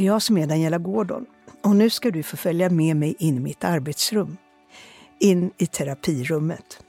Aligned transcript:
Det 0.00 0.04
är 0.04 0.06
jag 0.06 0.22
som 0.22 0.38
är 0.38 0.46
Daniela 0.46 0.78
Gordon 0.78 1.26
och 1.62 1.76
nu 1.76 1.90
ska 1.90 2.10
du 2.10 2.22
få 2.22 2.36
följa 2.36 2.70
med 2.70 2.96
mig 2.96 3.16
in 3.18 3.36
i 3.36 3.40
mitt 3.40 3.64
arbetsrum. 3.64 4.36
In 5.18 5.50
i 5.58 5.66
terapirummet. 5.66 6.82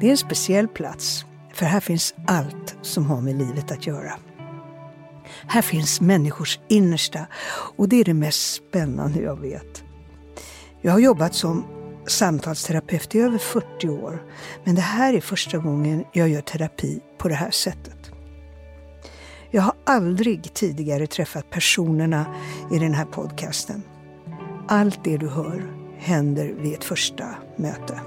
Det 0.00 0.06
är 0.06 0.10
en 0.10 0.16
speciell 0.16 0.68
plats, 0.68 1.24
för 1.54 1.66
här 1.66 1.80
finns 1.80 2.14
allt 2.26 2.76
som 2.82 3.06
har 3.06 3.20
med 3.20 3.38
livet 3.38 3.72
att 3.72 3.86
göra. 3.86 4.12
Här 5.46 5.62
finns 5.62 6.00
människors 6.00 6.58
innersta 6.68 7.26
och 7.76 7.88
det 7.88 7.96
är 7.96 8.04
det 8.04 8.14
mest 8.14 8.54
spännande 8.54 9.20
jag 9.20 9.40
vet. 9.40 9.84
Jag 10.80 10.92
har 10.92 10.98
jobbat 10.98 11.34
som 11.34 11.64
samtalsterapeut 12.06 13.14
i 13.14 13.20
över 13.20 13.38
40 13.38 13.88
år, 13.88 14.22
men 14.64 14.74
det 14.74 14.80
här 14.80 15.14
är 15.14 15.20
första 15.20 15.58
gången 15.58 16.04
jag 16.12 16.28
gör 16.28 16.40
terapi 16.40 17.00
på 17.18 17.28
det 17.28 17.34
här 17.34 17.50
sättet. 17.50 18.03
Jag 19.54 19.62
har 19.62 19.74
aldrig 19.84 20.54
tidigare 20.54 21.06
träffat 21.06 21.50
personerna 21.50 22.26
i 22.72 22.78
den 22.78 22.94
här 22.94 23.04
podcasten. 23.04 23.82
Allt 24.68 25.04
det 25.04 25.16
du 25.16 25.28
hör 25.28 25.72
händer 25.98 26.54
vid 26.58 26.74
ett 26.74 26.84
första 26.84 27.24
möte. 27.56 28.00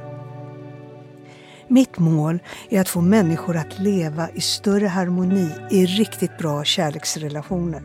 Mitt 1.68 2.00
mål 2.00 2.40
är 2.70 2.82
att 2.82 2.90
få 2.90 3.02
människor 3.02 3.58
att 3.58 3.80
leva 3.80 4.30
i 4.30 4.42
större 4.42 4.88
harmoni 4.88 5.50
i 5.72 5.86
riktigt 5.86 6.38
bra 6.38 6.64
kärleksrelationer. 6.64 7.82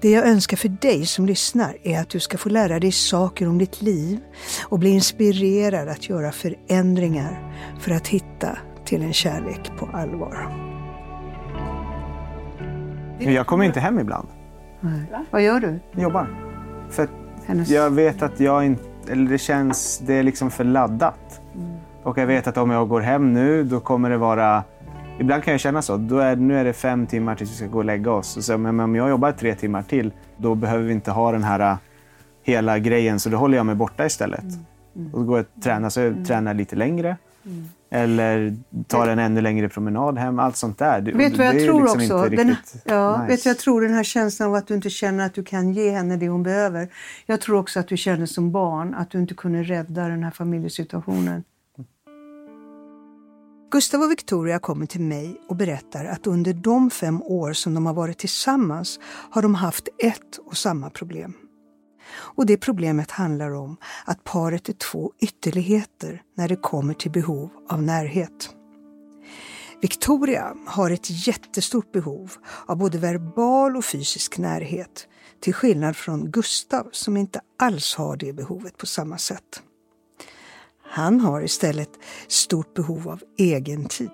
Det 0.00 0.10
jag 0.10 0.26
önskar 0.26 0.56
för 0.56 0.68
dig 0.68 1.06
som 1.06 1.26
lyssnar 1.26 1.76
är 1.82 2.00
att 2.00 2.10
du 2.10 2.20
ska 2.20 2.38
få 2.38 2.48
lära 2.48 2.78
dig 2.80 2.92
saker 2.92 3.48
om 3.48 3.58
ditt 3.58 3.82
liv 3.82 4.20
och 4.62 4.78
bli 4.78 4.90
inspirerad 4.90 5.88
att 5.88 6.08
göra 6.08 6.32
förändringar 6.32 7.54
för 7.80 7.90
att 7.90 8.08
hitta 8.08 8.58
till 8.84 9.02
en 9.02 9.12
kärlek 9.12 9.70
på 9.78 9.86
allvar. 9.86 10.71
Jag 13.30 13.46
kommer 13.46 13.64
inte 13.64 13.80
hem 13.80 13.98
ibland. 13.98 14.28
Vad 15.30 15.42
gör 15.42 15.60
du? 15.60 15.80
Jag 15.92 16.02
jobbar. 16.02 16.26
För 16.90 17.08
Hennes... 17.46 17.70
jag 17.70 17.90
vet 17.90 18.22
att 18.22 18.40
jag 18.40 18.64
inte... 18.64 18.82
Eller 19.08 19.30
det 19.30 19.38
känns... 19.38 19.98
Det 20.06 20.14
är 20.14 20.22
liksom 20.22 20.50
för 20.50 20.64
laddat. 20.64 21.40
Och 22.02 22.18
jag 22.18 22.26
vet 22.26 22.46
att 22.46 22.56
om 22.56 22.70
jag 22.70 22.88
går 22.88 23.00
hem 23.00 23.32
nu, 23.32 23.64
då 23.64 23.80
kommer 23.80 24.10
det 24.10 24.16
vara... 24.16 24.64
Ibland 25.18 25.42
kan 25.42 25.52
jag 25.52 25.60
känna 25.60 25.82
så. 25.82 25.96
Då 25.96 26.18
är, 26.18 26.36
nu 26.36 26.58
är 26.58 26.64
det 26.64 26.72
fem 26.72 27.06
timmar 27.06 27.34
tills 27.34 27.50
vi 27.50 27.54
ska 27.54 27.66
gå 27.66 27.78
och 27.78 27.84
lägga 27.84 28.10
oss. 28.10 28.36
Och 28.36 28.44
så, 28.44 28.58
men 28.58 28.80
om 28.80 28.96
jag 28.96 29.08
jobbar 29.08 29.32
tre 29.32 29.54
timmar 29.54 29.82
till, 29.82 30.12
då 30.36 30.54
behöver 30.54 30.84
vi 30.84 30.92
inte 30.92 31.10
ha 31.10 31.32
den 31.32 31.42
här 31.42 31.60
äh, 31.60 31.76
hela 32.42 32.78
grejen. 32.78 33.20
Så 33.20 33.28
då 33.28 33.36
håller 33.36 33.56
jag 33.56 33.66
mig 33.66 33.74
borta 33.74 34.06
istället. 34.06 34.44
Och 35.12 35.20
då 35.20 35.24
går 35.24 35.38
jag 35.38 35.46
och 35.56 35.62
tränar, 35.62 35.88
så 35.88 36.00
jag 36.00 36.26
tränar 36.26 36.54
lite 36.54 36.76
längre. 36.76 37.16
Eller 37.94 38.56
tar 38.86 39.08
en 39.08 39.18
ännu 39.18 39.40
längre 39.40 39.68
promenad 39.68 40.18
hem. 40.18 40.38
Allt 40.38 40.56
sånt 40.56 40.78
där. 40.78 41.00
Det- 41.00 41.12
Vet 41.12 41.32
du 41.32 41.38
vad 41.38 41.46
jag 41.46 41.64
tror 41.64 41.80
liksom 41.82 42.00
också? 42.00 42.36
Den, 42.36 42.48
riktigt 42.50 42.82
ja, 42.84 43.16
nice. 43.22 43.26
vet 43.32 43.42
du, 43.42 43.50
jag 43.50 43.58
tror 43.58 43.80
den 43.82 43.94
här 43.94 44.02
känslan 44.04 44.48
av 44.48 44.54
att 44.54 44.66
du 44.66 44.74
inte 44.74 44.90
känner 44.90 45.26
att 45.26 45.34
du 45.34 45.44
kan 45.44 45.72
ge 45.72 45.90
henne 45.90 46.16
det 46.16 46.28
hon 46.28 46.42
behöver. 46.42 46.88
Jag 47.26 47.40
tror 47.40 47.58
också 47.58 47.80
att 47.80 47.88
du 47.88 47.96
känner 47.96 48.26
som 48.26 48.52
barn 48.52 48.94
att 48.94 49.10
du 49.10 49.18
inte 49.18 49.34
kunde 49.34 49.62
rädda 49.62 50.08
den 50.08 50.24
här 50.24 50.30
familjesituationen. 50.30 51.44
Gustav 53.70 54.00
och 54.02 54.10
Victoria 54.10 54.58
kommer 54.58 54.86
till 54.86 55.00
mig 55.00 55.40
och 55.48 55.56
berättar 55.56 56.04
att 56.04 56.26
under 56.26 56.52
de 56.52 56.90
fem 56.90 57.22
år 57.22 57.52
som 57.52 57.74
de 57.74 57.86
har 57.86 57.94
varit 57.94 58.18
tillsammans 58.18 59.00
har 59.30 59.42
de 59.42 59.54
haft 59.54 59.88
ett 59.98 60.38
och 60.44 60.56
samma 60.56 60.90
problem. 60.90 61.34
Och 62.14 62.46
det 62.46 62.56
problemet 62.56 63.10
handlar 63.10 63.50
om 63.50 63.76
att 64.04 64.24
paret 64.24 64.68
är 64.68 64.72
två 64.72 65.12
ytterligheter 65.18 66.22
när 66.36 66.48
det 66.48 66.56
kommer 66.56 66.94
till 66.94 67.10
behov 67.10 67.50
av 67.68 67.82
närhet. 67.82 68.50
Victoria 69.82 70.56
har 70.66 70.90
ett 70.90 71.26
jättestort 71.26 71.92
behov 71.92 72.32
av 72.66 72.76
både 72.76 72.98
verbal 72.98 73.76
och 73.76 73.84
fysisk 73.84 74.38
närhet 74.38 75.06
till 75.40 75.54
skillnad 75.54 75.96
från 75.96 76.30
Gustav 76.30 76.88
som 76.92 77.16
inte 77.16 77.40
alls 77.58 77.94
har 77.94 78.16
det 78.16 78.32
behovet 78.32 78.78
på 78.78 78.86
samma 78.86 79.18
sätt. 79.18 79.62
Han 80.82 81.20
har 81.20 81.42
istället 81.42 81.90
stort 82.28 82.74
behov 82.74 83.08
av 83.08 83.22
egen 83.38 83.84
tid. 83.84 84.10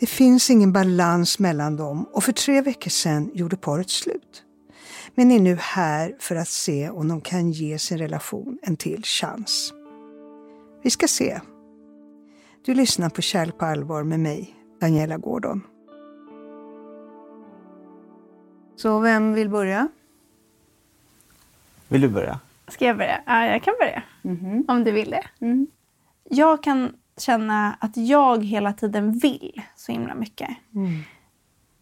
Det 0.00 0.06
finns 0.06 0.50
ingen 0.50 0.72
balans 0.72 1.38
mellan 1.38 1.76
dem 1.76 2.08
och 2.12 2.24
för 2.24 2.32
tre 2.32 2.60
veckor 2.60 2.90
sedan 2.90 3.30
gjorde 3.34 3.56
paret 3.56 3.90
slut. 3.90 4.45
Men 5.18 5.30
är 5.32 5.40
nu 5.40 5.54
här 5.54 6.16
för 6.18 6.36
att 6.36 6.48
se 6.48 6.90
om 6.90 7.08
de 7.08 7.20
kan 7.20 7.50
ge 7.50 7.78
sin 7.78 7.98
relation 7.98 8.58
en 8.62 8.76
till 8.76 9.02
chans. 9.04 9.72
Vi 10.82 10.90
ska 10.90 11.08
se. 11.08 11.40
Du 12.64 12.74
lyssnar 12.74 13.10
på 13.10 13.22
Kärlek 13.22 13.58
på 13.58 13.64
allvar 13.64 14.02
med 14.02 14.20
mig, 14.20 14.54
Daniela 14.80 15.16
Gordon. 15.16 15.62
Så 18.76 19.00
vem 19.00 19.34
vill 19.34 19.48
börja? 19.48 19.88
Vill 21.88 22.00
du 22.00 22.08
börja? 22.08 22.40
Ska 22.68 22.84
jag 22.84 22.96
börja? 22.96 23.22
Ja, 23.26 23.46
jag 23.46 23.62
kan 23.62 23.74
börja. 23.80 24.02
Om 24.68 24.84
du 24.84 24.92
vill 24.92 25.10
det. 25.10 25.24
Jag 26.24 26.62
kan 26.62 26.92
känna 27.16 27.76
att 27.80 27.96
jag 27.96 28.44
hela 28.44 28.72
tiden 28.72 29.12
vill 29.12 29.62
så 29.76 29.92
himla 29.92 30.14
mycket. 30.14 30.50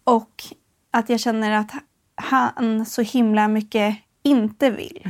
Och 0.05 0.43
att 0.91 1.09
jag 1.09 1.21
känner 1.21 1.51
att 1.51 1.73
han 2.15 2.87
så 2.87 3.03
himla 3.03 3.49
mycket 3.49 3.99
inte 4.23 4.71
vill. 4.71 5.03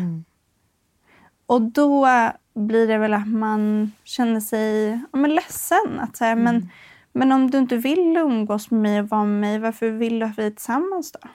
Och 1.46 1.62
då 1.62 2.08
blir 2.54 2.88
det 2.88 2.98
väl 2.98 3.14
att 3.14 3.28
man 3.28 3.92
känner 4.04 4.40
sig 4.40 4.90
ja, 5.12 5.18
men 5.18 5.34
ledsen. 5.34 6.00
Att 6.00 6.16
säga, 6.16 6.36
men, 6.36 6.70
men 7.12 7.32
om 7.32 7.50
du 7.50 7.58
inte 7.58 7.76
vill 7.76 8.16
umgås 8.16 8.70
med 8.70 8.80
mig 8.80 9.00
och 9.00 9.08
vara 9.08 9.24
med 9.24 9.40
mig, 9.40 9.58
varför 9.58 9.90
vill 9.90 10.18
du 10.18 10.26
att 10.26 10.38
vi 10.38 10.46
är 10.46 10.50
tillsammans 10.50 11.12
då? 11.12 11.28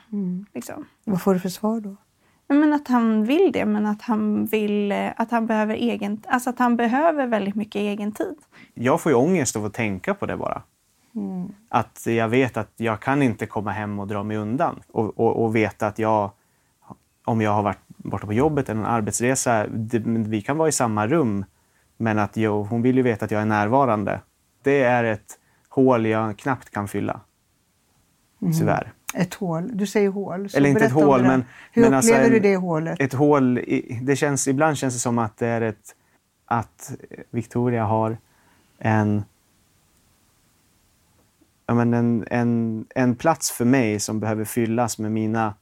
Liksom. 0.53 0.85
Vad 1.03 1.21
får 1.21 1.33
du 1.33 1.39
för 1.39 1.49
svar 1.49 1.79
då? 1.79 1.95
Men 2.53 2.73
att 2.73 2.87
han 2.87 3.23
vill 3.23 3.51
det, 3.51 3.65
men 3.65 3.85
att 3.85 4.01
han 4.01 4.45
vill 4.45 4.91
eh, 4.91 5.09
att 5.15 5.31
han 5.31 5.45
behöver 5.47 5.75
egen, 5.75 6.21
alltså 6.27 6.49
att 6.49 6.59
han 6.59 6.75
behöver 6.75 7.27
väldigt 7.27 7.55
mycket 7.55 7.79
egen 7.79 8.11
tid. 8.11 8.35
Jag 8.73 9.01
får 9.01 9.11
ju 9.11 9.15
ångest 9.15 9.55
av 9.55 9.65
att 9.65 9.73
tänka 9.73 10.13
på 10.13 10.25
det 10.25 10.37
bara. 10.37 10.61
Att 11.69 12.05
jag 12.05 12.27
vet 12.27 12.57
att 12.57 12.71
jag 12.77 12.99
kan 12.99 13.21
inte 13.21 13.45
komma 13.45 13.71
hem 13.71 13.99
och 13.99 14.07
dra 14.07 14.23
mig 14.23 14.37
undan. 14.37 14.79
Och, 14.91 15.19
och, 15.19 15.43
och 15.43 15.55
veta 15.55 15.87
att 15.87 15.99
jag, 15.99 16.31
om 17.25 17.41
jag 17.41 17.51
har 17.51 17.63
varit 17.63 17.87
borta 17.87 18.25
på 18.25 18.33
jobbet 18.33 18.69
eller 18.69 18.79
en 18.81 18.85
arbetsresa, 18.85 19.67
det, 19.67 19.99
vi 20.05 20.41
kan 20.41 20.57
vara 20.57 20.69
i 20.69 20.71
samma 20.71 21.07
rum. 21.07 21.45
Men 21.97 22.19
att 22.19 22.37
jag, 22.37 22.63
hon 22.63 22.81
vill 22.81 22.97
ju 22.97 23.03
veta 23.03 23.25
att 23.25 23.31
jag 23.31 23.41
är 23.41 23.45
närvarande. 23.45 24.21
Det 24.63 24.83
är 24.83 25.03
ett 25.03 25.39
hål 25.69 26.05
jag 26.05 26.37
knappt 26.37 26.69
kan 26.69 26.87
fylla. 26.87 27.21
Tyvärr. 28.59 28.93
Ett 29.13 29.33
hål. 29.33 29.69
Du 29.73 29.87
säger 29.87 30.09
hål. 30.09 30.49
så 30.49 30.57
Eller 30.57 30.69
inte 30.69 30.85
ett 30.85 30.91
hål, 30.91 31.21
men... 31.21 31.45
Hur 31.71 31.81
men 31.81 31.93
alltså 31.93 32.11
upplever 32.11 32.27
en- 32.27 32.33
du 32.33 32.39
det 32.39 32.55
hålet? 32.55 32.99
Ett 32.99 33.13
hål, 33.13 33.57
i, 33.57 33.99
det 34.03 34.15
känns, 34.15 34.47
ibland 34.47 34.77
känns 34.77 34.93
det 34.93 34.99
som 34.99 35.17
att 35.19 35.37
det 35.37 35.47
är 35.47 35.61
ett... 35.61 35.95
Att 36.45 36.91
Victoria 37.31 37.85
har 37.85 38.17
en... 38.77 39.23
Ja, 41.69 41.75
men 41.75 41.93
en, 41.93 42.25
en, 42.31 42.85
en 42.95 43.15
plats 43.15 43.51
för 43.51 43.65
mig 43.65 43.99
som 43.99 44.19
behöver 44.19 44.45
fyllas 44.45 44.99
med 44.99 45.11
mina 45.11 45.53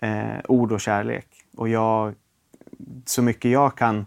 eh, 0.00 0.40
ord 0.48 0.72
och 0.72 0.80
kärlek. 0.80 1.26
Och 1.56 1.68
jag, 1.68 2.14
så 3.04 3.22
mycket 3.22 3.50
jag 3.50 3.76
kan 3.76 4.06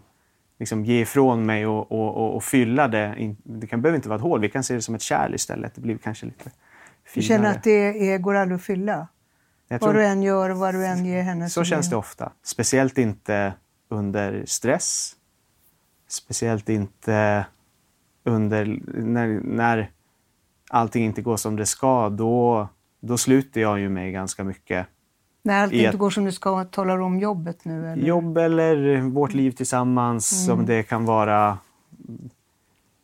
liksom 0.58 0.84
ge 0.84 1.00
ifrån 1.00 1.46
mig 1.46 1.66
och, 1.66 1.92
och, 1.92 2.16
och, 2.16 2.36
och 2.36 2.44
fylla 2.44 2.88
det. 2.88 3.34
Det 3.42 3.66
kan, 3.66 3.82
behöver 3.82 3.96
inte 3.96 4.08
vara 4.08 4.16
ett 4.16 4.22
hål, 4.22 4.40
vi 4.40 4.48
kan 4.48 4.64
se 4.64 4.74
det 4.74 4.82
som 4.82 4.94
ett 4.94 5.02
kärl 5.02 5.34
istället. 5.34 5.74
Det 5.74 5.80
blir 5.80 5.98
kanske 5.98 6.26
lite 6.26 6.44
Du 6.44 7.10
finare. 7.10 7.28
känner 7.28 7.50
att 7.50 7.62
det 7.62 8.12
är, 8.12 8.18
går 8.18 8.34
aldrig 8.34 8.56
att 8.56 8.64
fylla? 8.64 9.08
Jag 9.68 9.78
Vad 9.78 9.94
du 9.94 10.04
än 10.04 10.22
gör 10.22 10.50
och 10.50 10.58
vad 10.58 10.74
du 10.74 10.86
än 10.86 11.04
ger 11.04 11.22
henne. 11.22 11.50
Så 11.50 11.64
känns 11.64 11.90
det 11.90 11.96
ofta. 11.96 12.32
Speciellt 12.42 12.98
inte 12.98 13.52
under 13.88 14.42
stress. 14.46 15.16
Speciellt 16.08 16.68
inte 16.68 17.46
under 18.24 18.80
när, 18.94 19.40
när 19.44 19.90
allting 20.72 21.04
inte 21.04 21.22
går 21.22 21.36
som 21.36 21.56
det 21.56 21.66
ska. 21.66 22.08
Då, 22.08 22.68
då 23.00 23.18
sluter 23.18 23.60
jag 23.60 23.80
ju 23.80 23.88
mig 23.88 24.12
ganska 24.12 24.44
mycket. 24.44 24.86
När 25.42 25.62
allt 25.62 25.72
inte 25.72 25.96
går 25.96 26.10
som 26.10 26.24
det 26.24 26.32
ska, 26.32 26.64
talar 26.64 26.98
du 26.98 27.04
om 27.04 27.18
jobbet 27.18 27.64
nu? 27.64 27.92
Eller? 27.92 28.06
Jobb 28.06 28.38
eller 28.38 29.00
vårt 29.00 29.34
liv 29.34 29.50
tillsammans. 29.50 30.46
Som 30.46 30.66
det 30.66 30.82
kan 30.82 31.04
vara. 31.04 31.58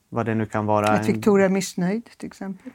Vad 0.09 0.27
det 0.27 0.35
nu 0.35 0.47
kan 0.47 0.67
vara. 0.67 0.89
Att 0.89 1.09
Victoria 1.09 1.47
är 1.47 1.51
missnöjd 1.51 2.05
till 2.19 2.27
exempel? 2.27 2.73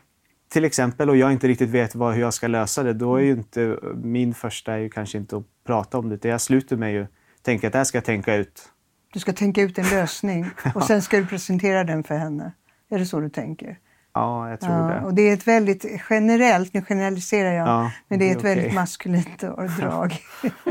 till 0.54 0.66
exempel 0.66 1.10
och 1.10 1.18
jag 1.18 1.32
inte 1.32 1.48
riktigt 1.48 1.70
vet 1.70 1.96
vad, 1.96 2.14
hur 2.14 2.22
jag 2.22 2.34
ska 2.34 2.48
lösa 2.48 2.84
det, 2.84 2.94
då 2.94 3.16
är 3.16 3.22
ju 3.22 3.32
inte 3.32 3.80
min 3.96 4.34
första 4.34 4.74
är 4.74 4.78
ju 4.78 4.90
kanske 4.90 5.18
inte 5.18 5.38
att 5.38 5.44
prata 5.66 5.98
om 5.98 6.10
det. 6.10 6.16
utan 6.16 6.32
Jag 6.32 6.42
sluter 6.42 6.78
mig 6.78 6.94
ju 6.94 7.08
tänka 7.42 7.68
att 7.68 7.74
det 7.74 7.80
här 7.80 7.86
ska 7.86 7.98
jag 7.98 8.06
tänka 8.06 8.36
ut. 8.36 8.70
Du 9.14 9.20
ska 9.20 9.34
tänka 9.34 9.62
ut 9.62 9.78
en 9.78 9.90
lösning 9.90 10.50
och 10.76 10.84
sen 10.84 11.02
ska 11.02 11.18
du 11.18 11.26
presentera 11.26 11.84
den 11.84 12.04
för 12.04 12.16
henne. 12.16 12.52
Är 12.90 13.00
det 13.00 13.06
så 13.06 13.20
du 13.20 13.30
tänker? 13.30 13.80
Ja, 14.14 14.50
jag 14.50 14.60
tror 14.60 14.74
Ja, 14.74 14.80
det. 14.88 15.06
och 15.06 15.14
det 15.14 15.22
är 15.22 15.34
ett 15.34 15.48
väldigt 15.48 15.86
generellt, 16.10 16.74
nu 16.74 16.82
generaliserar 16.82 17.54
jag, 17.54 17.68
Ja, 17.68 17.92
men 18.08 18.20
det 18.20 18.26
är 18.28 18.32
ett 18.32 18.38
okej. 18.38 18.56
väldigt 18.56 18.74
maskulint 18.74 19.40
drag. 19.80 20.18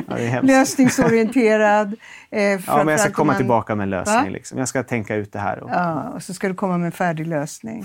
Ja. 0.09 0.41
Lösningsorienterad. 0.43 1.94
Eh, 2.31 2.43
Ja, 2.43 2.61
men 2.77 2.89
jag 2.89 3.00
ska 3.00 3.11
komma 3.11 3.23
om 3.23 3.27
man- 3.27 3.37
tillbaka 3.37 3.75
med 3.75 3.85
en 3.85 3.91
lösning. 3.91 4.31
Liksom. 4.33 4.59
Jag 4.59 4.69
ska 4.69 4.83
tänka 4.83 5.15
ut 5.15 5.33
det 5.33 5.39
här. 5.39 5.62
Och... 5.62 5.71
Ja, 5.71 6.09
och 6.09 6.23
så 6.23 6.35
ska 6.35 6.49
du 6.49 6.55
komma 6.55 6.79
med 6.79 6.87
en 6.87 6.93
färdig 6.93 7.27
lösning. 7.27 7.85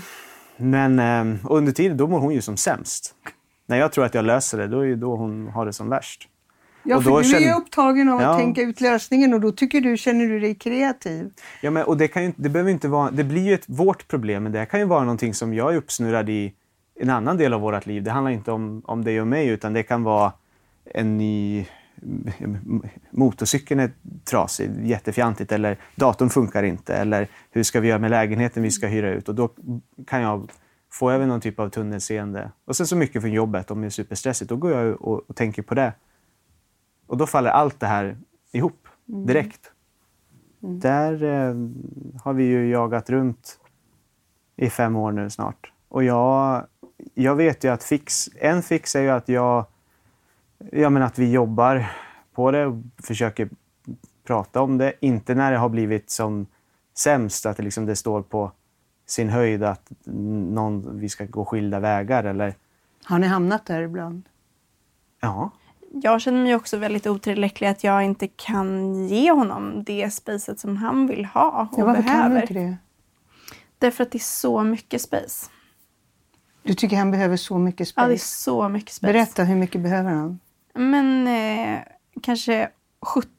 Men 0.56 0.98
eh, 0.98 1.36
under 1.50 1.72
tiden, 1.72 1.96
då 1.96 2.06
mår 2.06 2.20
hon 2.20 2.34
ju 2.34 2.42
som 2.42 2.56
sämst. 2.56 3.14
När 3.66 3.76
jag 3.76 3.92
tror 3.92 4.04
att 4.04 4.14
jag 4.14 4.24
löser 4.24 4.58
det, 4.58 4.66
då 4.66 4.80
är 4.80 4.84
ju 4.84 4.96
då 4.96 5.16
hon 5.16 5.48
har 5.48 5.66
det 5.66 5.72
som 5.72 5.88
värst. 5.88 6.28
Ja, 6.88 7.00
för 7.02 7.10
du 7.10 7.18
är 7.18 7.22
känner- 7.22 7.56
upptagen 7.60 8.08
av 8.08 8.22
Ja. 8.22 8.30
att 8.30 8.38
tänka 8.38 8.62
ut 8.62 8.80
lösningen 8.80 9.34
och 9.34 9.40
då 9.40 9.52
tycker 9.52 9.80
du, 9.80 9.96
känner 9.96 10.26
du 10.26 10.40
dig 10.40 10.54
kreativ. 10.54 11.30
Ja, 11.62 11.70
men, 11.70 11.84
och 11.84 11.96
det, 11.96 12.08
kan 12.08 12.24
ju, 12.24 12.32
det, 12.36 12.48
behöver 12.48 12.70
inte 12.70 12.88
vara, 12.88 13.10
det 13.10 13.24
blir 13.24 13.42
ju 13.42 13.54
ett, 13.54 13.64
vårt 13.66 14.08
problem, 14.08 14.42
men 14.42 14.52
det 14.52 14.66
kan 14.66 14.80
ju 14.80 14.86
vara 14.86 15.00
någonting 15.00 15.34
som 15.34 15.54
jag 15.54 15.72
är 15.72 15.76
uppsnurrad 15.76 16.28
i 16.28 16.52
en 17.00 17.10
annan 17.10 17.36
del 17.36 17.52
av 17.52 17.60
vårt 17.60 17.86
liv. 17.86 18.02
Det 18.02 18.10
handlar 18.10 18.32
inte 18.32 18.52
om, 18.52 18.82
om 18.84 19.04
dig 19.04 19.20
och 19.20 19.26
mig, 19.26 19.48
utan 19.48 19.72
det 19.72 19.82
kan 19.82 20.02
vara 20.02 20.32
en 20.84 21.18
ny... 21.18 21.66
Motorcykeln 23.10 23.80
är 23.80 23.90
trasig, 24.24 24.70
jättefjantigt, 24.82 25.52
eller 25.52 25.76
datorn 25.94 26.30
funkar 26.30 26.62
inte, 26.62 26.94
eller 26.94 27.28
hur 27.50 27.62
ska 27.62 27.80
vi 27.80 27.88
göra 27.88 27.98
med 27.98 28.10
lägenheten 28.10 28.62
vi 28.62 28.70
ska 28.70 28.86
hyra 28.86 29.10
ut? 29.10 29.28
Och 29.28 29.34
då 29.34 29.50
kan 30.06 30.22
jag 30.22 30.50
få 30.92 31.10
över 31.10 31.26
någon 31.26 31.40
typ 31.40 31.58
av 31.60 31.68
tunnelseende. 31.68 32.50
Och 32.64 32.76
sen 32.76 32.86
så 32.86 32.96
mycket 32.96 33.22
från 33.22 33.32
jobbet, 33.32 33.70
om 33.70 33.80
det 33.80 33.86
är 33.86 33.90
superstressigt, 33.90 34.48
då 34.48 34.56
går 34.56 34.72
jag 34.72 35.02
och, 35.02 35.30
och 35.30 35.36
tänker 35.36 35.62
på 35.62 35.74
det. 35.74 35.92
Och 37.08 37.16
då 37.16 37.26
faller 37.26 37.50
allt 37.50 37.80
det 37.80 37.86
här 37.86 38.16
ihop 38.52 38.88
direkt. 39.06 39.72
Där 40.60 41.22
eh, 41.22 41.54
har 42.22 42.32
vi 42.32 42.44
ju 42.44 42.68
jagat 42.70 43.10
runt 43.10 43.60
i 44.56 44.70
fem 44.70 44.96
år 44.96 45.12
nu 45.12 45.30
snart. 45.30 45.72
Och 45.88 46.04
jag, 46.04 46.66
jag 47.14 47.36
vet 47.36 47.64
ju 47.64 47.68
att 47.72 47.84
fix, 47.84 48.28
en 48.34 48.62
fix 48.62 48.96
är 48.96 49.00
ju 49.00 49.10
att 49.10 49.28
jag, 49.28 49.64
ja 50.72 50.90
men 50.90 51.02
att 51.02 51.18
vi 51.18 51.32
jobbar 51.32 51.90
på 52.34 52.50
det 52.50 52.66
och 52.66 52.76
försöker 53.02 53.48
prata 54.24 54.60
om 54.60 54.78
det. 54.78 54.92
Inte 55.00 55.34
när 55.34 55.52
det 55.52 55.58
har 55.58 55.68
blivit 55.68 56.10
som 56.10 56.46
sämst, 56.98 57.46
att 57.46 57.56
det, 57.56 57.62
liksom 57.62 57.86
det 57.86 57.96
står 57.96 58.22
på 58.22 58.52
sin 59.06 59.28
höjd 59.28 59.62
att 59.62 59.92
någon, 60.04 60.98
vi 60.98 61.08
ska 61.08 61.24
gå 61.24 61.44
skilda 61.44 61.80
vägar 61.80 62.24
eller 62.24 62.54
Har 63.04 63.18
ni 63.18 63.26
hamnat 63.26 63.66
där 63.66 63.82
ibland? 63.82 64.22
ja. 65.20 65.50
Jag 65.92 66.20
känner 66.20 66.42
mig 66.42 66.54
också 66.54 66.76
väldigt 66.76 67.06
otillräcklig 67.06 67.66
att 67.68 67.84
jag 67.84 68.04
inte 68.04 68.28
kan 68.28 68.94
ge 69.08 69.30
honom 69.32 69.84
det 69.84 70.10
spacet 70.10 70.60
som 70.60 70.76
han 70.76 71.06
vill 71.06 71.24
ha 71.24 71.68
och 71.72 71.78
Ja, 71.78 71.84
varför 71.84 72.02
kan 72.02 72.12
du 72.12 72.18
behöver. 72.18 72.40
inte 72.40 72.54
det? 72.54 72.76
Därför 73.78 74.02
att 74.04 74.10
det 74.12 74.18
är 74.18 74.20
så 74.20 74.62
mycket 74.62 75.02
space. 75.02 75.46
Du 76.62 76.74
tycker 76.74 76.96
han 76.96 77.10
behöver 77.10 77.36
så 77.36 77.58
mycket 77.58 77.88
Ja, 77.96 78.06
det 78.06 78.12
är 78.12 78.16
space? 78.16 78.42
så 78.42 78.68
mycket 78.68 78.92
space. 78.92 79.12
Berätta, 79.12 79.44
hur 79.44 79.56
mycket 79.56 79.80
behöver 79.80 80.10
han? 80.10 80.40
Men 80.74 81.26
eh, 81.26 81.78
kanske 82.22 82.68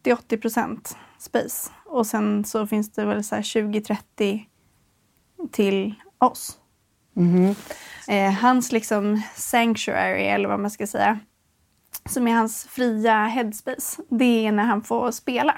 70-80 0.06 0.42
procent 0.42 0.98
space. 1.20 1.70
Och 1.86 2.08
sen 2.08 2.46
så 2.46 2.68
finns 2.68 2.92
det 2.92 3.06
väl 3.06 3.24
så 3.24 3.36
här 3.36 3.42
20-30 3.42 4.42
till 5.52 5.96
oss. 6.18 6.58
Mhm. 7.14 7.56
Eh, 8.08 8.32
hans 8.32 8.72
liksom 8.72 9.22
sanctuary, 9.36 10.24
eller 10.24 10.50
vad 10.50 10.60
man 10.60 10.72
ska 10.72 10.88
säga, 10.88 11.20
som 12.10 12.28
är 12.28 12.34
hans 12.34 12.68
fria 12.70 13.26
headspace, 13.26 14.02
det 14.10 14.48
är 14.48 14.52
när 14.52 14.64
han 14.64 14.82
får 14.82 15.12
spela. 15.12 15.58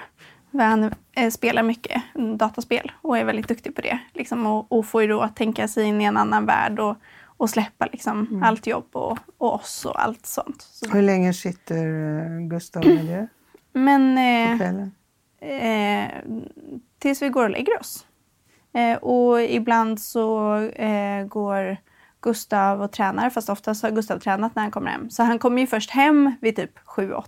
För 0.51 0.59
han 0.59 0.93
eh, 1.15 1.29
spelar 1.29 1.63
mycket 1.63 2.01
dataspel 2.37 2.91
och 3.01 3.17
är 3.17 3.25
väldigt 3.25 3.47
duktig 3.47 3.75
på 3.75 3.81
det. 3.81 3.99
Liksom, 4.13 4.45
och, 4.45 4.71
och 4.71 4.85
får 4.85 5.01
ju 5.01 5.07
då 5.07 5.27
tänka 5.27 5.67
sig 5.67 5.83
in 5.83 6.01
i 6.01 6.03
en 6.03 6.17
annan 6.17 6.45
värld 6.45 6.79
och, 6.79 6.95
och 7.25 7.49
släppa 7.49 7.85
liksom, 7.91 8.43
allt 8.45 8.67
jobb 8.67 8.87
och, 8.91 9.17
och 9.37 9.53
oss 9.53 9.85
och 9.85 10.03
allt 10.03 10.25
sånt. 10.25 10.61
Så, 10.61 10.89
Hur 10.89 11.01
länge 11.01 11.33
sitter 11.33 11.85
eh, 11.85 12.47
Gustav 12.47 12.85
med 12.85 13.05
det 13.05 13.27
men 13.79 14.17
eh, 14.17 14.61
eh, 15.41 16.11
tills 16.99 17.21
vi 17.21 17.29
går 17.29 17.43
och 17.43 17.49
lägger 17.49 17.79
oss. 17.79 18.05
Eh, 18.73 18.97
och 18.97 19.41
ibland 19.41 20.01
så 20.01 20.55
eh, 20.57 21.25
går 21.25 21.77
Gustav 22.21 22.81
och 22.81 22.91
tränar, 22.91 23.29
fast 23.29 23.49
oftast 23.49 23.83
har 23.83 23.91
Gustav 23.91 24.19
tränat 24.19 24.55
när 24.55 24.63
han 24.63 24.71
kommer 24.71 24.91
hem. 24.91 25.09
Så 25.09 25.23
han 25.23 25.39
kommer 25.39 25.61
ju 25.61 25.67
först 25.67 25.89
hem 25.89 26.35
vid 26.41 26.55
typ 26.55 26.79
7-8, 26.79 27.23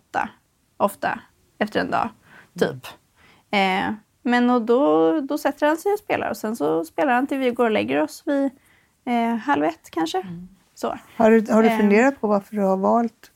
ofta, 0.78 1.20
efter 1.58 1.80
en 1.80 1.92
dag. 1.92 2.10
Typ. 2.60 2.88
Eh, 3.52 3.94
men 4.22 4.50
och 4.50 4.62
då, 4.62 5.22
då 5.22 5.38
sätter 5.38 5.68
han 5.68 5.78
sig 5.78 5.94
och 5.94 6.00
spelar 6.00 6.30
och 6.30 6.38
sen 6.38 6.56
så 6.56 6.86
spelar 6.86 7.14
han 7.14 7.28
till 7.28 7.38
vi 7.38 7.52
går 7.52 7.66
och 7.66 7.72
lägger 7.72 8.02
oss 8.02 8.24
vid 8.26 8.52
eh, 9.06 9.36
halv 9.36 9.64
ett 9.64 9.90
kanske. 9.90 10.24
Så. 10.76 10.98
Har 11.18 11.32
du, 11.32 11.52
har 11.54 11.64
du 11.64 11.70
eh. 11.70 11.78
funderat 11.78 12.22
på 12.22 12.28
varför 12.28 12.56
du 12.56 12.62
har 12.62 12.78
valt 12.78 13.32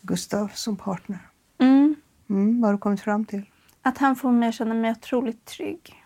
Gustav 0.00 0.48
som 0.54 0.76
partner? 0.76 1.18
Mm. 1.58 1.96
Mm, 2.30 2.60
vad 2.60 2.68
har 2.68 2.72
du 2.72 2.78
kommit 2.78 3.00
fram 3.00 3.24
till? 3.24 3.42
Att 3.82 3.98
han 3.98 4.16
får 4.16 4.32
mig 4.32 4.48
att 4.48 4.54
känna 4.54 4.74
mig 4.74 4.90
otroligt 4.90 5.44
trygg. 5.44 6.04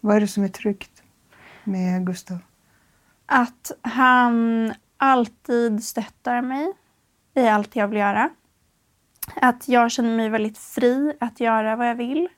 Vad 0.00 0.16
är 0.16 0.20
det 0.20 0.28
som 0.28 0.44
är 0.44 0.48
tryggt 0.48 1.02
med 1.64 2.06
Gustav? 2.06 2.38
Att 3.34 3.72
han 3.82 4.72
alltid 4.96 5.84
stöttar 5.84 6.42
mig 6.42 6.72
i 7.34 7.48
allt 7.48 7.76
jag 7.76 7.88
vill 7.88 7.98
göra. 7.98 8.30
Att 9.34 9.68
jag 9.68 9.90
känner 9.90 10.16
mig 10.16 10.28
väldigt 10.28 10.58
fri 10.58 11.16
att 11.20 11.40
göra 11.40 11.76
vad 11.76 11.88
jag 11.88 11.94
vill. 11.94 12.28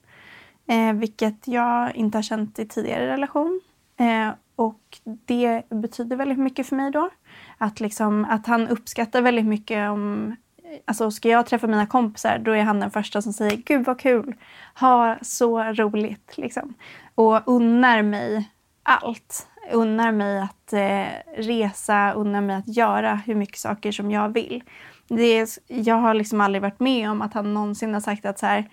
Eh, 0.67 0.93
vilket 0.93 1.49
jag 1.49 1.96
inte 1.96 2.19
har 2.19 2.23
känt 2.23 2.58
i 2.58 2.67
tidigare 2.67 3.06
relation. 3.06 3.61
Eh, 3.96 4.35
och 4.56 4.99
det 5.05 5.62
betyder 5.70 6.17
väldigt 6.17 6.38
mycket 6.38 6.67
för 6.67 6.76
mig 6.76 6.91
då. 6.91 7.11
Att, 7.58 7.81
liksom, 7.81 8.25
att 8.25 8.46
han 8.46 8.69
uppskattar 8.69 9.23
väldigt 9.23 9.46
mycket 9.46 9.91
om... 9.91 10.37
Eh, 10.64 10.79
alltså 10.85 11.11
ska 11.11 11.29
jag 11.29 11.46
träffa 11.46 11.67
mina 11.67 11.87
kompisar 11.87 12.38
då 12.38 12.52
är 12.52 12.62
han 12.62 12.81
den 12.81 12.91
första 12.91 13.23
som 13.23 13.32
säger 13.32 13.56
Gud 13.56 13.85
vad 13.85 14.00
kul! 14.00 14.35
Ha 14.75 15.17
så 15.23 15.62
roligt! 15.62 16.38
Liksom. 16.38 16.75
Och 17.14 17.49
unnar 17.49 18.02
mig 18.02 18.50
allt. 18.82 19.49
Unnar 19.72 20.12
mig 20.12 20.40
att 20.40 20.72
eh, 20.72 21.43
resa, 21.43 22.12
unnar 22.12 22.40
mig 22.40 22.56
att 22.56 22.76
göra 22.76 23.14
hur 23.14 23.34
mycket 23.34 23.58
saker 23.58 23.93
som 23.93 24.11
jag 24.11 24.28
vill. 24.28 24.62
Det 25.08 25.22
är, 25.22 25.49
jag 25.66 25.94
har 25.94 26.14
liksom 26.14 26.40
aldrig 26.40 26.62
varit 26.62 26.81
med 26.81 27.11
om 27.11 27.22
att 27.22 27.34
han 27.34 27.55
någonsin 27.55 27.94
har 27.94 28.00
sagt 28.00 28.26
att 28.26 28.38
så 28.38 28.46
här, 28.46 28.70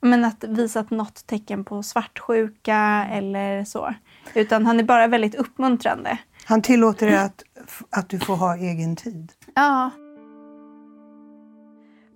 men 0.00 0.24
att 0.24 0.44
visat 0.44 0.90
något 0.90 1.26
tecken 1.26 1.64
på 1.64 1.82
svartsjuka 1.82 3.06
eller 3.12 3.64
så. 3.64 3.94
Utan 4.34 4.66
han 4.66 4.80
är 4.80 4.84
bara 4.84 5.06
väldigt 5.06 5.34
uppmuntrande. 5.34 6.18
Han 6.44 6.62
tillåter 6.62 7.06
dig 7.06 7.16
att, 7.16 7.44
att 7.90 8.08
du 8.08 8.18
får 8.18 8.36
ha 8.36 8.56
egen 8.56 8.96
tid. 8.96 9.32
Ja, 9.54 9.90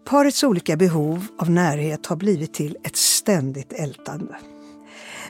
Parets 0.09 0.45
olika 0.45 0.77
behov 0.77 1.27
av 1.39 1.51
närhet 1.51 2.07
har 2.07 2.17
blivit 2.17 2.55
till 2.55 2.77
ett 2.83 2.97
ständigt 2.97 3.73
ältande. 3.73 4.37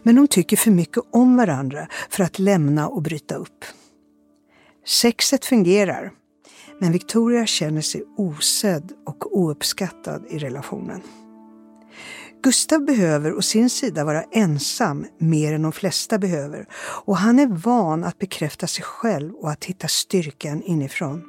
Men 0.02 0.14
de 0.14 0.28
tycker 0.28 0.56
för 0.56 0.70
mycket 0.70 1.04
om 1.10 1.36
varandra 1.36 1.88
för 2.10 2.24
att 2.24 2.38
lämna 2.38 2.88
och 2.88 3.02
bryta 3.02 3.34
upp. 3.34 3.64
Sexet 4.86 5.44
fungerar, 5.44 6.12
men 6.80 6.92
Victoria 6.92 7.46
känner 7.46 7.80
sig 7.80 8.04
osedd 8.16 8.92
och 9.06 9.38
ouppskattad 9.38 10.24
i 10.30 10.38
relationen. 10.38 11.02
Gustav 12.42 12.84
behöver 12.84 13.34
å 13.34 13.42
sin 13.42 13.70
sida 13.70 14.04
vara 14.04 14.22
ensam 14.22 15.06
mer 15.18 15.52
än 15.52 15.62
de 15.62 15.72
flesta 15.72 16.18
behöver 16.18 16.66
och 17.04 17.16
han 17.16 17.38
är 17.38 17.46
van 17.46 18.04
att 18.04 18.18
bekräfta 18.18 18.66
sig 18.66 18.84
själv 18.84 19.34
och 19.34 19.50
att 19.50 19.64
hitta 19.64 19.88
styrkan 19.88 20.62
inifrån. 20.62 21.22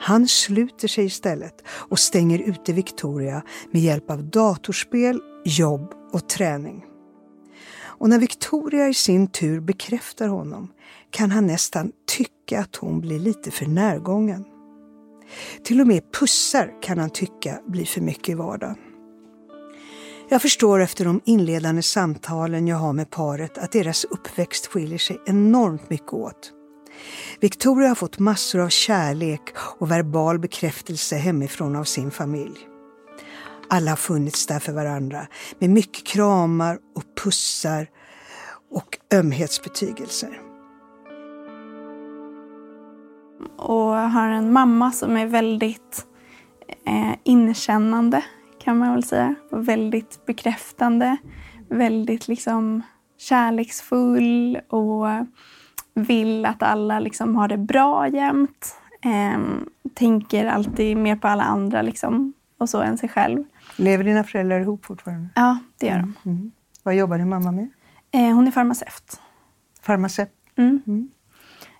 Han 0.00 0.28
sluter 0.28 0.88
sig 0.88 1.04
istället 1.04 1.62
och 1.68 1.98
stänger 1.98 2.38
ute 2.38 2.72
Victoria 2.72 3.42
med 3.70 3.82
hjälp 3.82 4.10
av 4.10 4.24
datorspel, 4.24 5.20
jobb 5.44 5.94
och 6.12 6.28
träning. 6.28 6.89
Och 8.00 8.08
när 8.08 8.18
Victoria 8.18 8.88
i 8.88 8.94
sin 8.94 9.26
tur 9.26 9.60
bekräftar 9.60 10.28
honom 10.28 10.72
kan 11.10 11.30
han 11.30 11.46
nästan 11.46 11.92
tycka 12.06 12.60
att 12.60 12.76
hon 12.76 13.00
blir 13.00 13.18
lite 13.18 13.50
för 13.50 13.66
närgången. 13.66 14.44
Till 15.64 15.80
och 15.80 15.86
med 15.86 16.02
pussar 16.12 16.82
kan 16.82 16.98
han 16.98 17.10
tycka 17.10 17.60
blir 17.66 17.84
för 17.84 18.00
mycket 18.00 18.28
i 18.28 18.34
vardagen. 18.34 18.76
Jag 20.28 20.42
förstår 20.42 20.80
efter 20.80 21.04
de 21.04 21.20
inledande 21.24 21.82
samtalen 21.82 22.68
jag 22.68 22.76
har 22.76 22.92
med 22.92 23.10
paret 23.10 23.58
att 23.58 23.72
deras 23.72 24.04
uppväxt 24.04 24.66
skiljer 24.66 24.98
sig 24.98 25.20
enormt 25.26 25.90
mycket 25.90 26.12
åt. 26.12 26.52
Victoria 27.40 27.88
har 27.88 27.94
fått 27.94 28.18
massor 28.18 28.60
av 28.60 28.68
kärlek 28.68 29.42
och 29.78 29.90
verbal 29.90 30.38
bekräftelse 30.38 31.16
hemifrån 31.16 31.76
av 31.76 31.84
sin 31.84 32.10
familj. 32.10 32.69
Alla 33.70 33.90
har 33.90 33.96
funnits 33.96 34.46
där 34.46 34.58
för 34.58 34.72
varandra 34.72 35.26
med 35.58 35.70
mycket 35.70 36.06
kramar 36.06 36.78
och 36.94 37.04
pussar 37.22 37.86
och 38.70 38.98
ömhetsbetygelser. 39.14 40.40
och 43.60 43.96
har 43.96 44.28
en 44.28 44.52
mamma 44.52 44.92
som 44.92 45.16
är 45.16 45.26
väldigt 45.26 46.06
eh, 46.86 47.14
inkännande 47.24 48.24
kan 48.64 48.78
man 48.78 48.92
väl 48.92 49.04
säga. 49.04 49.34
Och 49.50 49.68
väldigt 49.68 50.26
bekräftande. 50.26 51.16
Väldigt 51.68 52.28
liksom 52.28 52.82
kärleksfull 53.18 54.60
och 54.68 55.06
vill 55.94 56.46
att 56.46 56.62
alla 56.62 57.00
liksom 57.00 57.36
har 57.36 57.48
det 57.48 57.58
bra 57.58 58.08
jämt. 58.08 58.74
Eh, 59.04 59.40
tänker 59.94 60.46
alltid 60.46 60.96
mer 60.96 61.16
på 61.16 61.28
alla 61.28 61.44
andra 61.44 61.82
liksom, 61.82 62.32
och 62.58 62.68
så 62.68 62.80
än 62.80 62.98
sig 62.98 63.08
själv. 63.08 63.44
Lever 63.80 64.04
dina 64.04 64.24
föräldrar 64.24 64.60
ihop 64.60 64.86
fortfarande? 64.86 65.28
Ja, 65.34 65.58
det 65.78 65.86
gör 65.86 65.98
de. 65.98 66.14
Mm. 66.30 66.50
Vad 66.82 66.94
jobbar 66.94 67.18
din 67.18 67.28
mamma 67.28 67.52
med? 67.52 67.68
Eh, 68.10 68.34
hon 68.34 68.46
är 68.46 68.50
farmaceut. 68.50 69.20
Farmaceut? 69.82 70.32
Mm. 70.56 70.82
Mm. 70.86 71.08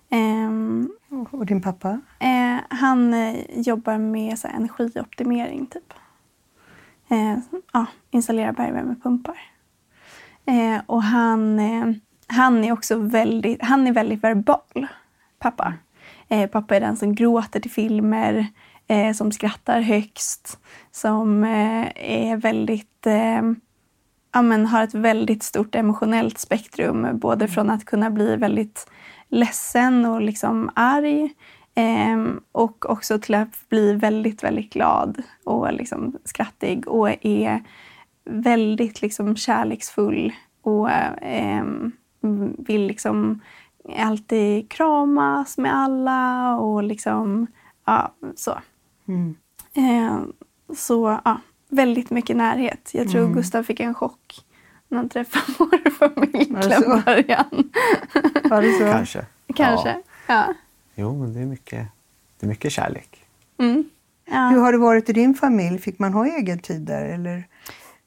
Ehm, 0.09 0.89
Och 1.31 1.45
din 1.45 1.61
pappa? 1.61 2.01
Eh, 2.19 2.57
han 2.69 3.13
eh, 3.13 3.35
jobbar 3.55 3.97
med 3.97 4.39
så 4.39 4.47
här, 4.47 4.55
energioptimering, 4.55 5.65
typ. 5.65 5.93
Eh, 7.09 7.37
ja, 7.73 7.85
installerar 8.11 8.51
bergvärmepumpar. 8.51 9.37
Eh, 10.45 10.81
och 10.85 11.03
han, 11.03 11.59
eh, 11.59 11.91
han 12.27 12.63
är 12.63 12.71
också 12.71 12.95
väldigt, 12.95 13.63
han 13.63 13.87
är 13.87 13.91
väldigt 13.91 14.23
verbal, 14.23 14.87
pappa. 15.39 15.73
Eh, 16.27 16.49
pappa 16.49 16.75
är 16.75 16.79
den 16.79 16.97
som 16.97 17.15
gråter 17.15 17.59
till 17.59 17.71
filmer, 17.71 18.47
eh, 18.91 19.13
som 19.13 19.31
skrattar 19.31 19.81
högst, 19.81 20.59
som 20.91 21.43
eh, 21.43 21.87
är 21.95 22.37
väldigt 22.37 23.07
eh, 23.07 23.41
ja, 24.33 24.41
men 24.41 24.65
har 24.65 24.83
ett 24.83 24.93
väldigt 24.93 25.43
stort 25.43 25.75
emotionellt 25.75 26.37
spektrum. 26.37 27.07
Både 27.13 27.47
från 27.47 27.69
att 27.69 27.85
kunna 27.85 28.09
bli 28.09 28.35
väldigt 28.35 28.87
ledsen 29.29 30.05
och 30.05 30.21
liksom 30.21 30.69
arg 30.75 31.33
eh, 31.75 32.25
och 32.51 32.89
också 32.89 33.19
till 33.19 33.35
att 33.35 33.69
bli 33.69 33.93
väldigt, 33.93 34.43
väldigt 34.43 34.73
glad 34.73 35.23
och 35.43 35.73
liksom 35.73 36.15
skrattig 36.25 36.87
och 36.87 37.25
är 37.25 37.63
väldigt 38.25 39.01
liksom 39.01 39.35
kärleksfull 39.35 40.33
och 40.61 40.91
eh, 40.91 41.63
vill 42.57 42.87
liksom 42.87 43.41
alltid 43.97 44.71
kramas 44.71 45.57
med 45.57 45.75
alla 45.75 46.55
och 46.57 46.83
liksom, 46.83 47.47
ja, 47.85 48.13
så. 48.35 48.53
Mm. 49.13 49.35
Eh, 49.73 50.21
så 50.75 51.19
ja, 51.25 51.39
väldigt 51.69 52.09
mycket 52.09 52.37
närhet. 52.37 52.89
Jag 52.93 53.09
tror 53.11 53.21
Mm. 53.21 53.33
Gustav 53.33 53.63
fick 53.63 53.79
en 53.79 53.93
chock 53.93 54.45
när 54.87 54.97
han 54.97 55.09
träffade 55.09 55.43
vår 55.59 55.89
familj 55.89 56.45
till 56.61 56.71
en 56.71 57.01
början. 57.05 57.69
Var 58.43 58.61
det 58.61 58.71
så? 58.73 58.83
Kanske. 58.91 59.25
Kanske. 59.55 59.89
Ja. 59.89 59.99
Ja. 60.47 60.53
Jo, 60.95 61.17
men 61.19 61.33
det 61.33 61.39
är 61.39 61.45
mycket, 61.45 61.87
det 62.39 62.45
är 62.45 62.47
mycket 62.47 62.71
kärlek. 62.71 63.25
Mm. 63.57 63.83
Ja. 64.25 64.47
Hur 64.49 64.57
har 64.59 64.71
det 64.71 64.77
varit 64.77 65.09
i 65.09 65.13
din 65.13 65.33
familj? 65.33 65.79
Fick 65.79 65.99
man 65.99 66.13
ha 66.13 66.25
egen 66.27 66.59
tid 66.59 66.81
där? 66.81 67.05
Eller? 67.05 67.47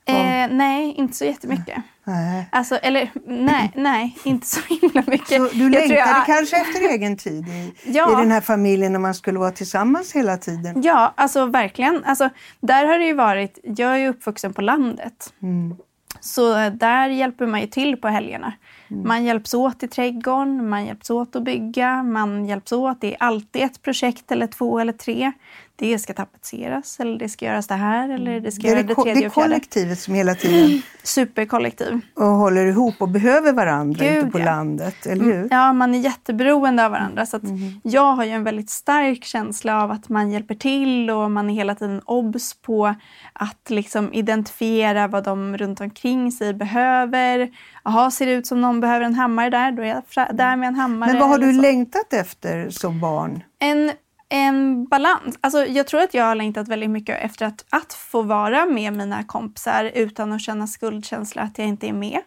Eh, 0.06 0.48
nej, 0.50 0.94
inte 0.96 1.16
så 1.16 1.24
jättemycket. 1.24 1.78
Nej. 2.04 2.48
Alltså, 2.52 2.76
eller 2.76 3.10
nej, 3.26 3.72
nej, 3.76 4.18
inte 4.24 4.46
så 4.46 4.60
himla 4.80 5.02
mycket. 5.06 5.28
Så 5.28 5.48
du 5.56 5.62
Jag 5.62 5.70
längtade 5.70 5.94
jag- 5.94 6.26
kanske 6.26 6.56
efter 6.56 6.80
egen 6.90 7.16
tid 7.16 7.48
i, 7.48 7.72
Ja. 7.84 8.12
i 8.12 8.22
den 8.22 8.30
här 8.32 8.40
familjen 8.40 8.92
när 8.92 8.98
man 8.98 9.14
skulle 9.14 9.38
vara 9.38 9.50
tillsammans 9.50 10.12
hela 10.12 10.36
tiden? 10.36 10.82
Ja, 10.82 11.12
alltså 11.16 11.46
verkligen. 11.46 12.04
Alltså, 12.04 12.30
där 12.60 12.86
har 12.86 12.98
det 12.98 13.12
varit, 13.12 13.58
jag 13.62 13.92
är 13.92 13.96
ju 13.98 14.08
uppvuxen 14.08 14.52
på 14.52 14.62
landet. 14.62 15.32
Mm. 15.42 15.76
Så 16.20 16.70
där 16.70 17.08
hjälper 17.08 17.46
man 17.46 17.60
ju 17.60 17.66
till 17.66 17.96
på 17.96 18.08
helgerna. 18.08 18.52
Mm. 18.88 19.08
Man 19.08 19.24
hjälps 19.24 19.54
åt 19.54 19.82
i 19.82 19.88
trädgården, 19.88 20.68
man 20.68 20.86
hjälps 20.86 21.10
åt 21.10 21.36
att 21.36 21.44
bygga, 21.44 22.02
man 22.02 22.44
hjälps 22.44 22.72
åt. 22.72 23.00
Det 23.00 23.14
är 23.14 23.22
alltid 23.22 23.62
ett 23.62 23.82
projekt 23.82 24.32
eller 24.32 24.46
två 24.46 24.78
eller 24.78 24.92
tre. 24.92 25.32
Det 25.76 25.98
ska 25.98 26.12
tapetseras 26.12 27.00
eller 27.00 27.18
det 27.18 27.28
ska 27.28 27.44
göras 27.44 27.66
det 27.66 27.74
här 27.74 28.08
eller 28.08 28.40
det 28.40 28.52
ska 28.52 28.62
Det 28.62 28.68
göra 28.68 28.82
det, 28.82 28.88
det 28.88 28.94
tredje 28.94 29.20
det 29.20 29.26
är 29.26 29.30
kollektivet 29.30 29.98
som 29.98 30.14
hela 30.14 30.34
tiden 30.34 30.82
Superkollektiv. 31.02 32.00
och 32.14 32.26
håller 32.26 32.66
ihop 32.66 32.94
och 32.98 33.08
behöver 33.08 33.52
varandra 33.52 34.04
Gud, 34.04 34.18
ute 34.18 34.26
på 34.30 34.38
ja. 34.38 34.44
landet, 34.44 35.06
eller 35.06 35.24
hur? 35.24 35.48
Ja, 35.50 35.72
man 35.72 35.94
är 35.94 35.98
jätteberoende 35.98 36.84
av 36.84 36.90
varandra. 36.90 37.26
Så 37.26 37.38
Mm. 37.44 37.80
Jag 37.82 38.12
har 38.12 38.24
ju 38.24 38.30
en 38.30 38.44
väldigt 38.44 38.70
stark 38.70 39.24
känsla 39.24 39.82
av 39.82 39.90
att 39.90 40.08
man 40.08 40.30
hjälper 40.30 40.54
till 40.54 41.10
och 41.10 41.30
man 41.30 41.50
är 41.50 41.54
hela 41.54 41.74
tiden 41.74 42.00
obs 42.04 42.54
på 42.54 42.94
att 43.32 43.70
liksom 43.70 44.12
identifiera 44.12 45.06
vad 45.06 45.24
de 45.24 45.56
runt 45.56 45.80
omkring 45.80 46.32
sig 46.32 46.54
behöver. 46.54 47.50
Jaha, 47.84 48.10
ser 48.10 48.26
det 48.26 48.32
ut 48.32 48.46
som 48.46 48.60
någon 48.60 48.73
behöver 48.80 49.06
en 49.06 49.14
hammare 49.14 49.50
där, 49.50 49.72
då 49.72 49.82
är 49.82 49.86
jag 49.86 50.02
fra- 50.08 50.32
där 50.32 50.56
med 50.56 50.66
en 50.68 50.74
hammare. 50.74 51.10
Men 51.12 51.20
vad 51.20 51.28
har 51.28 51.38
du 51.38 51.52
längtat 51.52 52.12
efter 52.12 52.70
som 52.70 53.00
barn? 53.00 53.42
En, 53.58 53.92
en 54.28 54.84
balans. 54.84 55.38
Alltså, 55.40 55.66
jag 55.66 55.86
tror 55.86 56.00
att 56.00 56.14
jag 56.14 56.24
har 56.24 56.34
längtat 56.34 56.68
väldigt 56.68 56.90
mycket 56.90 57.18
efter 57.24 57.46
att, 57.46 57.64
att 57.70 57.92
få 57.92 58.22
vara 58.22 58.66
med 58.66 58.92
mina 58.92 59.24
kompisar 59.24 59.84
utan 59.94 60.32
att 60.32 60.40
känna 60.40 60.66
skuldkänsla 60.66 61.42
att 61.42 61.58
jag 61.58 61.66
inte 61.68 61.88
är 61.88 61.92
med. 61.92 62.20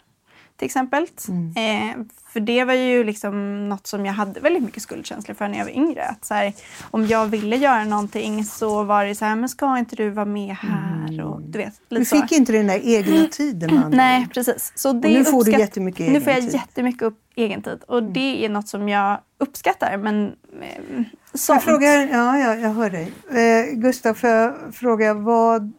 Till 0.58 0.66
exempel. 0.66 1.08
Mm. 1.28 1.54
Eh, 1.56 2.06
för 2.38 2.42
det 2.42 2.64
var 2.64 2.74
ju 2.74 3.04
liksom 3.04 3.70
något 3.70 3.88
som 3.88 4.06
jag 4.06 4.14
hade 4.14 4.40
väldigt 4.40 4.64
mycket 4.64 4.84
skuldkänslor 4.84 5.36
för 5.36 5.48
när 5.48 5.58
jag 5.58 5.66
var 5.66 5.72
yngre. 5.72 6.04
Att 6.04 6.26
så 6.26 6.34
här, 6.34 6.54
om 6.92 7.08
jag 7.08 7.26
ville 7.26 7.56
göra 7.56 7.84
någonting 7.84 8.44
så 8.46 8.84
var 8.84 9.06
det 9.06 9.16
så 9.16 9.26
här, 9.26 9.36
men 9.36 9.50
ska 9.50 9.78
inte 9.78 9.96
du 9.96 10.10
vara 10.10 10.26
med 10.26 10.56
här? 10.56 11.24
Och, 11.26 11.42
du 11.42 11.58
vet, 11.58 11.74
lite 11.90 12.02
Du 12.02 12.06
så. 12.06 12.22
fick 12.22 12.32
inte 12.32 12.52
den 12.52 12.68
där 12.68 12.82
egna 12.84 13.28
tiden 13.28 13.70
andra 13.78 13.98
Nej, 13.98 14.28
precis. 14.34 14.72
Så 14.76 14.94
det 14.94 15.08
nu 15.10 15.24
får 15.26 15.44
du 15.44 15.52
jättemycket 15.52 16.12
Nu 16.12 16.22
får 16.22 16.34
jag 16.34 16.38
egen 16.38 16.50
tid. 16.50 16.56
Mm. 16.56 16.62
jättemycket 16.68 17.02
upp 17.02 17.20
egen 17.36 17.62
tid. 17.62 17.80
Och 17.88 18.04
det 18.04 18.46
är 18.46 18.50
något 18.50 18.68
som 18.68 18.90
jag 18.90 19.20
uppskattar. 19.38 19.98
Men 19.98 20.26
eh, 20.62 21.04
Jag 21.48 21.64
frågar, 21.64 21.98
ja, 22.12 22.40
ja, 22.40 22.56
jag 22.56 22.70
hör 22.74 22.90
dig. 22.90 23.12
Eh, 23.32 23.76
Gustav, 23.76 24.14
får 24.14 24.30
jag 24.30 24.54
fråga 24.74 25.14
vad, 25.14 25.74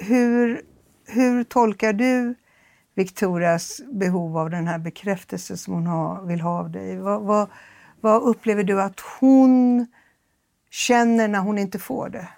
hur, 0.00 0.60
hur 1.06 1.44
tolkar 1.44 1.92
du 1.92 2.34
Victorias 2.94 3.80
behov 3.92 4.38
av 4.38 4.50
den 4.50 4.66
här 4.66 4.78
bekräftelsen 4.78 5.56
som 5.56 5.74
hon 5.74 5.86
har, 5.86 6.22
vill 6.22 6.40
ha 6.40 6.58
av 6.58 6.70
dig? 6.70 6.96
Vad, 6.96 7.22
vad, 7.22 7.48
vad 8.00 8.22
upplever 8.22 8.64
du 8.64 8.82
att 8.82 9.00
hon 9.20 9.86
känner 10.70 11.28
när 11.28 11.38
hon 11.38 11.58
inte 11.58 11.78
får 11.78 12.08
det? 12.08 12.28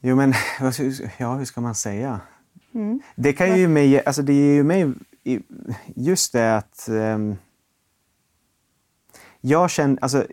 Jo, 0.00 0.16
men 0.16 0.34
ja, 1.18 1.34
hur 1.34 1.44
ska 1.44 1.60
man 1.60 1.74
säga? 1.74 2.20
Det 3.14 3.32
kan 3.32 3.58
ju 3.58 3.68
mig, 3.68 4.04
alltså 4.04 4.22
det 4.22 4.32
ger 4.32 4.54
ju 4.54 4.64
mig 4.64 4.94
just 5.86 6.32
det 6.32 6.56
att 6.56 6.88
ehm, 6.88 7.36
jag 9.40 9.70
känner, 9.70 9.98
alltså 10.02 10.26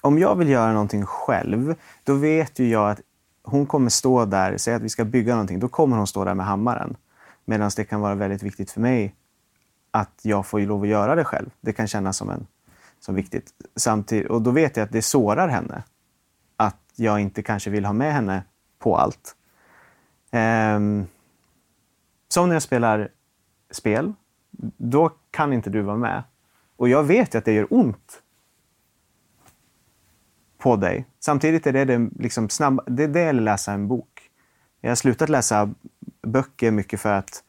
om 0.00 0.18
jag 0.18 0.36
vill 0.36 0.48
göra 0.48 0.72
någonting 0.72 1.06
själv, 1.06 1.74
då 2.04 2.14
vet 2.14 2.58
ju 2.58 2.68
jag 2.68 2.90
att 2.90 3.00
hon 3.52 3.66
kommer 3.66 3.90
stå 3.90 4.24
där, 4.24 4.56
säg 4.56 4.74
att 4.74 4.82
vi 4.82 4.88
ska 4.88 5.04
bygga 5.04 5.32
någonting, 5.32 5.58
då 5.58 5.68
kommer 5.68 5.96
hon 5.96 6.06
stå 6.06 6.24
där 6.24 6.34
med 6.34 6.46
hammaren. 6.46 6.96
Medan 7.44 7.70
det 7.76 7.84
kan 7.84 8.00
vara 8.00 8.14
väldigt 8.14 8.42
viktigt 8.42 8.70
för 8.70 8.80
mig 8.80 9.14
att 9.90 10.20
jag 10.22 10.46
får 10.46 10.60
ju 10.60 10.66
lov 10.66 10.82
att 10.82 10.88
göra 10.88 11.14
det 11.14 11.24
själv. 11.24 11.50
Det 11.60 11.72
kan 11.72 11.86
kännas 11.86 12.16
som, 12.16 12.30
en, 12.30 12.46
som 13.00 13.14
viktigt. 13.14 13.50
Samtidigt, 13.76 14.30
och 14.30 14.42
då 14.42 14.50
vet 14.50 14.76
jag 14.76 14.84
att 14.84 14.92
det 14.92 15.02
sårar 15.02 15.48
henne. 15.48 15.82
Att 16.56 16.80
jag 16.96 17.20
inte 17.20 17.42
kanske 17.42 17.70
vill 17.70 17.84
ha 17.84 17.92
med 17.92 18.12
henne 18.12 18.42
på 18.78 18.96
allt. 18.96 19.36
Um, 20.30 21.06
som 22.28 22.48
när 22.48 22.54
jag 22.54 22.62
spelar 22.62 23.08
spel. 23.70 24.12
Då 24.76 25.10
kan 25.30 25.52
inte 25.52 25.70
du 25.70 25.82
vara 25.82 25.96
med. 25.96 26.22
Och 26.76 26.88
jag 26.88 27.04
vet 27.04 27.34
ju 27.34 27.38
att 27.38 27.44
det 27.44 27.52
gör 27.52 27.66
ont 27.70 28.21
på 30.62 30.76
dig. 30.76 31.06
Samtidigt 31.20 31.66
är 31.66 31.72
det 31.72 31.84
det, 31.84 32.10
liksom 32.18 32.48
snabb, 32.48 32.80
det, 32.86 33.04
är 33.04 33.08
det 33.08 33.20
eller 33.20 33.42
läsa 33.42 33.72
en 33.72 33.88
bok. 33.88 34.08
Jag 34.80 34.90
har 34.90 34.94
slutat 34.96 35.28
läsa 35.28 35.70
böcker 36.22 36.70
mycket 36.70 37.00
för 37.00 37.12
att 37.12 37.42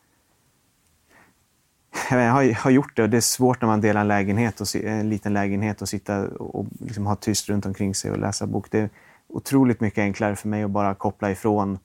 jag, 2.09 2.31
har, 2.31 2.53
har 2.53 2.71
gjort 2.71 2.95
det 2.95 3.03
och 3.03 3.09
det 3.09 3.17
är 3.17 3.21
svårt 3.21 3.61
när 3.61 3.67
man 3.67 3.81
delar 3.81 4.01
en, 4.01 4.07
lägenhet 4.07 4.61
och, 4.61 4.75
en 4.75 5.09
liten 5.09 5.33
lägenhet 5.33 5.81
och 5.81 5.89
sitta 5.89 6.27
och 6.27 6.65
liksom 6.79 7.05
ha 7.05 7.15
tyst 7.15 7.49
runt 7.49 7.65
omkring 7.65 7.95
sig 7.95 8.11
och 8.11 8.19
läsa 8.19 8.47
bok. 8.47 8.71
Det 8.71 8.79
är 8.79 8.89
otroligt 9.27 9.81
mycket 9.81 9.99
enklare 9.99 10.35
för 10.35 10.47
mig 10.47 10.63
att 10.63 10.71
bara 10.71 10.95
koppla 10.95 11.31
ifrån. 11.31 11.79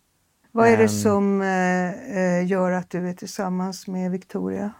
Vad 0.53 0.69
är 0.69 0.77
det 0.77 0.83
Ehm. 0.83 0.89
som 0.89 1.43
eh, 1.43 2.19
eh, 2.19 2.47
gör 2.47 2.73
att 2.73 2.91
du 2.91 3.09
är 3.09 3.15
tillsammans 3.15 3.87
med 3.87 4.11
Victoria? 4.11 4.71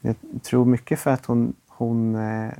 Jag 0.00 0.16
tror 0.42 0.64
mycket 0.64 0.98
för 0.98 1.10
att 1.10 1.26
hon, 1.26 1.54
hon 1.68 2.14
eh, 2.14 2.52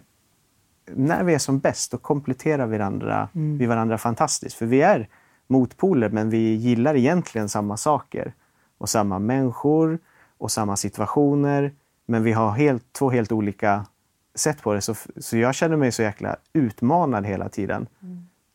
när 0.87 1.25
vi 1.25 1.35
är 1.35 1.38
som 1.38 1.59
bäst, 1.59 1.91
då 1.91 1.99
kompletterar 1.99 2.67
vi 2.67 2.79
varandra, 2.79 3.29
vi 3.59 3.67
varandra 3.67 3.99
fantastiskt. 3.99 4.57
För 4.57 4.67
vi 4.67 4.83
är 4.83 5.09
motpoler, 5.47 6.09
men 6.09 6.31
vi 6.31 6.55
gillar 6.55 6.97
egentligen 6.97 7.49
samma 7.49 7.76
saker. 7.76 8.35
Och 8.79 8.88
samma 8.88 9.19
människor 9.19 9.99
och 10.38 10.50
samma 10.50 10.76
situationer. 10.76 11.73
Men 12.07 12.23
vi 12.23 12.33
har 12.33 12.50
helt, 12.50 12.93
två 12.93 13.11
helt 13.11 13.33
olika 13.33 13.87
sätt 14.35 14.62
på 14.62 14.75
det. 14.75 14.81
Så, 14.81 14.95
så 15.17 15.37
jag 15.37 15.55
känner 15.55 15.76
mig 15.76 15.93
så 15.93 16.03
jäkla 16.03 16.37
utmanad 16.53 17.26
hela 17.26 17.49
tiden. 17.49 17.87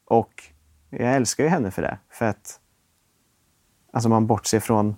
Och 0.05 0.43
jag 0.89 1.15
älskar 1.15 1.43
ju 1.43 1.50
henne 1.50 1.71
för 1.71 1.81
det. 1.81 1.98
För 2.09 2.25
att 2.25 2.59
alltså 3.91 4.09
man 4.09 4.27
bortser 4.27 4.59
från 4.59 4.95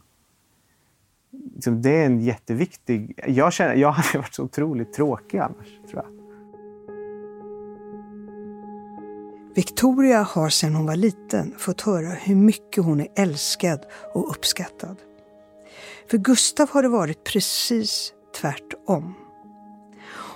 liksom, 1.55 1.81
det 1.81 1.89
är 1.89 2.05
en 2.05 2.19
jätteviktig... 2.19 3.19
Jag, 3.27 3.53
känner, 3.53 3.75
jag 3.75 3.91
hade 3.91 4.17
varit 4.17 4.33
så 4.33 4.43
otroligt 4.43 4.93
tråkig 4.93 5.37
annars, 5.37 5.67
tror 5.89 6.03
jag. 6.03 6.20
Victoria 9.55 10.21
har 10.21 10.49
sedan 10.49 10.75
hon 10.75 10.85
var 10.85 10.95
liten 10.95 11.53
fått 11.57 11.81
höra 11.81 12.09
hur 12.09 12.35
mycket 12.35 12.83
hon 12.83 12.99
är 13.01 13.07
älskad 13.15 13.85
och 14.13 14.29
uppskattad. 14.29 14.97
För 16.09 16.17
Gustav 16.17 16.69
har 16.69 16.83
det 16.83 16.89
varit 16.89 17.23
precis 17.23 18.13
tvärtom. 18.41 19.13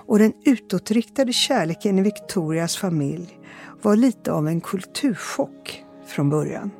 Och 0.07 0.19
den 0.19 0.33
utåtriktade 0.45 1.33
kärleken 1.33 1.99
i 1.99 2.01
Victorias 2.01 2.77
familj 2.77 3.39
var 3.81 3.95
lite 3.95 4.31
av 4.31 4.47
en 4.47 4.61
kulturchock 4.61 5.83
från 6.07 6.29
början. 6.29 6.71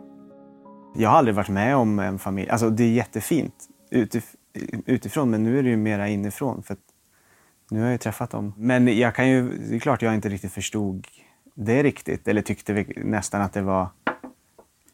Jag 0.95 1.09
har 1.09 1.17
aldrig 1.17 1.35
varit 1.35 1.49
med 1.49 1.75
om 1.75 1.99
en 1.99 2.19
familj, 2.19 2.49
alltså 2.49 2.69
det 2.69 2.83
är 2.83 2.91
jättefint 2.91 3.53
utif 3.91 4.35
utifrån 4.85 5.29
men 5.29 5.43
nu 5.43 5.59
är 5.59 5.63
det 5.63 5.69
ju 5.69 5.77
mera 5.77 6.07
inifrån. 6.07 6.63
För 6.63 6.77
nu 7.71 7.79
har 7.79 7.85
jag 7.85 7.93
ju 7.93 7.97
träffat 7.97 8.29
dem. 8.29 8.53
Men 8.57 8.97
jag 8.97 9.15
kan 9.15 9.29
ju, 9.29 9.57
det 9.57 9.75
är 9.75 9.79
klart 9.79 10.01
jag 10.01 10.15
inte 10.15 10.29
riktigt 10.29 10.51
förstod 10.51 11.07
det 11.55 11.83
riktigt. 11.83 12.27
Eller 12.27 12.41
tyckte 12.41 12.85
nästan 12.97 13.41
att 13.41 13.53
det 13.53 13.62
var 13.62 13.88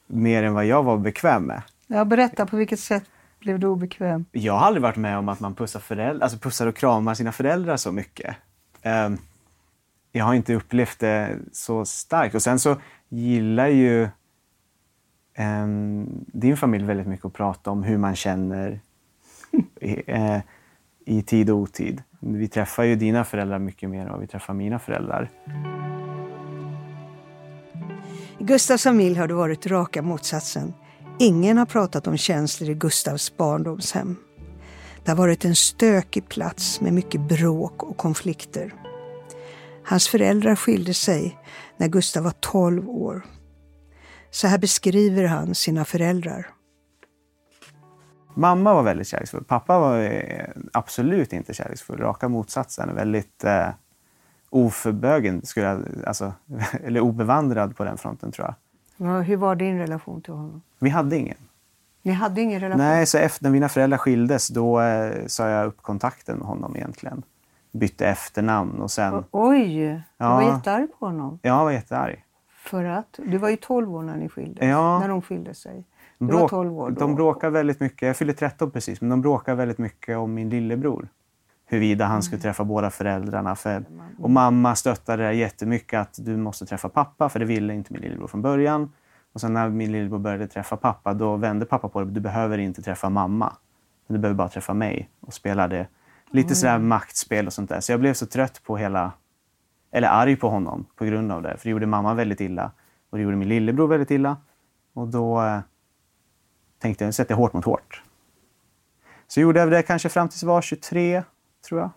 mer 0.08 0.44
än 0.44 0.54
vad 0.54 0.66
jag 0.66 0.84
var 0.84 0.98
bekväm 0.98 1.44
med. 1.44 1.62
Ja, 1.88 2.06
berätta, 2.06 2.46
på 2.46 2.58
vilket 2.58 2.80
sätt 2.80 3.04
blev 3.40 3.60
du 3.60 3.68
obekväm? 3.68 4.26
Jag 4.32 4.54
har 4.54 4.68
aldrig 4.68 4.84
varit 4.84 4.98
med 4.98 5.18
om 5.18 5.30
att 5.30 5.40
man 5.40 5.56
pussar, 5.56 5.80
föräldrar, 5.80 6.24
alltså 6.24 6.38
pussar 6.38 6.68
och 6.68 6.76
kramar 6.76 7.14
sina 7.14 7.32
föräldrar 7.32 7.78
så 7.78 7.92
mycket. 7.92 8.36
Um, 8.84 9.18
jag 10.12 10.26
har 10.26 10.34
inte 10.34 10.54
upplevt 10.54 11.00
det 11.00 11.38
så 11.52 11.86
starkt. 11.86 12.36
Och 12.36 12.42
sen 12.42 12.60
så 12.60 12.76
gillar 13.10 13.68
ju 13.68 14.10
um, 15.38 16.26
din 16.28 16.58
familj 16.58 16.86
väldigt 16.86 17.08
mycket 17.08 17.26
att 17.26 17.34
prata 17.34 17.72
om 17.72 17.84
hur 17.84 17.98
man 17.98 18.16
känner 18.16 18.80
i, 19.82 20.14
uh, 20.14 20.40
i 21.06 21.22
tid 21.22 21.50
och 21.50 21.58
otid. 21.58 22.04
Vi 22.20 22.48
träffar 22.48 22.84
ju 22.84 22.96
dina 22.96 23.24
föräldrar 23.24 23.60
mycket 23.60 23.90
mer 23.90 24.06
än 24.06 24.12
vad 24.12 24.20
vi 24.20 24.28
träffar 24.28 24.54
mina 24.54 24.80
föräldrar. 24.80 25.30
I 28.42 28.44
Gustavs 28.44 28.84
familj 28.84 29.18
har 29.18 29.28
det 29.28 29.34
varit 29.34 29.68
raka 29.68 30.02
motsatsen. 30.02 30.74
Ingen 31.20 31.58
har 31.58 31.66
pratat 31.66 32.08
om 32.08 32.18
känslor 32.18 32.70
i 32.70 32.74
Gustavs 32.74 33.38
barndomshem. 33.38 34.16
Det 35.04 35.12
har 35.12 35.18
varit 35.18 35.46
en 35.46 35.56
stökig 35.56 36.30
plats 36.30 36.82
med 36.82 36.94
mycket 36.94 37.22
bråk 37.22 37.84
och 37.84 37.98
konflikter. 37.98 38.74
Hans 39.86 40.08
föräldrar 40.08 40.56
skilde 40.56 40.94
sig 40.94 41.38
när 41.78 41.88
Gustav 41.88 42.24
var 42.24 42.34
12 42.40 42.90
år. 42.90 43.26
Så 44.32 44.48
här 44.48 44.58
beskriver 44.58 45.24
han 45.24 45.56
sina 45.56 45.86
föräldrar. 45.86 46.50
Mamma 48.36 48.74
var 48.74 48.84
väldigt 48.84 49.08
kärleksfull. 49.08 49.44
Pappa 49.44 49.80
var 49.80 50.00
eh, 50.00 50.46
absolut 50.74 51.34
inte 51.34 51.54
kärleksfull. 51.54 51.98
Raka 51.98 52.30
motsatsen. 52.30 52.96
Väldigt 52.96 53.44
eh, 53.44 53.70
oförbögen, 54.52 55.46
skulle 55.46 55.66
jag, 55.66 55.86
alltså, 56.08 56.34
eller 56.84 57.00
obevandrad 57.00 57.78
på 57.78 57.84
den 57.84 57.98
fronten 57.98 58.32
tror 58.32 58.48
jag. 58.48 58.56
Ja, 59.08 59.22
hur 59.22 59.38
var 59.38 59.56
din 59.56 59.78
relation 59.78 60.22
till 60.22 60.34
honom? 60.34 60.62
Vi 60.80 60.90
hade 60.90 61.18
ingen. 61.18 61.38
Ni 62.02 62.12
hade 62.12 62.42
ingen 62.42 62.60
relation? 62.60 62.86
Nej, 62.86 63.06
så 63.06 63.18
efter 63.18 63.44
när 63.44 63.52
mina 63.52 63.70
föräldrar 63.70 63.98
skildes 63.98 64.48
då 64.48 64.82
eh, 64.82 65.26
sa 65.28 65.50
jag 65.50 65.68
upp 65.68 65.82
kontakten 65.82 66.38
med 66.38 66.48
honom 66.48 66.76
egentligen. 66.76 67.24
Bytte 67.72 68.08
efternamn 68.08 68.82
och 68.82 68.92
sen... 68.92 69.24
Oj! 69.32 69.76
Du 69.78 70.02
ja, 70.18 70.36
var 70.36 70.42
jättearg 70.42 70.88
på 71.00 71.06
honom? 71.06 71.40
Ja, 71.42 71.50
jag 71.58 71.64
var 71.64 71.72
jättearg. 71.72 72.26
För 72.64 72.84
att? 72.84 73.20
Du 73.26 73.38
var 73.38 73.50
ju 73.50 73.56
12 73.56 73.96
år 73.96 74.04
när 74.04 74.18
ni 74.18 74.30
skildes. 74.30 74.68
Ja. 74.68 75.00
När 75.00 75.08
de 75.08 75.22
skilde 75.22 75.54
sig. 75.54 75.86
Du 76.18 76.26
Bråk, 76.26 76.42
var 76.42 76.48
12 76.50 76.80
år 76.80 76.90
då. 76.90 77.00
De 77.00 77.16
bråkar 77.16 77.50
väldigt 77.50 77.80
mycket. 77.80 78.08
Jag 78.08 78.18
fyllde 78.18 78.34
13 78.34 78.72
precis, 78.72 79.02
men 79.02 79.10
de 79.10 79.22
bråkar 79.22 79.56
väldigt 79.56 79.78
mycket 79.78 80.18
om 80.18 80.34
min 80.34 80.50
lillebror 80.50 81.08
huruvida 81.72 82.06
han 82.06 82.24
skulle 82.24 82.38
mm. 82.38 82.42
träffa 82.42 82.64
båda 82.64 82.90
föräldrarna. 82.90 83.56
För, 83.56 83.86
och 84.20 84.30
mamma 84.30 84.76
stöttade 84.76 85.24
det 85.24 85.34
jättemycket 85.34 86.00
att 86.00 86.16
du 86.18 86.38
måste 86.38 86.66
träffa 86.66 86.90
pappa, 86.90 87.30
för 87.30 87.40
det 87.40 87.46
ville 87.46 87.74
inte 87.74 87.94
min 87.94 88.02
lillebror 88.02 88.28
från 88.28 88.42
början. 88.42 88.92
Och 89.34 89.42
sen 89.42 89.54
när 89.54 89.70
min 89.70 89.92
lillebror 89.92 90.20
började 90.20 90.48
träffa 90.48 90.78
pappa, 90.78 91.14
då 91.14 91.36
vände 91.36 91.66
pappa 91.66 91.90
på 91.90 92.04
det. 92.04 92.12
Du 92.12 92.20
behöver 92.20 92.58
inte 92.58 92.82
träffa 92.82 93.10
mamma. 93.10 93.54
Du 94.08 94.18
behöver 94.18 94.38
bara 94.38 94.50
träffa 94.50 94.74
mig. 94.74 95.10
Och 95.20 95.34
spelade 95.34 95.88
lite 96.32 96.48
mm. 96.48 96.56
sådär 96.56 96.80
maktspel 96.80 97.48
och 97.48 97.54
sånt 97.54 97.70
där. 97.70 97.80
Så 97.80 97.92
jag 97.92 98.00
blev 98.00 98.14
så 98.14 98.26
trött 98.26 98.62
på 98.64 98.78
hela... 98.78 99.12
Eller 99.92 100.08
arg 100.08 100.36
på 100.36 100.50
honom 100.50 100.86
på 100.96 101.06
grund 101.06 101.32
av 101.32 101.42
det. 101.42 101.58
För 101.58 101.64
det 101.64 101.70
gjorde 101.70 101.86
mamma 101.86 102.14
väldigt 102.14 102.42
illa. 102.42 102.72
Och 103.10 103.18
det 103.18 103.24
gjorde 103.24 103.38
min 103.38 103.50
lillebror 103.50 103.88
väldigt 103.88 104.12
illa. 104.12 104.38
Och 104.94 105.08
då 105.08 105.42
eh, 105.42 105.60
tänkte 106.80 107.04
jag, 107.04 107.08
nu 107.08 107.14
sätter 107.14 107.32
jag 107.32 107.38
hårt 107.38 107.54
mot 107.54 107.66
hårt. 107.66 108.04
Så 109.28 109.42
gjorde 109.42 109.60
jag 109.60 109.72
det 109.72 109.84
kanske 109.84 110.10
fram 110.10 110.30
tills 110.30 110.44
jag 110.44 110.48
var 110.48 110.62
23 110.62 111.24
tror 111.62 111.80
jag. 111.80 111.90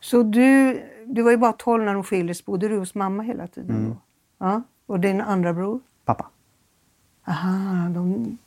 Så 0.00 0.22
du, 0.22 0.82
du 1.06 1.22
var 1.22 1.30
ju 1.30 1.36
bara 1.36 1.52
12 1.52 1.84
när 1.84 1.94
de 1.94 2.04
skildes. 2.04 2.44
Bodde 2.44 2.68
du 2.68 2.78
hos 2.78 2.94
mamma 2.94 3.22
hela 3.22 3.46
tiden? 3.46 3.76
Mm. 3.76 3.96
Ja. 4.38 4.62
Och 4.86 5.00
din 5.00 5.20
andra 5.20 5.52
bror? 5.52 5.80
Pappa. 6.04 6.26
Aha, 7.24 7.88
de... 7.88 8.38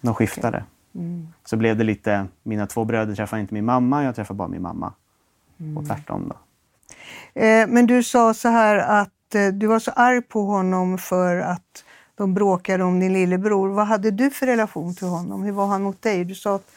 De 0.00 0.14
skiftade. 0.14 0.64
Mm. 0.94 1.28
Så 1.44 1.56
blev 1.56 1.76
det 1.76 1.84
lite, 1.84 2.26
mina 2.42 2.66
två 2.66 2.84
bröder 2.84 3.14
träffade 3.14 3.42
inte 3.42 3.54
min 3.54 3.64
mamma, 3.64 4.04
jag 4.04 4.16
träffade 4.16 4.38
bara 4.38 4.48
min 4.48 4.62
mamma. 4.62 4.92
Mm. 5.60 5.76
Och 5.76 5.86
tvärtom 5.86 6.28
då. 6.28 6.36
Eh, 7.40 7.66
men 7.68 7.86
du 7.86 8.02
sa 8.02 8.34
så 8.34 8.48
här 8.48 8.76
att 8.76 9.34
eh, 9.34 9.48
du 9.48 9.66
var 9.66 9.78
så 9.78 9.90
arg 9.90 10.22
på 10.22 10.42
honom 10.42 10.98
för 10.98 11.36
att 11.36 11.84
de 12.14 12.34
bråkade 12.34 12.84
om 12.84 13.00
din 13.00 13.12
lillebror. 13.12 13.68
Vad 13.68 13.86
hade 13.86 14.10
du 14.10 14.30
för 14.30 14.46
relation 14.46 14.94
till 14.94 15.06
honom? 15.06 15.42
Hur 15.42 15.52
var 15.52 15.66
han 15.66 15.82
mot 15.82 16.02
dig? 16.02 16.24
Du 16.24 16.34
sa 16.34 16.54
att, 16.54 16.70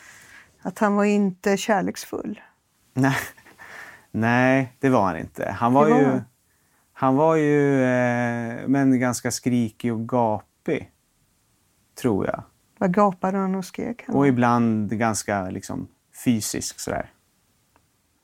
att 0.62 0.79
han 0.79 0.95
var 0.95 1.03
inte 1.03 1.58
kärleksfull. 1.58 2.41
Nej, 2.93 3.15
Nej 4.12 4.73
det 4.79 4.89
var 4.89 5.06
han 5.06 5.17
inte. 5.17 5.51
Han 5.51 5.73
var, 5.73 5.89
var 5.89 5.99
ju, 5.99 6.21
han 6.93 7.15
var 7.15 7.36
ju 7.36 7.84
eh, 7.84 8.67
men 8.67 8.99
ganska 8.99 9.32
skrikig 9.32 9.93
och 9.93 10.10
gapig, 10.10 10.91
tror 12.01 12.25
jag. 12.25 12.43
Vad 12.77 12.93
gapade 12.93 13.38
han 13.38 13.56
och 13.56 13.65
skrek? 13.65 14.03
Han? 14.08 14.15
Och 14.15 14.27
ibland 14.27 14.97
ganska 14.97 15.49
liksom, 15.49 15.88
fysisk 16.25 16.79
sådär. 16.79 17.12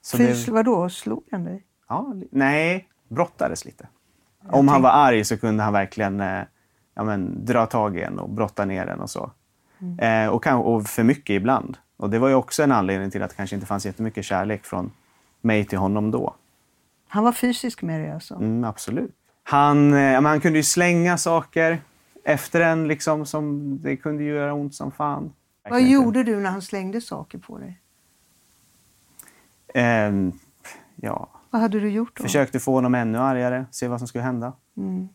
Så 0.02 0.18
Fys, 0.18 0.46
det... 0.46 0.52
Vadå, 0.52 0.90
slog 0.90 1.24
han 1.32 1.44
dig? 1.44 1.66
Ja, 1.90 2.14
nej, 2.32 2.88
brottades 3.08 3.66
lite. 3.66 3.88
Jag 4.44 4.56
Om 4.56 4.68
han 4.68 4.82
var 4.82 4.90
arg 4.90 5.26
så 5.26 5.38
kunde 5.38 5.64
han 5.64 5.74
verkligen 5.74 6.20
eh, 6.20 6.44
ja, 6.94 7.04
men, 7.04 7.46
dra 7.46 7.66
tag 7.66 7.98
i 7.98 8.02
en 8.02 8.20
och 8.20 8.30
brotta 8.30 8.66
ner 8.66 8.88
en 8.88 9.00
och 9.00 9.10
så. 9.10 9.32
Mm. 9.82 10.00
Eh, 10.00 10.30
och, 10.34 10.74
och 10.76 10.88
för 10.88 11.04
mycket 11.04 11.34
ibland. 11.34 11.78
Och 12.00 12.10
det 12.10 12.20
var 12.20 12.28
ju 12.28 12.36
också 12.36 12.64
en 12.64 12.72
anledning 12.72 13.12
till 13.12 13.24
att 13.24 13.30
det 13.30 13.36
kanske 13.36 13.56
inte 13.56 13.68
fanns 13.68 13.86
jättemycket 13.86 14.26
kärlek 14.26 14.66
från 14.66 14.92
mig 15.42 15.66
till 15.66 15.78
honom 15.78 16.12
då. 16.12 16.36
Han 17.08 17.24
var 17.24 17.32
fysisk 17.32 17.82
med 17.82 18.02
dig 18.02 18.12
alltså? 18.12 18.36
Mm, 18.36 18.64
absolut. 18.64 19.16
Han, 19.44 19.94
eh, 19.94 20.22
han 20.22 20.42
kunde 20.42 20.60
ju 20.60 20.64
slänga 20.64 21.18
saker 21.18 21.82
efter 22.24 22.62
en 22.62 22.88
liksom 22.88 23.26
som 23.26 23.78
det 23.82 23.98
kunde 23.98 24.24
göra 24.24 24.54
ont 24.54 24.76
som 24.76 24.92
fan. 24.92 25.34
Vad 25.70 25.82
gjorde 25.82 26.24
du 26.24 26.40
när 26.40 26.50
han 26.50 26.62
slängde 26.62 27.02
saker 27.02 27.38
på 27.38 27.58
dig? 27.58 27.80
Eh, 29.74 30.12
ja. 30.96 31.30
Vad 31.50 31.62
hade 31.62 31.80
du 31.80 31.90
gjort 31.90 32.18
då? 32.18 32.24
Försökte 32.24 32.60
få 32.60 32.74
honom 32.74 32.96
ännu 32.96 33.18
argare, 33.18 33.66
se 33.72 33.88
vad 33.88 34.00
som 34.00 34.08
skulle 34.08 34.24
hända. 34.24 34.54
Mm. 34.78 35.10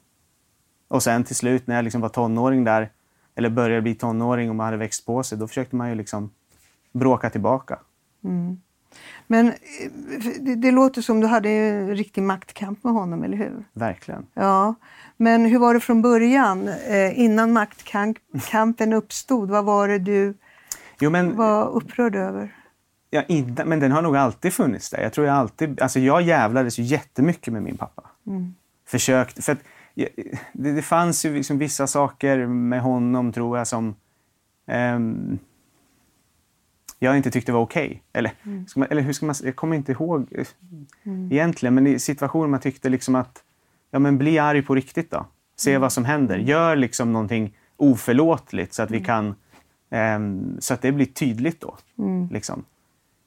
Och 0.88 1.02
sen 1.02 1.24
till 1.24 1.36
slut 1.36 1.66
när 1.66 1.74
jag 1.74 1.82
liksom 1.82 2.00
var 2.00 2.08
tonåring 2.08 2.64
där, 2.64 2.90
eller 3.34 3.50
började 3.50 3.82
bli 3.82 3.94
tonåring 3.94 4.50
och 4.50 4.56
man 4.56 4.64
hade 4.64 4.76
växt 4.76 5.06
på 5.06 5.22
sig, 5.22 5.38
då 5.38 5.48
försökte 5.48 5.76
man 5.76 5.88
ju 5.88 5.94
liksom 5.94 6.30
bråka 6.94 7.30
tillbaka. 7.30 7.78
Mm. 8.24 8.60
Men 9.26 9.48
eh, 9.48 9.54
det, 10.40 10.54
det, 10.54 10.70
låter 10.70 11.02
som 11.02 11.20
du 11.20 11.26
hade 11.26 11.48
en 11.48 11.96
riktig 11.96 12.22
maktkamp 12.22 12.84
med 12.84 12.92
honom, 12.92 13.22
eller 13.22 13.36
hur? 13.36 13.64
Verkligen. 13.72 14.26
Ja. 14.34 14.74
Men 15.16 15.44
hur 15.44 15.58
var 15.58 15.74
det 15.74 15.80
från 15.80 16.02
början, 16.02 16.68
eh, 16.68 17.20
innan 17.20 17.52
maktkampen 17.52 18.92
uppstod? 18.92 19.50
Vad 19.50 19.64
var 19.64 19.88
det 19.88 19.98
du 19.98 20.34
jo, 21.00 21.10
men, 21.10 21.36
var 21.36 21.68
upprörd 21.68 22.16
över? 22.16 22.54
Ja, 23.10 23.22
inte, 23.22 23.64
men 23.64 23.80
den 23.80 23.92
har 23.92 24.02
nog 24.02 24.16
alltid 24.16 24.52
funnits 24.52 24.90
där. 24.90 25.02
Jag 25.02 25.12
tror 25.12 25.26
jag 25.26 25.36
alltid... 25.36 25.80
Alltså 25.80 26.00
jag 26.00 26.22
jävlades 26.22 26.78
ju 26.78 26.82
jättemycket 26.82 27.52
med 27.52 27.62
min 27.62 27.76
pappa. 27.76 28.02
Mm. 28.26 28.54
Försökte... 28.86 29.42
För 29.42 29.52
att, 29.52 29.62
det, 30.52 30.72
det 30.72 30.82
fanns 30.82 31.24
ju 31.24 31.34
liksom 31.34 31.58
vissa 31.58 31.86
saker 31.86 32.46
med 32.46 32.80
honom, 32.80 33.32
tror 33.32 33.58
jag, 33.58 33.66
som... 33.66 33.94
Um, 34.66 35.38
jag 37.04 37.16
inte 37.16 37.30
tyckte 37.30 37.52
var 37.52 37.60
okej. 37.60 37.86
Okay. 37.86 37.98
Eller, 38.12 38.32
mm. 38.42 38.66
eller 38.90 39.02
hur 39.02 39.12
ska 39.12 39.26
man 39.26 39.34
Jag 39.42 39.56
kommer 39.56 39.76
inte 39.76 39.92
ihåg 39.92 40.28
eh, 40.30 40.46
mm. 41.02 41.32
egentligen, 41.32 41.74
men 41.74 41.86
i 41.86 41.98
situationer 41.98 42.48
man 42.48 42.60
tyckte 42.60 42.88
liksom 42.88 43.14
att 43.14 43.42
ja, 43.90 43.98
men 43.98 44.18
bli 44.18 44.38
arg 44.38 44.62
på 44.62 44.74
riktigt 44.74 45.10
då. 45.10 45.26
Se 45.56 45.70
mm. 45.70 45.82
vad 45.82 45.92
som 45.92 46.04
händer. 46.04 46.38
Gör 46.38 46.76
liksom 46.76 47.12
någonting 47.12 47.56
oförlåtligt 47.76 48.74
så 48.74 48.82
att 48.82 48.90
vi 48.90 48.96
mm. 48.96 49.06
kan 49.06 49.34
um, 50.16 50.56
så 50.60 50.74
att 50.74 50.82
det 50.82 50.92
blir 50.92 51.06
tydligt 51.06 51.60
då. 51.60 51.76
Mm. 51.98 52.28
Liksom. 52.28 52.64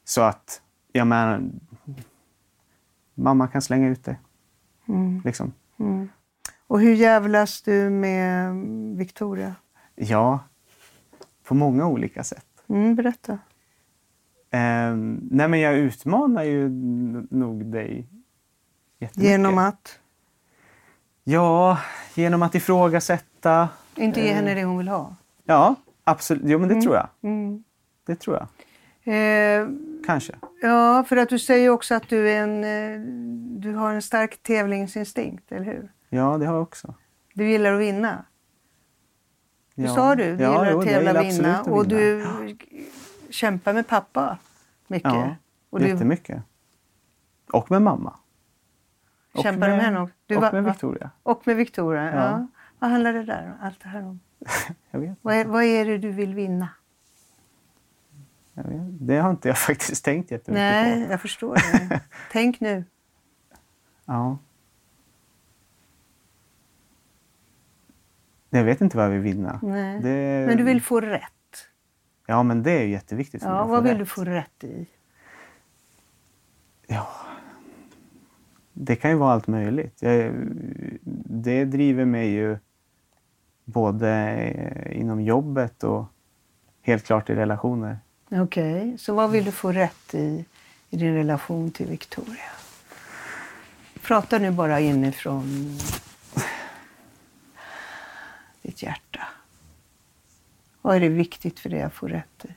Så 0.06 0.22
att, 0.22 0.62
ja 0.92 1.06
men, 1.06 1.60
mamma 3.16 3.48
kan 3.48 3.62
slänga 3.62 3.88
ut 3.88 4.04
det. 4.04 4.18
Mm. 4.88 5.22
Liksom. 5.26 5.54
Och 6.68 6.80
hur 6.80 6.94
jävlas 6.94 7.62
du 7.62 7.90
med 7.90 8.56
Victoria? 8.98 9.56
Ja, 9.96 10.40
på 11.44 11.56
många 11.56 11.88
olika 11.88 12.24
sätt. 12.24 12.46
Mm, 12.68 12.96
berätta. 12.96 13.40
Eh, 14.52 14.96
nej 15.32 15.48
men 15.48 15.60
jag 15.60 15.76
utmanar 15.78 16.44
ju 16.44 16.70
nog 17.30 17.66
dig. 17.66 18.08
Genom 19.14 19.58
att? 19.58 20.00
Ja, 21.24 21.78
genom 22.16 22.42
att 22.44 22.56
ifrågasätta. 22.56 23.70
Inte 23.96 24.22
ge 24.22 24.34
henne 24.34 24.54
det 24.54 24.64
hon 24.64 24.78
vill 24.78 24.88
ha? 24.88 25.16
Ja, 25.46 25.76
absolut. 26.04 26.44
Jo, 26.46 26.60
men 26.60 26.70
det 26.70 26.82
tror 26.82 26.96
jag. 26.96 27.08
Mm. 27.22 27.64
Det 28.06 28.16
tror 28.16 28.36
jag. 28.36 28.48
Eh, 29.14 29.68
Kanske. 30.06 30.34
ja, 30.62 31.04
för 31.08 31.18
att 31.18 31.30
du 31.30 31.40
säger 31.40 31.70
också 31.70 31.96
att 31.96 32.10
du, 32.10 32.30
är 32.30 32.44
en, 32.44 32.64
eh, 32.64 33.00
du 33.60 33.74
har 33.74 33.94
en 33.94 34.02
stark 34.02 34.44
tävlingsinstinkt, 34.44 35.52
eller 35.52 35.66
hur? 35.66 35.92
Ja, 36.10 36.38
det 36.38 36.46
har 36.46 36.54
jag 36.54 36.64
också. 36.64 36.94
Du 37.34 37.50
gillar 37.50 37.74
att 37.74 37.80
vinna. 37.82 38.26
Det 39.76 39.84
Ja. 39.84 39.96
sa 39.96 40.16
du. 40.16 40.36
Du 40.36 40.44
Ja, 40.44 40.52
gillar 40.52 40.72
jo, 40.72 40.80
att 40.80 40.86
tävla 40.86 41.20
och 41.20 41.26
vinna. 41.26 41.62
Och 41.64 41.88
du 41.88 42.26
kämpar 43.30 43.74
med 43.74 43.88
pappa 43.88 44.38
mycket. 44.88 45.12
Ja, 45.13 45.36
och 45.70 45.80
du 45.80 45.88
jättemycket. 45.88 46.44
Och 47.52 47.72
med 47.72 47.82
mamma. 47.82 48.13
Och 49.34 49.44
kämpar 49.44 49.70
med 49.70 49.80
henne 49.82 50.00
också. 50.02 50.16
Du 50.26 50.36
och 50.36 50.42
var- 50.42 50.52
med? 50.52 50.63
Victoria. 50.63 51.10
Och 51.24 51.48
med 51.48 51.56
Victoria. 51.56 52.04
Ja. 52.04 52.16
Ja. 52.16 52.48
Vad 52.80 52.90
handlar 52.90 53.13
det 53.13 53.24
där 53.24 53.46
om? 53.46 53.66
Allt 53.68 53.80
det 53.84 53.90
här 53.90 54.04
om? 54.04 54.20
Jag 54.92 55.00
vet, 55.00 55.18
Vad 55.22 55.36
är, 55.36 55.46
vad 55.46 55.63
är 55.63 55.86
det 55.86 55.98
du 55.98 56.12
vill 56.12 56.34
vinna? 56.34 56.70
jag 58.54 58.63
vet. 58.63 58.80
Det 59.08 59.18
har 59.18 59.30
inte 59.30 59.48
jag 59.48 59.58
faktiskt 59.68 60.06
tänkt 60.06 60.32
jättemycket 60.32 60.62
Nej, 60.62 61.06
på. 61.06 61.12
jag 61.12 61.22
förstår 61.22 61.56
det. 61.56 62.02
Tänk 62.32 62.60
nu. 62.60 62.84
Ja. 64.06 64.38
Jag 68.50 68.63
vet 68.63 68.82
inte 68.82 68.98
vad 68.98 69.06
jag 69.06 69.12
vill 69.12 69.22
vinna. 69.22 69.60
Nej. 69.63 70.00
Det... 70.02 70.46
Men 70.48 70.58
du 70.58 70.63
vill 70.63 70.82
få 70.82 71.02
rätt. 71.02 71.34
Ja, 72.30 72.44
men 72.44 72.63
det 72.63 72.72
är 72.72 72.84
ju 72.84 72.90
jätteviktigt 72.92 73.42
för 73.42 73.50
mig 73.50 73.58
Ja, 73.58 73.63
att 73.63 73.70
vad 73.70 73.84
vill 73.84 73.92
rätt. 73.92 74.00
du 74.00 74.06
få 74.06 74.24
rätt 74.24 74.63
i? 74.63 74.86
Ja. 76.88 77.08
Det 78.74 78.96
kan 78.96 79.12
ju 79.12 79.18
vara 79.18 79.34
allt 79.34 79.48
möjligt. 79.48 80.02
Jag, 80.02 80.34
det 81.26 81.66
driver 81.66 82.06
mig 82.06 82.30
ju 82.30 82.58
både 83.66 84.10
eh, 84.10 85.00
inom 85.00 85.22
jobbet 85.22 85.84
och 85.84 86.06
helt 86.82 87.06
klart 87.06 87.30
i 87.30 87.36
relationer. 87.36 87.98
Okej, 88.32 88.98
så 88.98 89.13
vad 89.13 89.32
vill 89.32 89.46
du 89.46 89.52
få 89.52 89.72
rätt 89.72 90.13
i 90.13 90.46
i 90.90 90.98
din 90.98 91.13
relation 91.13 91.72
till 91.72 91.88
Victoria? 91.88 92.52
Prata 94.02 94.38
nu 94.40 94.52
bara 94.52 94.80
inifrån 94.80 95.78
ditt 98.62 98.84
hjärta. 98.84 99.28
Vad 100.88 100.95
är 100.95 101.00
det 101.00 101.10
viktigt 101.10 101.60
för 101.60 101.69
dig 101.69 101.82
att 101.82 101.93
få 101.93 102.08
rätt 102.08 102.45
i? 102.45 102.47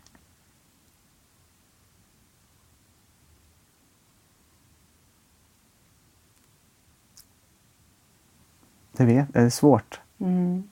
Det, 8.92 9.04
vet, 9.04 9.32
det 9.32 9.40
är 9.40 9.50
svårt. 9.50 10.00
Mm. 10.18 10.70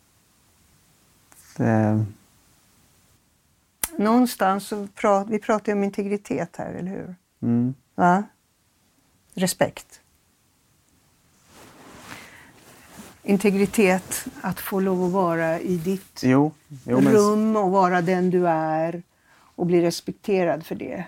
Det, 1.56 2.04
Någonstans 3.96 4.66
så 4.68 4.86
pratar 4.86 5.30
vi 5.30 5.38
pratar 5.38 5.72
om 5.72 5.84
integritet 5.84 6.56
här, 6.56 6.74
eller 6.74 6.90
hur? 6.90 7.16
mm, 7.42 7.74
Va? 7.94 8.24
Respekt. 9.34 10.00
Integritet, 13.28 14.24
att 14.40 14.60
få 14.60 14.80
lov 14.80 15.04
att 15.04 15.12
vara 15.12 15.60
i 15.60 15.76
ditt 15.76 16.20
jo, 16.22 16.52
jo 16.84 17.00
rum 17.00 17.56
och 17.56 17.70
vara 17.70 18.02
den 18.02 18.30
du 18.30 18.48
är 18.48 19.02
och 19.54 19.66
bli 19.66 19.82
respekterad 19.82 20.66
för 20.66 20.74
det. 20.74 21.04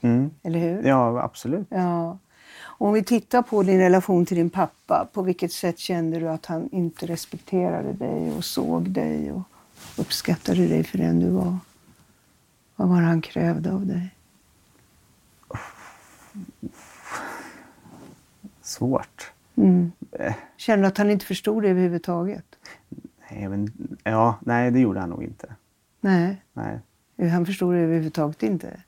mm, 0.00 0.30
Eller 0.42 0.58
hur? 0.58 0.82
ja, 0.82 1.22
absolut. 1.22 1.66
Ja. 1.70 2.18
Om 2.62 2.92
vi 2.92 3.04
tittar 3.04 3.42
på 3.42 3.62
din 3.62 3.78
relation 3.78 4.26
till 4.26 4.36
din 4.36 4.50
pappa, 4.50 5.08
på 5.12 5.22
vilket 5.22 5.52
sätt 5.52 5.78
kände 5.78 6.18
du 6.18 6.28
att 6.28 6.46
han 6.46 6.68
inte 6.72 7.06
respekterade 7.06 7.92
dig 7.92 8.32
och 8.32 8.44
såg 8.44 8.90
dig 8.90 9.32
och 9.32 9.42
uppskattade 9.96 10.66
dig 10.66 10.84
för 10.84 10.98
den 10.98 11.20
du 11.20 11.30
var? 11.30 11.58
Vad 12.76 12.88
var 12.88 13.00
det 13.00 13.06
han 13.06 13.22
krävde 13.22 13.72
av 13.72 13.86
dig? 13.86 14.10
Svårt. 18.62 19.33
Mm. 19.56 19.92
Eh, 20.12 20.34
Kände 20.56 20.84
du 20.84 20.88
att 20.88 20.98
han 20.98 21.10
inte 21.10 21.26
förstod 21.26 21.62
det 21.62 21.68
överhuvudtaget? 21.68 22.44
Nej, 23.30 23.48
men, 23.48 23.68
ja, 24.04 24.38
nej, 24.40 24.70
det 24.70 24.80
gjorde 24.80 25.00
han 25.00 25.10
nog 25.10 25.22
inte. 25.24 25.54
Nej, 26.00 26.42
Nej. 26.52 27.28
han 27.28 27.46
förstod 27.46 27.74
det 27.74 27.80
överhuvudtaget 27.80 28.42
inte. 28.42 28.80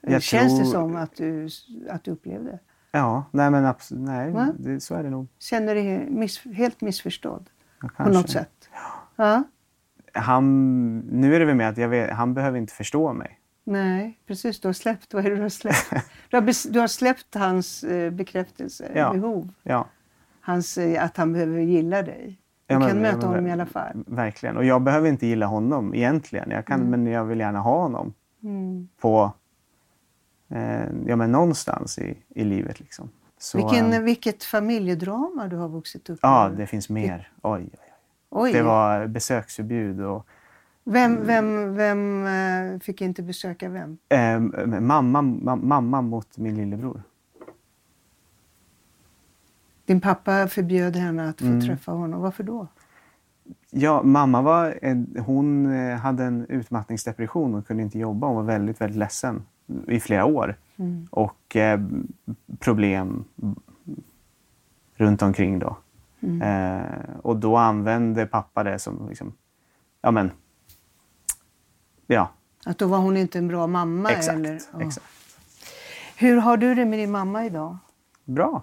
Jag 0.00 0.22
Känns 0.22 0.52
det 0.58 0.64
tror- 0.64 0.72
som 0.72 0.96
att 0.96 1.16
du, 1.16 1.48
att 1.90 2.04
du 2.04 2.10
upplevde? 2.10 2.58
Ja, 2.92 3.24
nej 3.30 3.50
men 3.50 3.64
absolut. 3.66 4.04
Nej, 4.04 4.32
det, 4.58 4.80
så 4.80 4.94
är 4.94 5.02
det 5.02 5.10
nog. 5.10 5.26
Kände 5.38 5.74
dig 5.74 6.10
miss, 6.10 6.44
helt 6.44 6.80
missförstådd 6.80 7.50
Ja, 7.82 7.88
på 7.96 8.10
något 8.10 8.30
sätt? 8.30 8.68
Ja. 9.16 9.42
Han, 10.12 10.98
nu 10.98 11.34
är 11.34 11.38
det 11.40 11.44
väl 11.46 11.54
med 11.56 11.68
att 11.68 11.78
vet, 11.88 12.10
han 12.10 12.34
behöver 12.34 12.58
inte 12.58 12.72
förstå 12.74 13.12
mig. 13.12 13.38
Nej, 13.64 14.18
precis. 14.26 14.60
Du 14.60 14.68
har 14.68 14.72
släppt. 14.72 15.14
Vad 15.14 15.26
är 15.26 15.30
det 15.30 15.36
du 15.36 15.42
har 15.42 15.48
släppt? 15.48 15.90
Du 16.30 16.36
har, 16.36 16.72
du 16.72 16.80
har 16.80 16.86
släppt 16.86 17.34
hans 17.34 17.84
eh, 17.84 18.10
bekräftelse, 18.10 18.90
Ja. 18.94 19.12
behov. 19.12 19.48
Ja. 19.62 19.86
Hans, 20.40 20.78
eh, 20.78 21.04
att 21.04 21.16
han 21.16 21.32
behöver 21.32 21.58
gilla 21.60 22.02
dig. 22.02 22.40
Du 22.66 22.74
Ja, 22.74 22.78
men- 22.78 22.88
kan 22.88 22.96
ja, 22.96 23.02
möta 23.02 23.16
men- 23.16 23.26
honom 23.26 23.46
i 23.46 23.52
alla 23.52 23.66
fall. 23.66 24.04
Verkligen. 24.06 24.56
Och 24.56 24.64
jag 24.64 24.82
behöver 24.82 25.08
inte 25.08 25.26
gilla 25.26 25.46
honom 25.46 25.94
egentligen. 25.94 26.50
Jag 26.50 26.64
kan, 26.66 26.80
Men 26.90 27.06
jag 27.06 27.24
vill 27.24 27.38
gärna 27.40 27.60
ha 27.60 27.82
honom 27.82 28.14
Mm. 28.42 28.88
på 29.00 29.32
eh, 30.50 30.84
ja, 31.06 31.16
men 31.16 31.32
någonstans 31.32 31.98
i, 31.98 32.18
i 32.28 32.44
livet. 32.44 32.80
Liksom. 32.80 33.10
Så, 33.38 33.58
Vilken, 33.58 33.92
eh, 33.92 34.00
vilket 34.00 34.44
familjedrama 34.44 35.48
du 35.48 35.56
har 35.56 35.68
vuxit 35.68 36.10
upp 36.10 36.18
ja, 36.22 36.48
med. 36.48 36.58
det 36.58 36.66
finns 36.66 36.88
mer. 36.88 37.28
Oj, 37.42 37.60
oj, 37.62 37.68
oj. 37.72 37.78
Oj. 38.30 38.52
Det 38.52 38.62
var 38.62 39.06
besöksförbud 39.06 40.00
och 40.00 40.26
Vem, 40.84 41.26
vem, 41.26 41.74
vem 41.74 42.26
eh, 42.26 42.78
fick 42.80 43.00
inte 43.00 43.22
besöka 43.22 43.68
vem? 43.68 43.98
eh, 44.08 44.40
mamma, 44.80 45.22
ma, 45.22 45.56
mamma 45.56 46.02
mot 46.02 46.38
min 46.38 46.54
lillebror. 46.56 47.02
Din 49.86 50.00
pappa 50.00 50.48
förbjöd 50.48 50.96
henne 50.96 51.28
att 51.28 51.38
få 51.40 51.46
Mm. 51.46 51.60
träffa 51.60 51.92
honom. 51.92 52.20
Varför 52.20 52.44
då? 52.44 52.66
Ja, 53.70 54.02
mamma 54.02 54.42
var, 54.42 54.78
hon 55.20 55.72
eh, 55.74 55.96
hade 55.96 56.24
en 56.24 56.46
utmattningsdepression 56.48 57.54
och 57.54 57.66
kunde 57.66 57.82
inte 57.82 57.98
jobba. 57.98 58.26
Hon 58.26 58.36
var 58.36 58.42
väldigt, 58.42 58.80
väldigt 58.80 58.98
ledsen 58.98 59.42
i 59.88 60.00
flera 60.00 60.24
år. 60.24 60.56
Mm. 60.76 61.08
Och 61.10 61.56
eh, 61.56 61.80
problem 62.58 63.24
runt 64.94 65.22
omkring 65.22 65.58
då. 65.58 65.76
Mm. 66.20 66.42
Eh, 66.42 67.16
och 67.22 67.36
då 67.36 67.56
använde 67.56 68.26
pappa 68.26 68.62
det 68.64 68.78
som, 68.78 69.08
liksom, 69.08 69.32
ja 70.02 70.10
men, 70.10 70.30
ja, 72.06 72.30
Att 72.66 72.78
då 72.78 72.86
var 72.86 72.98
hon 72.98 73.16
inte 73.16 73.38
en 73.38 73.48
bra 73.48 73.66
mamma? 73.66 74.10
exakt. 74.10 74.36
eller? 74.36 74.60
Ja. 74.72 74.82
exakt. 74.82 75.06
Hur 76.16 76.36
har 76.36 76.56
du 76.56 76.74
det 76.74 76.84
med 76.84 76.98
din 76.98 77.10
mamma 77.10 77.44
idag? 77.46 77.76
Bra. 78.24 78.62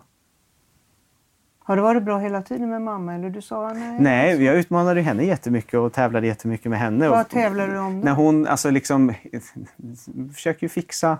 Har 1.63 1.75
det 1.75 1.82
varit 1.82 2.04
bra 2.04 2.19
hela 2.19 2.41
tiden 2.41 2.69
med 2.69 2.82
mamma? 2.82 3.15
Eller 3.15 3.30
du 3.30 3.41
sa 3.41 3.73
nej? 3.73 3.99
Nej, 3.99 4.43
jag 4.43 4.56
utmanade 4.56 5.01
henne 5.01 5.23
jättemycket 5.23 5.73
och 5.73 5.93
tävlade 5.93 6.27
jättemycket 6.27 6.69
med 6.69 6.80
henne. 6.80 7.10
Vad 7.10 7.30
tävlar 7.30 7.67
du 7.67 7.77
om 7.77 7.99
då? 7.99 8.06
När 8.06 8.12
hon 8.13 8.47
alltså 8.47 8.69
liksom 8.69 9.13
försöker 10.34 10.63
ju 10.63 10.69
fixa. 10.69 11.17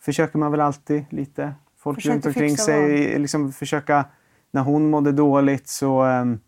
Försöker 0.00 0.38
man 0.38 0.50
väl 0.50 0.60
alltid 0.60 1.04
lite. 1.10 1.54
Folk 1.78 1.96
Försöker 1.98 2.14
runt 2.14 2.26
omkring 2.26 2.56
sig. 2.56 3.18
Liksom 3.18 3.52
försöka, 3.52 4.04
när 4.50 4.62
hon 4.62 4.90
mådde 4.90 5.12
dåligt 5.12 5.68
så 5.68 6.02
ehm, 6.02 6.40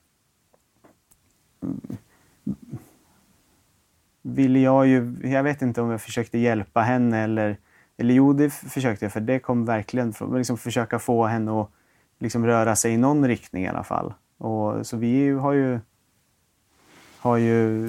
ville 4.26 4.58
jag 4.58 4.86
ju, 4.86 5.16
jag 5.22 5.42
vet 5.42 5.62
inte 5.62 5.80
om 5.80 5.90
jag 5.90 6.00
försökte 6.00 6.38
hjälpa 6.38 6.80
henne 6.80 7.18
eller, 7.18 7.56
eller 7.96 8.14
jo 8.14 8.32
det 8.32 8.50
försökte 8.50 9.04
jag 9.04 9.12
för 9.12 9.20
det 9.20 9.38
kom 9.38 9.64
verkligen 9.64 10.12
från, 10.12 10.38
liksom 10.38 10.58
försöka 10.58 10.98
få 10.98 11.26
henne 11.26 11.60
att 11.60 11.70
liksom 12.18 12.46
röra 12.46 12.76
sig 12.76 12.92
i 12.92 12.96
någon 12.96 13.28
riktning 13.28 13.64
i 13.64 13.68
alla 13.68 13.84
fall. 13.84 14.14
Och, 14.38 14.86
så 14.86 14.96
vi 14.96 15.30
har 15.30 15.52
ju 15.52 15.80
har 17.18 17.36
ju 17.36 17.88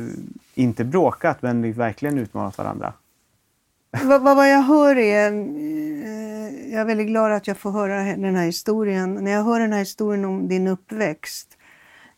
inte 0.54 0.84
bråkat 0.84 1.42
men 1.42 1.74
verkligen 1.74 2.18
utmanat 2.18 2.58
varandra. 2.58 2.94
Vad, 4.04 4.22
vad, 4.22 4.52
jag 4.52 4.62
hör 4.62 4.96
är... 4.98 5.32
Eh, 5.32 6.72
jag 6.72 6.82
är 6.82 6.86
väldigt 6.86 7.08
glad 7.08 7.32
att 7.32 7.48
jag 7.48 7.58
får 7.58 7.72
höra 7.72 8.04
den 8.04 8.36
här 8.36 8.46
historien. 8.46 9.14
När 9.14 9.32
jag 9.32 9.44
hör 9.44 9.60
den 9.60 9.74
här 9.74 9.80
historien 9.80 10.26
om 10.26 10.48
din 10.48 10.68
uppväxt 10.68 11.57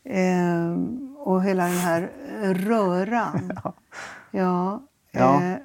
eh, 0.04 0.76
och 1.16 1.42
hela 1.42 1.64
den 1.64 1.78
här 1.78 2.10
röran. 2.54 3.52
ja. 4.30 4.82
Ja. 5.10 5.42
Eh, 5.42 5.56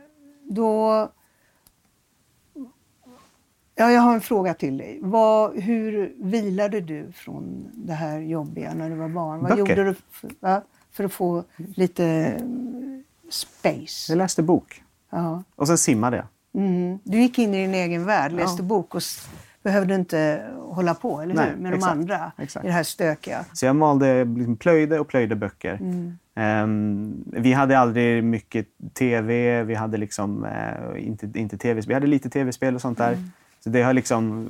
då... 0.43 1.09
Ja, 3.77 3.91
jag 3.91 4.01
har 4.01 4.13
en 4.13 4.21
fråga 4.21 4.53
till 4.53 4.77
dig. 4.77 4.99
Vad, 5.01 5.59
hur 5.59 6.13
vilade 6.17 6.81
du 6.81 7.11
från 7.11 7.71
det 7.73 7.93
här 7.93 8.19
jobbiga 8.19 8.73
när 8.73 8.89
du 8.89 8.95
var 8.95 9.09
barn? 9.09 9.39
Vad 9.39 9.49
Böcker. 9.49 9.77
gjorde 9.77 9.83
du 9.83 9.95
för, 10.11 10.31
va? 10.39 10.61
för 10.91 11.03
att 11.03 11.13
få 11.13 11.43
lite 11.75 12.05
mm, 12.05 13.03
space? 13.29 14.11
Jag 14.11 14.17
läste 14.17 14.43
bok 14.43 14.83
Ja. 15.09 15.43
och 15.55 15.67
sen 15.67 15.77
simmade 15.77 16.17
jag. 16.17 16.25
Mm. 16.63 16.99
Du 17.03 17.21
gick 17.21 17.39
in 17.39 17.53
i 17.53 17.61
din 17.61 17.73
egen 17.73 18.05
värld, 18.05 18.31
läste 18.31 18.63
bok 18.63 18.95
och 18.95 19.03
behövde 19.65 19.95
inte 19.95 20.45
hålla 20.59 20.93
på, 20.93 21.21
eller 21.21 21.33
hur? 21.33 21.41
Nej, 21.41 21.55
Med 21.57 21.71
de 21.71 21.75
exakt, 21.75 21.91
andra 21.91 22.31
exakt. 22.37 22.65
i 22.65 22.67
det 22.67 22.73
här 22.73 22.83
stökiga. 22.83 23.45
Så 23.53 23.65
jag 23.65 23.75
malde, 23.75 24.25
liksom 24.25 24.57
plöjde 24.57 24.99
och 24.99 25.07
plöjde 25.07 25.35
böcker. 25.35 25.73
Mm. 25.73 26.17
Ehm, 26.35 27.23
vi 27.27 27.53
hade 27.53 27.79
aldrig 27.79 28.23
mycket 28.23 28.67
tv, 28.93 29.63
vi 29.63 29.75
hade 29.75 29.97
liksom 29.97 30.45
eh, 30.45 31.07
inte, 31.07 31.39
inte 31.39 31.57
tv 31.57 31.81
Vi 31.87 31.93
hade 31.93 32.07
lite 32.07 32.29
tv-spel 32.29 32.75
och 32.75 32.81
sånt 32.81 32.97
där. 32.97 33.13
Mm. 33.13 33.31
Så 33.59 33.69
det 33.69 33.81
har 33.83 33.93
liksom... 33.93 34.47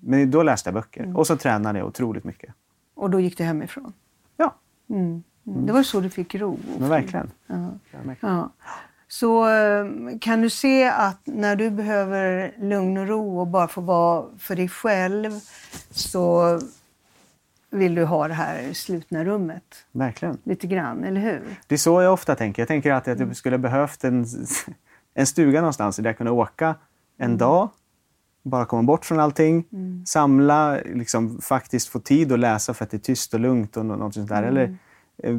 Men 0.00 0.30
då 0.30 0.42
läste 0.42 0.68
jag 0.68 0.74
böcker. 0.74 1.02
Mm. 1.04 1.16
Och 1.16 1.26
så 1.26 1.36
tränade 1.36 1.78
jag 1.78 1.88
otroligt 1.88 2.24
mycket. 2.24 2.54
Och 2.94 3.10
då 3.10 3.20
gick 3.20 3.38
du 3.38 3.44
hemifrån. 3.44 3.92
Ja, 4.36 4.54
Mm. 4.90 5.22
Mm. 5.46 5.66
Det 5.66 5.72
var 5.72 5.82
så 5.82 6.00
du 6.00 6.10
fick 6.10 6.34
ro. 6.34 6.58
men 6.78 6.88
verkligen. 6.88 7.30
Ja. 7.46 7.54
Ja, 7.92 7.98
verkligen. 8.04 8.34
Ja. 8.34 8.50
Så 9.08 9.48
eh, 9.48 9.86
kan 10.20 10.40
du 10.42 10.50
se 10.50 10.88
att 10.88 11.20
när 11.24 11.56
du 11.56 11.70
behöver 11.70 12.54
lugn 12.60 12.96
och 12.98 13.08
ro 13.08 13.40
och 13.40 13.46
bara 13.46 13.68
få 13.68 13.80
vara 13.80 14.26
för 14.38 14.56
dig 14.56 14.68
själv 14.68 15.30
så 15.90 16.60
vill 17.70 17.94
du 17.94 18.04
ha 18.04 18.28
det 18.28 18.34
här 18.34 18.72
slutna 18.72 19.24
rummet. 19.24 19.62
verkligen. 19.92 20.38
Lite 20.44 20.66
grann, 20.66 21.04
eller 21.04 21.20
hur? 21.20 21.42
Det 21.66 21.74
är 21.74 21.78
så 21.78 22.02
jag 22.02 22.12
ofta 22.12 22.34
tänker. 22.34 22.62
Jag 22.62 22.68
tänker 22.68 22.92
att 22.92 23.08
Mm. 23.08 23.28
jag 23.28 23.36
skulle 23.36 23.58
behövt 23.58 24.04
en, 24.04 24.26
en 25.14 25.26
stuga 25.26 25.60
någonstans 25.60 25.96
där 25.96 26.04
jag 26.04 26.16
kunde 26.16 26.32
åka 26.32 26.74
en 27.18 27.24
Mm. 27.26 27.38
dag, 27.38 27.68
bara 28.42 28.64
komma 28.66 28.82
bort 28.82 29.04
från 29.04 29.20
allting, 29.20 29.64
samla, 30.06 30.78
liksom, 30.94 31.40
faktiskt 31.40 31.88
få 31.88 32.00
tid 32.00 32.32
att 32.32 32.38
läsa 32.38 32.74
för 32.74 32.84
att 32.84 32.90
det 32.90 32.96
är 32.96 32.98
tyst 32.98 33.34
och 33.34 33.40
lugnt 33.40 33.76
och 33.76 33.86
nå- 33.86 33.96
något 33.96 34.14
sånt 34.14 34.28
där. 34.28 34.42
Mm. 34.42 34.48
Eller 34.48 34.64
eh, 35.22 35.36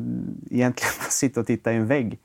egentligen 0.57 0.91
bara 0.99 1.09
sitta 1.09 1.39
och 1.39 1.47
titta 1.47 1.73
i 1.73 1.75
en 1.75 1.87
vägg. 1.87 2.19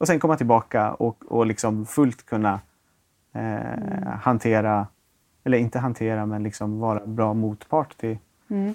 Och 0.00 0.06
sen 0.06 0.20
komma 0.20 0.36
tillbaka 0.36 0.92
och, 0.92 1.32
och 1.32 1.46
liksom 1.46 1.86
fullt 1.86 2.26
kunna 2.26 2.60
eh, 3.34 4.12
hantera, 4.20 4.86
eller 5.44 5.58
inte 5.58 5.78
hantera, 5.78 6.26
men 6.26 6.42
liksom 6.42 6.78
vara 6.78 7.06
bra 7.06 7.34
motpart 7.34 7.96
till 7.96 8.18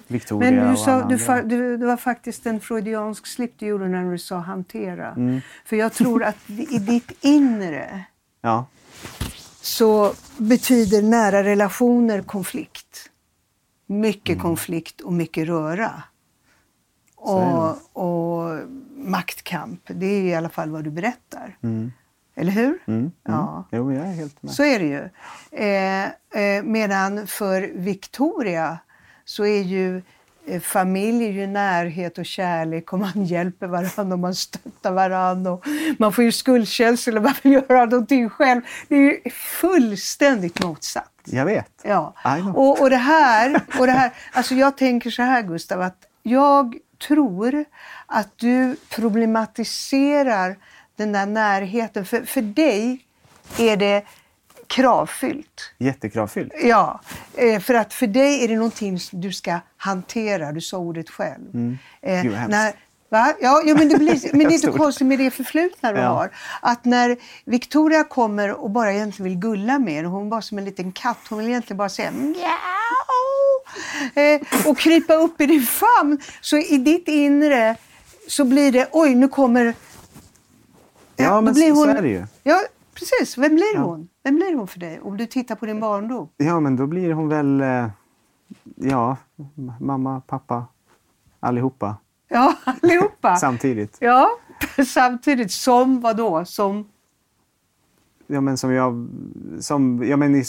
Victoria 0.06 0.48
Mm. 0.48 0.64
Men 0.64 0.70
du, 0.70 0.76
sa, 0.76 1.04
du, 1.08 1.18
fa, 1.18 1.42
du, 1.42 1.76
det 1.76 1.86
var 1.86 1.96
faktiskt 1.96 2.46
en 2.46 2.60
freudiansk 2.60 3.26
slip 3.26 3.52
du 3.58 3.66
gjorde 3.66 3.88
när 3.88 4.10
du 4.12 4.18
sa 4.18 4.36
hantera. 4.38 5.12
Mm. 5.12 5.40
För 5.64 5.76
jag 5.76 5.92
tror 5.92 6.24
att 6.24 6.50
i 6.50 6.78
ditt 6.78 7.24
inre 7.24 8.04
Ja, 8.42 8.66
så 9.60 10.12
betyder 10.38 11.02
nära 11.02 11.44
relationer 11.44 12.22
konflikt. 12.22 13.10
Mycket 13.86 14.34
Mm. 14.34 14.42
konflikt 14.42 15.00
och 15.00 15.12
mycket 15.12 15.48
röra. 15.48 16.02
Och, 17.16 17.68
och 17.92 18.58
maktkamp, 18.96 19.80
det 19.86 20.06
är 20.06 20.22
i 20.22 20.34
alla 20.34 20.48
fall 20.48 20.70
vad 20.70 20.84
du 20.84 20.90
berättar. 20.90 21.56
Mm. 21.62 21.92
Eller 22.36 22.52
hur? 22.52 22.78
Mm. 22.86 23.12
Ja. 23.22 23.64
Jo, 23.72 23.92
jag 23.92 24.06
är 24.06 24.12
helt 24.12 24.42
med. 24.42 24.52
Så 24.52 24.64
är 24.64 24.78
det 24.78 24.84
ju. 24.84 25.08
Eh, 25.64 26.04
eh, 26.42 26.62
medan 26.62 27.26
för 27.26 27.72
Victoria 27.74 28.78
så 29.24 29.46
är 29.46 29.62
ju 29.62 30.02
eh, 30.46 30.60
familj 30.60 31.24
är 31.24 31.30
ju 31.30 31.46
närhet 31.46 32.18
och 32.18 32.26
kärlek 32.26 32.92
och 32.92 32.98
man 32.98 33.12
hjälper 33.24 33.66
varandra 33.66 34.14
och 34.14 34.18
man 34.18 34.34
stöttar 34.34 34.92
varandra. 34.92 35.52
Och 35.52 35.64
man 35.98 36.12
får 36.12 36.24
ju 36.24 36.32
skuldkänslor 36.32 37.16
och 37.16 37.22
man 37.22 37.34
vill 37.42 37.52
göra 37.52 37.84
någonting 37.84 38.30
själv. 38.30 38.60
Det 38.88 38.94
är 38.94 39.00
ju 39.00 39.30
fullständigt 39.30 40.64
motsatt. 40.64 41.12
Jag 41.24 41.44
vet. 41.44 41.82
Ja. 41.84 42.14
Och, 42.54 42.80
och 42.80 42.90
det 42.90 42.96
här, 42.96 43.60
och 43.78 43.86
det 43.86 43.92
här, 43.92 44.12
alltså 44.32 44.54
jag 44.54 44.76
tänker 44.76 45.10
så 45.10 45.22
här 45.22 45.42
Gustav, 45.42 45.80
att 45.80 46.06
jag 46.22 46.76
tror 46.98 47.64
att 48.06 48.38
du 48.38 48.76
problematiserar 48.90 50.56
den 50.96 51.12
där 51.12 51.26
närheten. 51.26 52.04
För, 52.04 52.22
för 52.22 52.42
dig 52.42 53.04
är 53.58 53.76
det 53.76 54.04
kravfyllt. 54.66 55.74
Jättekravfyllt. 55.78 56.52
Ja, 56.62 57.00
eh, 57.34 57.60
för 57.60 57.74
att 57.74 57.94
för 57.94 58.06
dig 58.06 58.44
är 58.44 58.48
det 58.48 58.56
någonting 58.56 59.00
som 59.00 59.20
du 59.20 59.32
ska 59.32 59.60
hantera. 59.76 60.52
Du 60.52 60.60
sa 60.60 60.78
ordet 60.78 61.10
själv. 61.10 61.54
Mm. 61.54 61.78
Eh, 62.02 62.48
när, 62.48 62.72
va? 63.08 63.34
Ja, 63.40 63.62
ja, 63.66 63.74
men 63.74 63.88
det, 63.88 63.98
blir, 63.98 64.36
men 64.36 64.48
det 64.48 64.54
är 64.54 64.58
Stort. 64.68 64.76
konstigt 64.76 65.06
med 65.06 65.18
det 65.18 65.30
förflutna 65.30 65.92
du 65.92 65.98
Ja. 65.98 66.08
har. 66.08 66.30
Att 66.62 66.84
när 66.84 67.16
Victoria 67.44 68.04
kommer 68.04 68.52
och 68.52 68.70
bara 68.70 68.92
egentligen 68.92 69.30
vill 69.30 69.38
gulla 69.40 69.78
med 69.78 69.98
en, 70.04 70.10
hon 70.10 70.28
var 70.28 70.40
som 70.40 70.58
en 70.58 70.64
liten 70.64 70.92
katt, 70.92 71.18
hon 71.30 71.38
vill 71.38 71.48
egentligen 71.48 71.76
bara 71.78 71.88
säga 71.88 72.10
mjau 72.10 72.34
eh, 74.14 74.68
och 74.70 74.78
krypa 74.78 75.14
upp 75.14 75.40
i 75.40 75.46
din 75.46 75.62
famn. 75.62 76.18
Så 76.40 76.56
i 76.58 76.78
ditt 76.78 77.08
inre 77.08 77.76
så 78.28 78.44
blir 78.44 78.72
det, 78.72 78.88
oj 78.92 79.14
nu 79.14 79.28
kommer 79.28 79.74
Ja, 81.16 81.40
men 81.40 81.54
blir 81.54 81.68
så 81.74 81.80
hon- 81.80 81.88
är 81.88 82.02
det 82.02 82.08
ju. 82.08 82.26
Ja, 82.42 82.60
precis. 82.94 83.38
Vem 83.38 83.54
blir 83.54 83.74
Ja. 83.74 83.80
hon? 83.80 84.08
Vem 84.24 84.34
blir 84.36 84.54
hon 84.54 84.68
för 84.68 84.78
dig? 84.80 85.00
Om 85.02 85.16
du 85.16 85.26
tittar 85.26 85.54
på 85.54 85.66
din 85.66 85.80
barndom. 85.80 86.28
Ja, 86.36 86.60
men 86.60 86.76
då 86.76 86.86
blir 86.86 87.12
hon 87.12 87.28
väl... 87.28 87.60
eh, 87.60 87.86
Ja, 88.76 89.16
mamma, 89.80 90.20
pappa, 90.26 90.66
allihopa 91.40 91.96
Ja, 92.28 92.56
allihopa. 92.64 93.36
samtidigt. 93.36 93.96
Ja, 94.00 94.30
samtidigt 94.86 95.52
som 95.52 96.00
vad 96.00 96.16
då? 96.16 96.44
Som... 96.44 96.88
Ja, 98.26 98.40
men 98.40 98.58
som 98.58 98.72
jag... 98.72 99.08
Som, 99.60 100.04
ja, 100.08 100.16
men 100.16 100.34
i, 100.34 100.44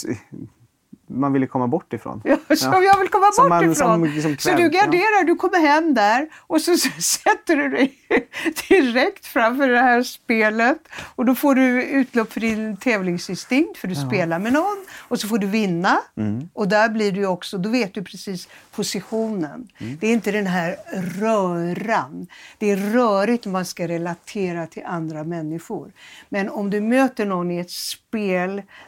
man 1.09 1.33
vill 1.33 1.41
ju 1.41 1.47
komma 1.47 1.67
bort 1.67 1.93
ifrån. 1.93 2.21
Ja, 2.25 2.37
som 2.55 2.73
Ja. 2.73 2.81
jag 2.83 2.99
vill 2.99 3.09
komma 3.09 3.31
Som 3.33 3.43
bort 3.43 3.49
man- 3.49 3.71
ifrån. 3.71 3.75
som- 4.21 4.21
som 4.21 4.37
så 4.37 4.49
du 4.57 4.69
garderar, 4.69 5.23
du 5.23 5.35
kommer 5.35 5.59
hem 5.59 5.93
där 5.93 6.27
och 6.37 6.61
så 6.61 6.77
sätter 7.01 7.55
du 7.55 7.69
dig 7.69 7.93
direkt 8.69 9.25
framför 9.25 9.67
det 9.69 9.79
här 9.79 10.03
spelet 10.03 10.77
och 11.15 11.25
då 11.25 11.35
får 11.35 11.55
du 11.55 11.83
utlopp 11.83 12.33
för 12.33 12.39
din 12.39 12.77
tävlingsinstinkt 12.77 13.77
för 13.77 13.87
du 13.87 13.95
spelar 13.95 14.39
med 14.39 14.53
någon 14.53 14.77
och 14.97 15.19
så 15.19 15.27
får 15.27 15.37
du 15.37 15.47
vinna 15.47 15.97
Mm. 16.17 16.49
och 16.53 16.67
där 16.67 16.89
blir 16.89 17.11
du 17.11 17.25
också, 17.25 17.57
då 17.57 17.69
vet 17.69 17.93
du 17.93 18.03
precis 18.03 18.47
positionen. 18.75 19.67
Mm. 19.77 19.97
Det 20.01 20.07
är 20.07 20.13
inte 20.13 20.31
den 20.31 20.47
här 20.47 20.75
röran. 21.19 22.27
Det 22.57 22.71
är 22.71 22.77
rörigt 22.77 23.45
om 23.45 23.51
man 23.51 23.65
ska 23.65 23.87
relatera 23.87 24.67
till 24.67 24.83
andra 24.85 25.23
människor. 25.23 25.91
Men 26.29 26.49
om 26.49 26.69
du 26.69 26.81
möter 26.81 27.25
någon 27.25 27.51
i 27.51 27.57
ett 27.59 27.71
spel 27.71 28.06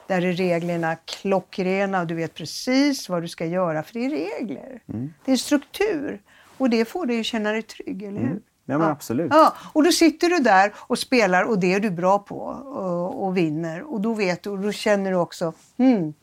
där 0.08 0.26
är 0.26 0.34
reglerna 0.34 0.96
klockrena 0.96 2.02
och 2.02 2.08
du 2.08 2.16
vet 2.16 2.34
precis 2.34 3.10
vad 3.10 3.22
du 3.22 3.28
ska 3.28 3.46
göra 3.46 3.84
för 3.84 3.94
det 3.94 4.06
är 4.06 4.10
regler. 4.10 4.82
Mm. 4.94 5.14
Det 5.26 5.32
är 5.32 5.38
struktur. 5.38 6.22
Och 6.58 6.70
det 6.70 6.86
får 6.86 7.06
dig 7.06 7.20
att 7.20 7.26
känna 7.26 7.52
dig 7.52 7.62
trygg, 7.62 8.04
eller 8.04 8.20
hur? 8.20 8.42
Ja, 8.66 8.78
men 8.78 8.88
absolut. 8.88 9.32
Ja, 9.32 9.56
och 9.74 9.84
då 9.84 9.92
sitter 9.92 10.30
du 10.30 10.40
där 10.40 10.74
och 10.78 11.00
spelar 11.00 11.44
och 11.44 11.60
det 11.60 11.74
är 11.74 11.80
du 11.80 11.92
bra 11.92 12.20
på 12.20 12.38
och, 12.38 13.26
och 13.26 13.38
vinner. 13.38 13.94
Och 13.94 14.02
då 14.02 14.14
vet 14.14 14.44
du 14.44 14.50
och 14.50 14.60
då 14.60 14.72
känner 14.72 15.12
du 15.12 15.18
också, 15.18 15.54
hmm, 15.78 16.14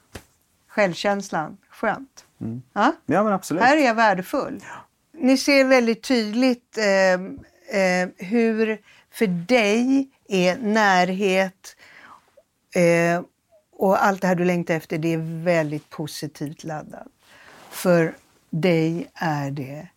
självkänslan, 0.68 1.56
skönt. 1.70 2.24
Ja? 2.72 2.92
Ja, 3.06 3.22
men 3.22 3.32
absolut. 3.32 3.62
Här 3.62 3.76
är 3.76 3.85
jag 3.87 3.94
värdefull. 3.94 4.64
Ni 5.12 5.38
ser 5.38 5.64
väldigt 5.64 6.02
tydligt 6.02 6.78
eh, 6.78 7.12
eh, 7.80 8.09
hur 8.16 8.78
för 9.11 9.26
dig 9.26 10.11
är 10.28 10.56
närhet 10.56 11.75
eh, 12.76 13.22
och 13.72 14.04
allt 14.04 14.20
det 14.20 14.26
här 14.26 14.34
du 14.34 14.44
längtar 14.44 14.74
efter, 14.74 14.98
det 14.98 15.12
är 15.12 15.44
väldigt 15.44 15.90
positivt 15.90 16.64
laddat. 16.64 17.08
För 17.70 18.14
dig 18.50 19.10
är 19.14 19.50
det 19.50 19.88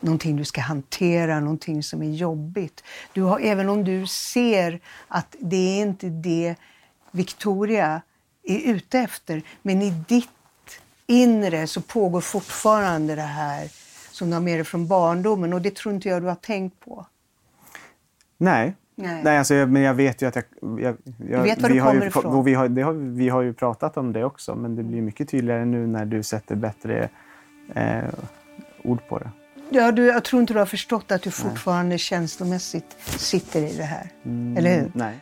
någonting 0.00 0.36
du 0.36 0.44
ska 0.44 0.60
hantera, 0.60 1.40
någonting 1.40 1.82
som 1.82 2.02
är 2.02 2.10
jobbigt. 2.10 2.84
Du 3.12 3.22
har, 3.22 3.40
även 3.40 3.68
om 3.68 3.84
du 3.84 4.06
ser 4.06 4.80
att 5.08 5.36
det 5.40 5.80
är 5.80 5.82
inte 5.82 6.08
det 6.08 6.54
Victoria 7.10 8.02
är 8.42 8.58
ute 8.58 8.98
efter, 8.98 9.42
men 9.62 9.82
i 9.82 9.90
ditt 9.90 10.28
inre 11.06 11.66
så 11.66 11.80
pågår 11.80 12.20
fortfarande 12.20 13.14
det 13.14 13.22
här 13.22 13.68
som 14.10 14.30
du 14.30 14.34
har 14.34 14.40
med 14.40 14.58
dig 14.58 14.64
från 14.64 14.86
barndomen 14.86 15.52
och 15.52 15.62
det 15.62 15.74
tror 15.76 15.94
inte 15.94 16.08
jag 16.08 16.22
du 16.22 16.28
har 16.28 16.34
tänkt 16.34 16.80
på. 16.80 17.06
Nej. 18.38 18.74
Nej. 19.02 19.20
Nej, 19.24 19.38
alltså, 19.38 19.54
jag- 19.54 19.70
men 19.70 19.82
jag 19.82 19.94
vet 19.94 20.22
ju 20.22 20.26
att 20.26 20.36
jag... 20.36 20.44
jag, 20.80 20.96
jag 21.30 21.42
vet 21.42 21.62
var 21.62 21.68
vi 21.68 21.74
du 21.74 21.80
har 21.80 21.94
ju, 21.94 21.98
kommer 22.00 22.06
ifrån. 22.06 22.44
Vi 22.44 22.54
har, 22.54 22.68
har, 22.84 22.92
vi 22.92 23.28
har 23.28 23.42
ju 23.42 23.52
pratat 23.54 23.96
om 23.96 24.12
det 24.12 24.24
också, 24.24 24.54
men 24.54 24.76
det 24.76 24.82
blir 24.82 25.02
mycket 25.02 25.28
tydligare 25.28 25.64
nu 25.64 25.86
när 25.86 26.04
du 26.04 26.22
sätter 26.22 26.56
bättre 26.56 27.08
eh, 27.74 27.98
ord 28.84 28.98
på 29.08 29.18
det. 29.18 29.30
Ja, 29.70 29.92
du, 29.92 30.06
jag 30.06 30.24
tror 30.24 30.40
inte 30.40 30.52
du 30.52 30.58
har 30.58 30.66
förstått 30.66 31.12
att 31.12 31.22
du 31.22 31.30
fortfarande 31.30 31.98
känslomässigt 31.98 32.96
sitter 33.00 33.60
i 33.62 33.76
det 33.76 33.82
här. 33.84 34.06
Eller 34.58 34.80
hur? 34.80 34.90
Nej. 34.94 35.14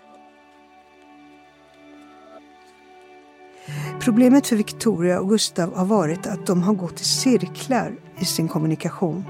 Problemet 4.01 4.47
för 4.47 4.57
Victoria 4.57 5.21
och 5.21 5.29
Gustav 5.29 5.77
har 5.77 5.85
varit 5.85 6.27
att 6.27 6.47
de 6.47 6.63
har 6.63 6.75
gått 6.75 7.01
i 7.01 7.05
cirklar 7.05 7.93
i 8.19 8.25
sin 8.25 8.49
kommunikation. 8.49 9.25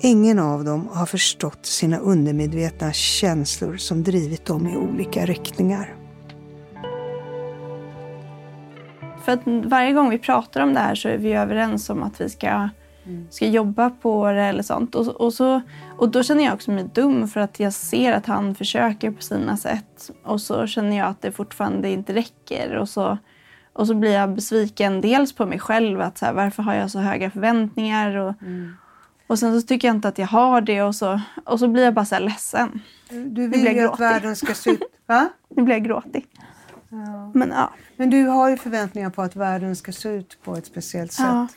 Ingen 0.00 0.38
av 0.38 0.64
dem 0.64 0.88
har 0.92 1.06
förstått 1.06 1.66
sina 1.66 1.98
undermedvetna 1.98 2.92
känslor 2.92 3.76
som 3.76 4.02
drivit 4.02 4.46
dem 4.46 4.66
i 4.66 4.76
olika 4.76 5.26
riktningar. 5.26 5.94
För 9.24 9.32
att 9.32 9.40
varje 9.44 9.92
gång 9.92 10.10
vi 10.10 10.18
pratar 10.18 10.60
om 10.60 10.74
det 10.74 10.80
här 10.80 10.94
så 10.94 11.08
är 11.08 11.18
vi 11.18 11.32
överens 11.32 11.90
om 11.90 12.02
att 12.02 12.20
vi 12.20 12.28
ska, 12.28 12.68
ska 13.30 13.46
jobba 13.46 13.90
på 13.90 14.32
det 14.32 14.42
eller 14.42 14.62
sånt. 14.62 14.94
Och, 14.94 15.06
och, 15.06 15.34
så, 15.34 15.60
och 15.98 16.08
då 16.08 16.22
känner 16.22 16.44
jag 16.44 16.54
också 16.54 16.70
mig 16.70 16.90
dum 16.94 17.28
för 17.28 17.40
att 17.40 17.60
jag 17.60 17.72
ser 17.72 18.12
att 18.12 18.26
han 18.26 18.54
försöker 18.54 19.10
på 19.10 19.22
sina 19.22 19.56
sätt. 19.56 20.10
Och 20.24 20.40
så 20.40 20.66
känner 20.66 20.96
jag 20.96 21.06
att 21.06 21.22
det 21.22 21.32
fortfarande 21.32 21.90
inte 21.90 22.14
räcker. 22.14 22.76
Och 22.76 22.88
så, 22.88 23.18
Och 23.72 23.86
så 23.86 23.94
blir 23.94 24.12
jag 24.12 24.34
besviken 24.34 25.00
dels 25.00 25.32
på 25.32 25.46
mig 25.46 25.58
själv. 25.58 26.00
att 26.00 26.18
så 26.18 26.26
här, 26.26 26.32
Varför 26.32 26.62
har 26.62 26.74
jag 26.74 26.90
så 26.90 26.98
höga 26.98 27.30
förväntningar? 27.30 28.16
Och, 28.16 28.34
och 29.28 29.38
sen 29.38 29.60
så 29.60 29.66
tycker 29.66 29.88
jag 29.88 29.96
inte 29.96 30.08
att 30.08 30.18
jag 30.18 30.26
har 30.26 30.60
det. 30.60 30.82
Och 30.82 30.94
så, 30.94 31.20
och 31.44 31.58
så 31.58 31.68
blir 31.68 31.84
jag 31.84 31.94
bara 31.94 32.04
så 32.04 32.14
här 32.14 32.22
ledsen. 32.22 32.80
Du 33.08 33.48
vill 33.48 33.66
ju 33.66 33.88
att 33.88 34.00
världen 34.00 34.36
ska 34.36 34.54
se 34.54 34.70
ut... 34.70 34.82
Va? 35.06 35.28
Nu 35.48 35.62
blir 35.62 35.74
jag 35.74 35.84
gråtig. 35.84 36.26
Men 37.34 37.48
ja. 37.48 37.72
Men 37.96 38.10
du 38.10 38.26
har 38.26 38.48
ju 38.48 38.56
förväntningar 38.56 39.10
på 39.10 39.22
att 39.22 39.36
världen 39.36 39.76
ska 39.76 39.92
se 39.92 40.08
ut 40.08 40.38
på 40.44 40.54
ett 40.54 40.66
speciellt 40.66 41.12
sätt. 41.12 41.26
Ja. 41.26 41.48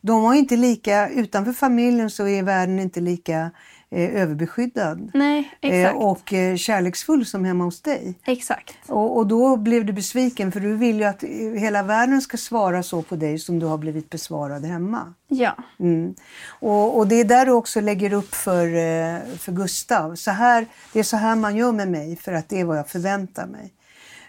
De 0.00 0.22
var 0.22 0.34
inte 0.34 0.56
lika, 0.56 1.08
utanför 1.08 1.52
familjen 1.52 2.10
så 2.10 2.26
är 2.26 2.42
världen 2.42 2.78
inte 2.78 3.00
lika 3.00 3.50
eh, 3.90 4.22
överbeskyddad 4.22 5.10
Nej, 5.14 5.50
eh, 5.60 5.96
och 5.96 6.32
eh, 6.32 6.56
kärleksfull 6.56 7.26
som 7.26 7.44
hemma 7.44 7.64
hos 7.64 7.82
dig. 7.82 8.14
Exakt. 8.24 8.74
Och, 8.86 9.16
och 9.16 9.26
då 9.26 9.56
blev 9.56 9.84
du 9.84 9.92
besviken 9.92 10.52
för 10.52 10.60
du 10.60 10.76
vill 10.76 10.96
ju 10.96 11.04
att 11.04 11.22
eh, 11.22 11.28
hela 11.60 11.82
världen 11.82 12.20
ska 12.20 12.36
svara 12.36 12.82
så 12.82 13.02
på 13.02 13.16
dig 13.16 13.38
som 13.38 13.58
du 13.58 13.66
har 13.66 13.78
blivit 13.78 14.10
besvarad 14.10 14.64
hemma. 14.64 15.14
Ja. 15.28 15.56
Mm. 15.80 16.14
Och, 16.48 16.98
och 16.98 17.06
det 17.06 17.14
är 17.14 17.24
där 17.24 17.46
du 17.46 17.52
också 17.52 17.80
lägger 17.80 18.12
upp 18.12 18.34
för, 18.34 18.66
eh, 18.66 19.20
för 19.38 19.52
Gustav. 19.52 20.14
Så 20.14 20.30
här, 20.30 20.66
det 20.92 20.98
är 20.98 21.04
så 21.04 21.16
här 21.16 21.36
man 21.36 21.56
gör 21.56 21.72
med 21.72 21.88
mig 21.88 22.16
för 22.16 22.32
att 22.32 22.48
det 22.48 22.60
är 22.60 22.64
vad 22.64 22.78
jag 22.78 22.88
förväntar 22.88 23.46
mig. 23.46 23.72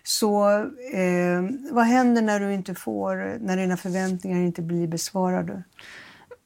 Så 0.04 0.50
eh, 0.94 1.72
vad 1.72 1.86
händer 1.86 2.22
när 2.22 2.40
du 2.40 2.54
inte 2.54 2.76
får, 2.76 3.38
när 3.40 3.58
dina 3.58 3.78
förväntningar 3.78 4.40
inte 4.40 4.62
blir 4.62 4.88
besvarade? 4.88 5.64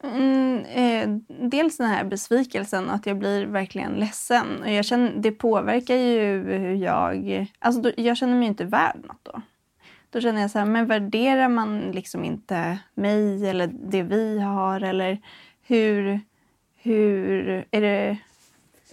Mm, 0.03 0.65
eh, 0.65 1.09
dels 1.49 1.77
den 1.77 1.87
här 1.87 2.03
besvikelsen, 2.03 2.89
att 2.89 3.05
jag 3.05 3.17
blir 3.17 3.45
verkligen 3.45 3.91
ledsen. 3.91 4.61
Och 4.61 4.71
jag 4.71 4.85
känner, 4.85 5.13
det 5.15 5.31
påverkar 5.31 5.95
ju 5.95 6.43
hur 6.43 6.75
jag... 6.75 7.47
Alltså 7.59 7.81
då, 7.81 7.91
jag 7.97 8.17
känner 8.17 8.35
mig 8.35 8.47
inte 8.47 8.65
värd 8.65 9.05
något 9.07 9.23
då. 9.23 9.41
Då 10.09 10.21
känner 10.21 10.41
jag 10.41 10.51
så 10.51 10.59
här, 10.59 10.65
men 10.65 10.85
värderar 10.85 11.47
man 11.47 11.79
liksom 11.79 12.23
inte 12.23 12.79
mig 12.93 13.49
eller 13.49 13.67
det 13.67 14.03
vi 14.03 14.39
har? 14.39 14.81
Eller 14.81 15.21
hur... 15.67 16.19
hur 16.81 17.65
är 17.71 17.81
det... 17.81 18.17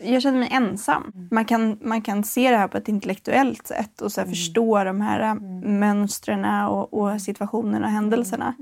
Jag 0.03 0.23
känner 0.23 0.39
mig 0.39 0.49
ensam. 0.53 1.13
Man 1.31 1.45
kan, 1.45 1.79
man 1.83 2.03
kan 2.03 2.25
se 2.25 2.51
det 2.51 2.57
här 2.57 2.69
på 2.69 2.77
ett 2.79 2.89
intellektuellt 2.89 3.67
sätt 3.67 4.01
och 4.01 4.13
så 4.13 4.21
här 4.21 4.29
förstå 4.29 4.85
de 4.85 5.01
här 5.01 5.21
äh, 5.21 5.35
mönstren 5.71 6.65
och, 6.67 6.95
och 6.95 7.21
situationerna 7.21 7.87
och 7.87 7.93
händelserna. 7.93 8.55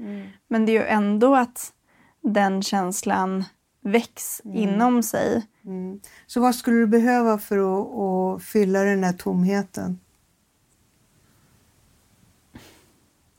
Men 0.49 0.67
det 0.67 0.73
är 0.73 0.81
ju 0.81 0.87
ändå 0.87 1.35
att 1.35 1.73
den 2.21 2.63
känslan 2.63 3.45
väcks 3.81 4.41
inom 4.45 5.03
sig. 5.03 5.47
Mm. 5.65 6.01
Så 6.27 6.41
vad 6.41 6.55
skulle 6.55 6.77
du 6.77 6.87
behöva 6.87 7.39
för 7.39 7.59
att, 7.59 7.89
att 7.97 8.43
fylla 8.45 8.83
den 8.83 9.05
här 9.05 9.13
tomheten? 9.13 9.99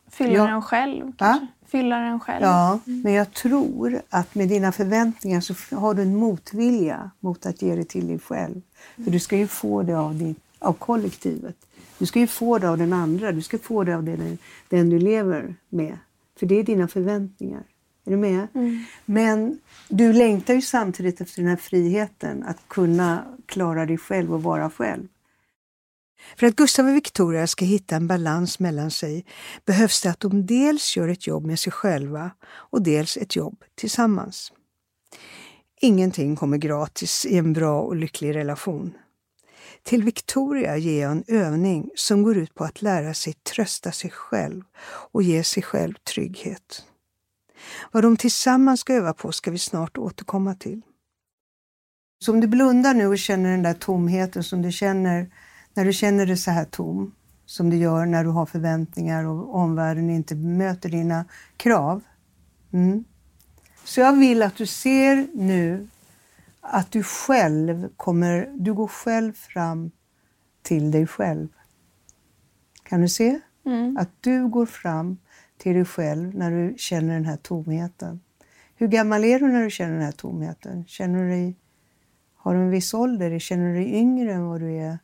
Fylla 0.07 0.33
Ja. 0.33 0.47
den 0.47 0.61
själv. 0.61 1.05
Va? 1.05 1.13
kanske. 1.17 1.47
Fylla 1.65 1.97
den 1.99 2.19
själv. 2.19 2.43
Ja, 2.43 2.79
men 2.85 3.13
jag 3.13 3.33
tror 3.33 4.01
att 4.09 4.35
med 4.35 4.49
dina 4.49 4.71
förväntningar 4.71 5.41
så 5.41 5.75
har 5.75 5.93
du 5.93 6.01
en 6.01 6.15
motvilja 6.15 7.11
mot 7.19 7.45
att 7.45 7.61
ge 7.61 7.75
det 7.75 7.83
till 7.83 8.07
dig 8.07 8.19
själv. 8.19 8.61
För 9.03 9.11
du 9.11 9.19
ska 9.19 9.37
ju 9.37 9.47
få 9.47 9.83
det 9.83 9.93
av, 9.99 10.15
din, 10.15 10.35
av 10.59 10.73
kollektivet. 10.73 11.55
Du 11.97 12.05
ska 12.05 12.19
ju 12.19 12.27
få 12.27 12.57
det 12.57 12.69
av 12.69 12.77
den 12.77 12.93
andra. 12.93 13.31
Du 13.31 13.41
ska 13.41 13.57
få 13.59 13.83
det 13.83 13.95
av 13.95 14.03
den, 14.03 14.37
den 14.69 14.89
du 14.89 14.99
lever 14.99 15.55
med. 15.69 15.97
För 16.39 16.45
det 16.45 16.55
är 16.55 16.63
dina 16.63 16.87
förväntningar. 16.87 17.63
Är 18.10 18.12
du 18.12 18.17
med? 18.17 18.48
Men 19.06 19.60
du 19.88 20.13
längtar 20.13 20.54
ju 20.54 20.62
samtidigt 20.62 21.22
efter 21.22 21.41
den 21.41 21.50
här 21.50 21.58
friheten 21.58 22.43
att 22.43 22.58
kunna 22.67 23.26
klara 23.45 23.86
dig 23.86 23.98
själv 23.98 24.34
och 24.34 24.43
vara 24.43 24.69
själv. 24.69 25.08
För 26.38 26.48
att 26.48 26.56
Gustav 26.56 26.86
och 26.88 26.95
Victoria 26.95 27.48
ska 27.48 27.65
hitta 27.65 27.95
en 27.95 28.08
balans 28.08 28.60
mellan 28.60 28.91
sig 28.91 29.26
behövs 29.65 30.02
det 30.02 30.10
att 30.10 30.19
de 30.19 30.45
dels 30.45 30.98
gör 30.98 31.08
ett 31.08 31.28
jobb 31.28 31.45
med 31.45 31.60
sig 31.60 31.72
själva 31.72 32.32
och 32.45 32.82
dels 32.82 33.17
ett 33.17 33.36
jobb 33.36 33.63
tillsammans. 33.76 34.54
Ingenting 35.82 36.36
kommer 36.36 36.58
gratis 36.58 37.26
i 37.26 37.38
en 37.38 37.54
bra 37.54 37.82
och 37.82 37.95
lycklig 37.95 38.36
relation. 38.36 38.93
Till 39.84 40.04
Victoria 40.04 40.78
ger 40.78 41.02
jag 41.02 41.12
en 41.12 41.24
övning 41.28 41.89
som 41.95 42.24
går 42.24 42.38
ut 42.38 42.56
på 42.56 42.63
att 42.63 42.82
lära 42.82 43.13
sig 43.13 43.34
trösta 43.34 43.91
sig 43.91 44.12
själv 44.12 44.63
och 45.12 45.24
ge 45.24 45.43
sig 45.43 45.63
själv 45.63 45.93
trygghet. 45.93 46.86
Vad 47.91 48.04
de 48.04 48.17
tillsammans 48.17 48.80
ska 48.80 48.93
öva 48.93 49.13
på 49.13 49.32
ska 49.32 49.52
vi 49.52 49.58
snart 49.58 49.98
återkomma 49.98 50.56
till. 50.56 50.82
Så 52.26 52.32
om 52.32 52.39
du 52.39 52.48
blundar 52.48 52.93
nu 52.93 53.08
och 53.08 53.17
känner 53.17 53.52
den 53.52 53.63
där 53.63 53.74
tomheten 53.74 54.43
som 54.43 54.62
du 54.62 54.72
känner 54.72 55.30
när 55.74 55.86
du 55.86 55.93
känner 55.93 56.26
dig 56.26 56.38
så 56.38 56.52
här 56.52 56.65
tom, 56.65 57.15
som 57.45 57.69
du 57.69 57.78
gör 57.78 58.06
när 58.06 58.24
du 58.24 58.30
har 58.30 58.45
förväntningar 58.45 59.24
och 59.26 59.56
omvärlden 59.56 60.10
inte 60.10 60.36
möter 60.36 60.89
dina 60.89 61.26
krav. 61.58 62.04
Mm. 62.74 63.04
Så 63.84 64.00
jag 64.00 64.17
vill 64.17 64.43
att 64.43 64.56
du 64.56 64.65
ser 64.65 65.28
nu 65.34 65.88
att 66.62 66.91
du 66.91 67.04
själv 67.04 67.89
kommer, 67.98 68.50
du 68.58 68.74
går 68.74 68.88
själv 68.88 69.34
fram 69.34 69.91
till 70.62 70.91
dig 70.91 71.08
själv. 71.08 71.48
Kan 72.84 73.02
du 73.02 73.10
se? 73.10 73.39
Att 73.98 74.10
du 74.22 74.48
går 74.48 74.65
fram 74.65 75.17
till 75.60 75.74
dig 75.74 75.86
själv 75.86 76.36
när 76.36 76.52
du 76.52 76.74
känner 76.78 77.13
den 77.13 77.26
här 77.26 77.38
tomheten. 77.38 78.19
Hur 78.76 78.88
gammal 78.88 79.24
är 79.24 79.39
du 79.39 79.48
när 79.48 79.63
du 79.63 79.69
känner 79.69 79.93
den 79.93 80.04
här 80.04 80.12
tomheten? 80.12 80.86
Känner 80.88 81.24
du 81.24 81.30
dig, 81.30 81.56
har 82.36 82.54
du 82.56 82.60
en 82.60 82.69
viss 82.69 82.93
ålder? 82.93 83.39
Känner 83.39 83.67
du 83.67 83.74
dig 83.74 83.93
yngre 83.93 84.34
än 84.34 84.45
vad 84.45 84.62
du 84.62 84.72
är 84.72 85.00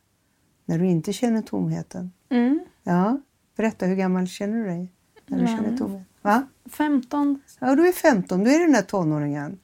när 0.64 0.78
du 0.78 0.86
inte 0.86 1.12
känner 1.12 1.42
tomheten? 1.42 2.12
Mm. 2.30 2.60
Ja, 2.84 3.20
berätta, 3.56 3.86
hur 3.86 3.96
gammal 3.96 4.26
känner 4.26 4.58
du 4.58 4.64
dig 4.64 4.92
när 5.26 5.40
du 5.40 5.46
känner 5.46 5.76
tomhet? 5.76 6.02
Va? 6.22 6.46
15. 6.70 7.40
Ja, 7.60 7.74
du 7.74 7.88
är 7.88 7.92
15, 7.92 8.44
du 8.44 8.54
är 8.54 8.60
den 8.60 8.72
där 8.72 8.82
tonåringen. 8.82 9.58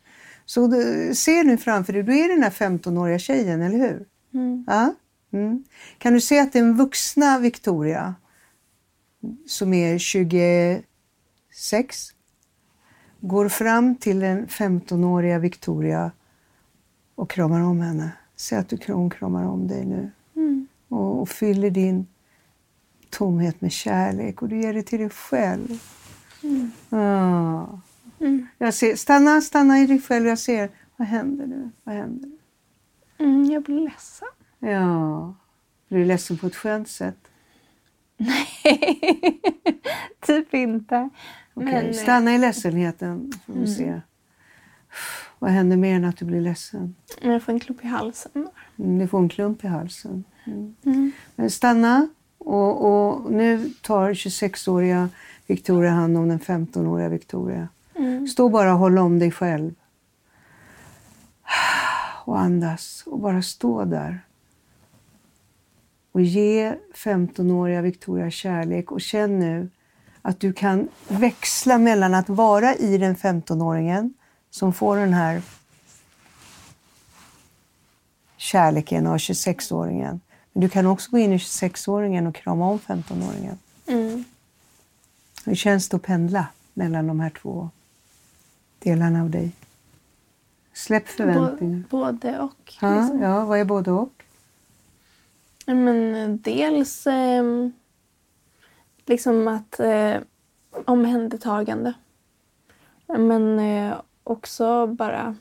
Så 0.45 0.67
du, 0.67 1.11
se 1.15 1.43
nu 1.43 1.57
framför 1.57 1.93
dig, 1.93 2.03
du 2.03 2.19
är 2.19 2.29
den 2.29 2.41
där 2.41 2.51
15-åriga 2.51 3.19
tjejen, 3.19 3.63
eller 3.63 3.79
hur? 3.79 4.07
Mm. 4.35 4.65
Ja? 4.67 4.95
Mm. 5.33 5.65
Kan 5.99 6.13
du 6.13 6.21
se 6.21 6.39
att 6.39 6.53
den 6.53 6.77
vuxna 6.77 7.39
Victoria, 7.39 8.15
som 9.47 9.75
är 9.75 9.99
26, 9.99 12.15
går 13.21 13.49
fram 13.49 13.97
till 13.97 14.21
den 14.21 14.47
15-åriga 14.47 15.39
Victoria 15.39 16.11
och 17.15 17.31
kramar 17.31 17.61
om 17.61 17.81
henne. 17.81 18.13
Se 18.37 18.57
att 18.57 18.69
du 18.69 18.93
hon 18.93 19.11
kramar 19.11 19.45
om 19.45 19.69
dig 19.69 19.85
nu. 19.85 20.11
Och, 20.89 21.21
och 21.21 21.29
fyller 21.29 21.71
din 21.71 22.07
tomhet 23.11 23.61
med 23.61 23.73
kärlek 23.73 24.43
och 24.43 24.49
du 24.49 24.61
ger 24.61 24.75
det 24.75 24.83
till 24.83 24.99
dig 24.99 25.11
själv. 25.11 25.83
Ja. 26.89 27.81
Jag 28.59 28.75
ser, 28.75 28.97
stanna, 28.97 29.41
stanna 29.41 29.79
i 29.79 29.87
dig 29.87 30.01
själv. 30.01 30.27
Jag 30.27 30.39
ser, 30.39 30.71
vad 30.97 31.09
händer 31.09 31.47
nu? 31.47 31.71
Vad 31.85 31.95
händer 31.95 32.29
nu? 32.29 32.39
Mm, 33.25 33.51
jag 33.51 33.63
blir 33.63 33.81
ledsen. 33.81 34.29
Ja. 34.59 35.35
Blir 35.89 35.99
du 35.99 36.05
ledsen 36.05 36.39
på 36.39 36.47
ett 36.47 36.57
skönt 36.57 36.89
sätt? 36.89 37.19
typ 40.27 40.55
inte. 40.55 41.09
Okej, 41.55 41.73
Men, 41.73 41.87
eh, 41.87 41.93
Stanna 41.93 42.35
i 42.35 42.39
ledsenheten. 42.39 43.33
Får 43.47 43.53
vi 43.55 43.67
se. 43.75 44.01
Vad 45.39 45.51
händer 45.51 45.77
mer 45.77 45.97
än 45.97 46.05
att 46.05 46.17
du 46.17 46.25
blir 46.25 46.41
ledsen? 46.41 46.95
jag 47.21 47.43
får 47.43 47.53
en 47.53 47.61
klump 47.61 47.85
i 47.85 47.87
halsen. 47.87 48.49
Mm, 48.79 48.99
Du 48.99 49.09
får 49.09 49.19
en 49.19 49.29
klump 49.29 49.65
i 49.65 49.67
halsen. 49.67 50.25
Mm. 50.47 51.13
Men 51.37 51.51
stanna 51.51 52.09
och, 52.39 52.85
och 52.85 53.33
nu 53.33 53.71
tar 53.83 54.11
26-åriga 54.13 55.09
Victoria 55.47 55.91
hand 55.91 56.17
om 56.17 56.29
den 56.29 56.41
15-åriga 56.41 57.09
Victoria. 57.09 57.69
Stå 58.33 58.49
bara 58.49 58.73
och 58.73 58.79
håll 58.79 58.99
om 58.99 59.19
dig 59.19 59.31
själv. 59.31 59.75
Och 62.25 62.39
andas 62.41 63.03
och 63.07 63.19
bara 63.21 63.43
stå 63.43 63.85
där. 63.85 64.21
Och 66.12 66.20
ge 66.20 66.75
15-åriga 66.94 67.83
Victoria 67.83 68.31
kärlek 68.31 68.92
och 68.92 69.01
känn 69.01 69.38
nu 69.38 69.71
att 70.23 70.40
du 70.40 70.52
kan 70.52 70.88
växla 71.08 71.79
mellan 71.79 72.15
att 72.15 72.29
vara 72.29 72.75
i 72.75 72.98
den 72.98 73.17
15-åringen 73.17 74.13
som 74.50 74.73
får 74.73 74.96
den 74.96 75.15
här 75.15 75.42
kärleken 78.37 79.06
av 79.06 79.17
26-åringen. 79.17 80.21
Men 80.52 80.60
du 80.60 80.69
kan 80.69 80.87
också 80.87 81.10
gå 81.10 81.19
in 81.19 81.33
i 81.33 81.37
26-åringen 81.37 82.27
och 82.29 82.35
krama 82.35 82.67
om 82.71 82.79
15-åringen. 82.79 83.56
Mm. 83.87 84.25
Hur 85.44 85.54
känns 85.54 85.88
det 85.88 85.96
att 85.96 86.02
pendla 86.02 86.46
mellan 86.75 87.06
de 87.06 87.21
här 87.21 87.31
två 87.31 87.71
delarna 88.79 89.23
av 89.23 89.31
dig? 89.31 89.52
Släpp 90.75 91.08
förväntningar. 91.08 91.79
Bå- 91.79 91.85
både 91.90 92.38
och. 92.38 92.73
Ja, 92.81 93.00
Liksom. 93.00 93.23
ja, 93.23 93.44
vad 93.44 93.58
är 93.58 93.65
både 93.65 93.90
och? 93.90 94.21
Men 95.67 96.15
eh, 96.15 96.29
dels 96.29 97.06
eh, 97.06 97.69
liksom 99.06 99.48
att 99.48 99.81
eh, 99.81 100.17
omhändertagande. 100.85 101.92
Men 103.06 103.58
eh, 103.58 104.00
också 104.25 104.87
bara 104.87 105.37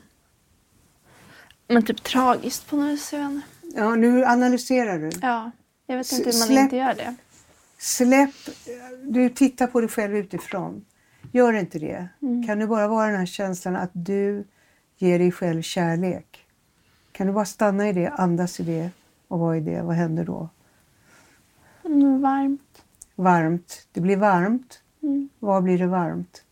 men 1.68 1.82
typ 1.84 2.02
tragiskt 2.02 2.66
på 2.70 2.76
något 2.76 3.00
inte. 3.00 3.40
Ja, 3.74 3.94
nu 3.94 4.24
analyserar 4.24 4.98
du. 4.98 5.10
Ja, 5.22 5.50
jag 5.86 5.96
vet 5.96 6.12
inte 6.12 6.30
hur 6.30 6.38
man 6.38 6.48
släpp- 6.48 6.62
inte 6.64 6.76
gör 6.76 6.94
det. 6.94 7.14
Släpp, 7.78 8.34
du 9.02 9.28
tittar 9.28 9.66
på 9.66 9.80
dig 9.80 9.88
själv 9.88 10.16
utifrån. 10.16 10.84
Gör 11.32 11.52
inte 11.52 11.78
det. 11.78 12.08
Kan 12.46 12.58
du 12.58 12.66
bara 12.66 12.88
vara 12.88 13.06
den 13.06 13.18
här 13.18 13.26
känslan 13.26 13.76
att 13.76 13.90
du 13.92 14.44
ger 14.96 15.18
dig 15.18 15.32
själv 15.32 15.62
kärlek? 15.62 16.46
Kan 17.12 17.26
du 17.26 17.32
bara 17.32 17.44
stanna 17.44 17.88
i 17.88 17.92
det, 17.92 18.08
andas 18.08 18.60
i 18.60 18.62
det 18.62 18.90
och 19.32 19.38
vara 19.38 19.56
i 19.56 19.60
det? 19.60 19.82
Vad 19.82 19.96
händer 19.96 20.24
då? 20.24 20.48
Mm, 21.84 22.20
varmt. 22.22 22.84
Varmt. 23.14 23.88
Det 23.92 24.00
blir 24.00 24.16
varmt. 24.16 24.82
Var 25.38 25.60
blir 25.60 25.78
det 25.78 25.86
varmt? 25.86 26.44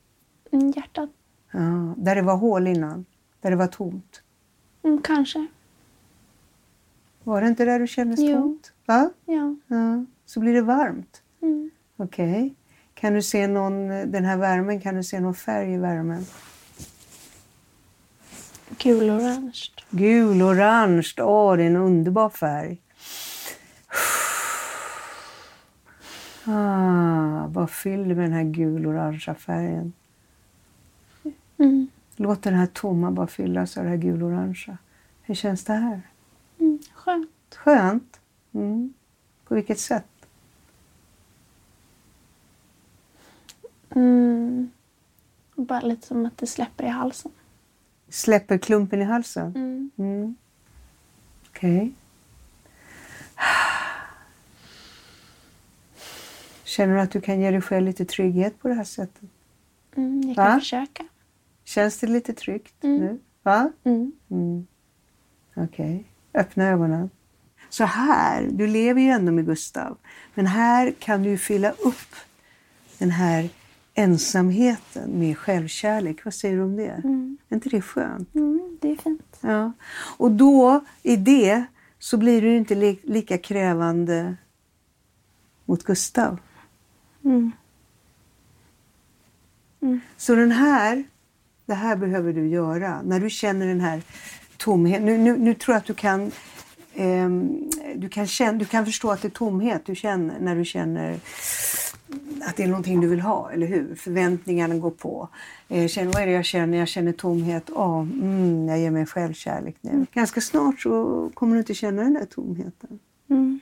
Mm, 0.52 0.70
hjärtat. 0.76 1.10
Ja, 1.50 1.94
där 1.96 2.14
det 2.14 2.22
var 2.22 2.36
hål 2.36 2.66
innan. 2.66 3.04
Där 3.40 3.50
det 3.50 3.56
var 3.56 3.66
tomt. 3.66 4.22
Mm, 4.82 5.02
kanske. 5.02 5.46
Var 7.24 7.40
det 7.40 7.48
inte 7.48 7.64
där 7.64 7.78
du 7.80 7.86
kändes 7.86 8.20
Jo. 8.20 8.40
tomt? 8.40 8.72
Va? 8.86 9.10
Ja. 9.24 9.56
Ja. 9.66 10.04
Så 10.24 10.40
blir 10.40 10.54
det 10.54 10.62
varmt. 10.62 11.22
Mm. 11.42 11.70
Okej. 11.96 12.54
Kan 12.94 13.14
du 13.14 13.22
se 13.22 13.46
någon, 13.46 13.88
den 13.88 14.24
här 14.24 14.36
värmen, 14.36 14.80
kan 14.80 14.94
du 14.94 15.02
se 15.04 15.20
någon 15.20 15.34
färg 15.34 15.72
i 15.74 15.78
värmen? 15.78 16.24
Gul-orange. 18.78 19.70
Gul-orange, 19.90 21.14
åh 21.22 21.56
det 21.56 21.62
är 21.62 21.66
en 21.66 21.76
underbar 21.76 22.30
färg. 22.30 22.78
Ah, 26.44 27.46
vad 27.46 27.70
fyller 27.70 28.14
med 28.14 28.24
den 28.24 28.32
här 28.32 28.42
gul-orangea 28.42 29.34
färgen? 29.34 29.92
Mm. 31.58 31.88
Låt 32.16 32.42
den 32.42 32.54
här 32.54 32.66
tomma 32.66 33.10
bara 33.10 33.26
fyllas 33.26 33.76
av 33.76 33.84
det 33.84 33.90
här 33.90 33.96
gul-orangea. 33.96 34.78
Hur 35.22 35.34
känns 35.34 35.64
det 35.64 35.72
här? 35.72 36.02
Mm. 36.58 36.78
Skönt. 36.94 37.30
Skönt? 37.54 38.20
Mm. 38.52 38.94
På 39.44 39.54
vilket 39.54 39.78
sätt? 39.78 40.26
Mm. 43.90 44.70
Bara 45.54 45.80
lite 45.80 46.06
som 46.06 46.26
att 46.26 46.38
det 46.38 46.46
släpper 46.46 46.84
i 46.84 46.88
halsen. 46.88 47.32
Släpper 48.10 48.58
klumpen 48.58 49.02
i 49.02 49.04
halsen? 49.04 49.52
Mm. 49.56 49.90
Mm. 49.98 50.34
Okej. 51.50 51.92
Känner 56.64 56.94
du 56.94 57.00
att 57.00 57.10
du 57.10 57.20
kan 57.20 57.40
ge 57.40 57.50
dig 57.50 57.60
själv 57.60 57.86
lite 57.86 58.04
trygghet 58.04 58.60
på 58.62 58.68
det 58.68 58.74
här 58.74 58.84
sättet? 58.84 59.30
Mm. 59.96 60.22
Jag 60.26 60.36
kan 60.36 60.44
Va? 60.54 60.58
försöka. 60.58 61.04
Känns 61.64 61.98
det 61.98 62.06
lite 62.06 62.32
tryggt 62.32 62.84
Mm. 62.84 62.98
nu? 62.98 63.18
Va? 63.42 63.72
Mm. 63.84 64.12
Mm. 64.30 64.66
Okej. 65.56 66.04
Öppna 66.34 66.68
ögonen. 66.68 67.10
Så 67.68 67.84
här, 67.84 68.48
du 68.52 68.66
lever 68.66 69.00
ju 69.00 69.08
ändå 69.08 69.32
med 69.32 69.46
Gustav, 69.46 69.96
men 70.34 70.46
här 70.46 70.94
kan 70.98 71.22
du 71.22 71.38
fylla 71.38 71.70
upp 71.70 72.14
den 72.98 73.10
här 73.10 73.48
ensamheten 74.00 75.10
med 75.18 75.38
självkärlek. 75.38 76.24
Vad 76.24 76.34
säger 76.34 76.56
du 76.56 76.62
om 76.62 76.76
det? 76.76 77.00
Mm. 77.04 77.38
Är 77.48 77.54
inte 77.54 77.68
det 77.68 77.82
skönt? 77.82 78.34
Mm. 78.34 78.78
Det 78.80 78.90
är 78.90 78.96
fint. 78.96 79.38
Ja. 79.40 79.72
Och 80.16 80.30
då, 80.30 80.84
i 81.02 81.16
det, 81.16 81.64
så 81.98 82.16
blir 82.16 82.42
du 82.42 82.56
inte 82.56 82.74
li- 82.74 83.00
lika 83.02 83.38
krävande 83.38 84.36
mot 85.64 85.84
Gustav. 85.84 86.38
Mm. 87.24 87.52
Så 90.16 90.34
den 90.34 90.52
här, 90.52 91.04
det 91.66 91.74
här 91.74 91.96
behöver 91.96 92.32
du 92.32 92.48
göra. 92.48 93.02
När 93.02 93.20
du 93.20 93.30
känner 93.30 93.66
den 93.66 93.80
här 93.80 94.02
tomheten. 94.56 95.04
Nu, 95.04 95.18
nu, 95.18 95.36
nu 95.38 95.54
tror 95.54 95.74
jag 95.74 95.80
att 95.80 95.86
du 95.86 95.94
kan, 95.94 96.30
ehm, 96.94 97.70
du, 97.96 98.08
kan 98.08 98.26
känna, 98.26 98.58
du 98.58 98.64
kan 98.64 98.84
förstå 98.84 99.10
att 99.10 99.22
det 99.22 99.28
är 99.28 99.30
tomhet 99.30 99.86
du 99.86 99.94
känner 99.94 100.40
när 100.40 100.56
du 100.56 100.64
känner 100.64 101.20
att 102.42 102.56
det 102.56 102.62
är 102.62 102.68
någonting 102.68 103.00
du 103.00 103.08
vill 103.08 103.20
ha, 103.20 103.50
eller 103.50 103.66
hur? 103.66 103.94
Förväntningarna 103.94 104.78
går 104.78 104.90
på. 104.90 105.28
Eh, 105.68 105.88
känner, 105.88 106.12
vad 106.12 106.22
är 106.22 106.26
det 106.26 106.32
jag 106.32 106.44
känner? 106.44 106.78
Jag 106.78 106.88
känner 106.88 107.12
tomhet. 107.12 107.64
Ja, 107.74 108.00
mm, 108.00 108.68
jag 108.68 108.78
ger 108.78 108.90
mig 108.90 109.06
självkärlek 109.06 109.76
nu. 109.80 110.06
Ganska 110.12 110.40
snart 110.40 110.80
så 110.80 111.30
kommer 111.34 111.54
du 111.54 111.58
inte 111.58 111.74
känna 111.74 112.02
den 112.02 112.14
där 112.14 112.24
tomheten. 112.24 112.98
Mm. 113.30 113.60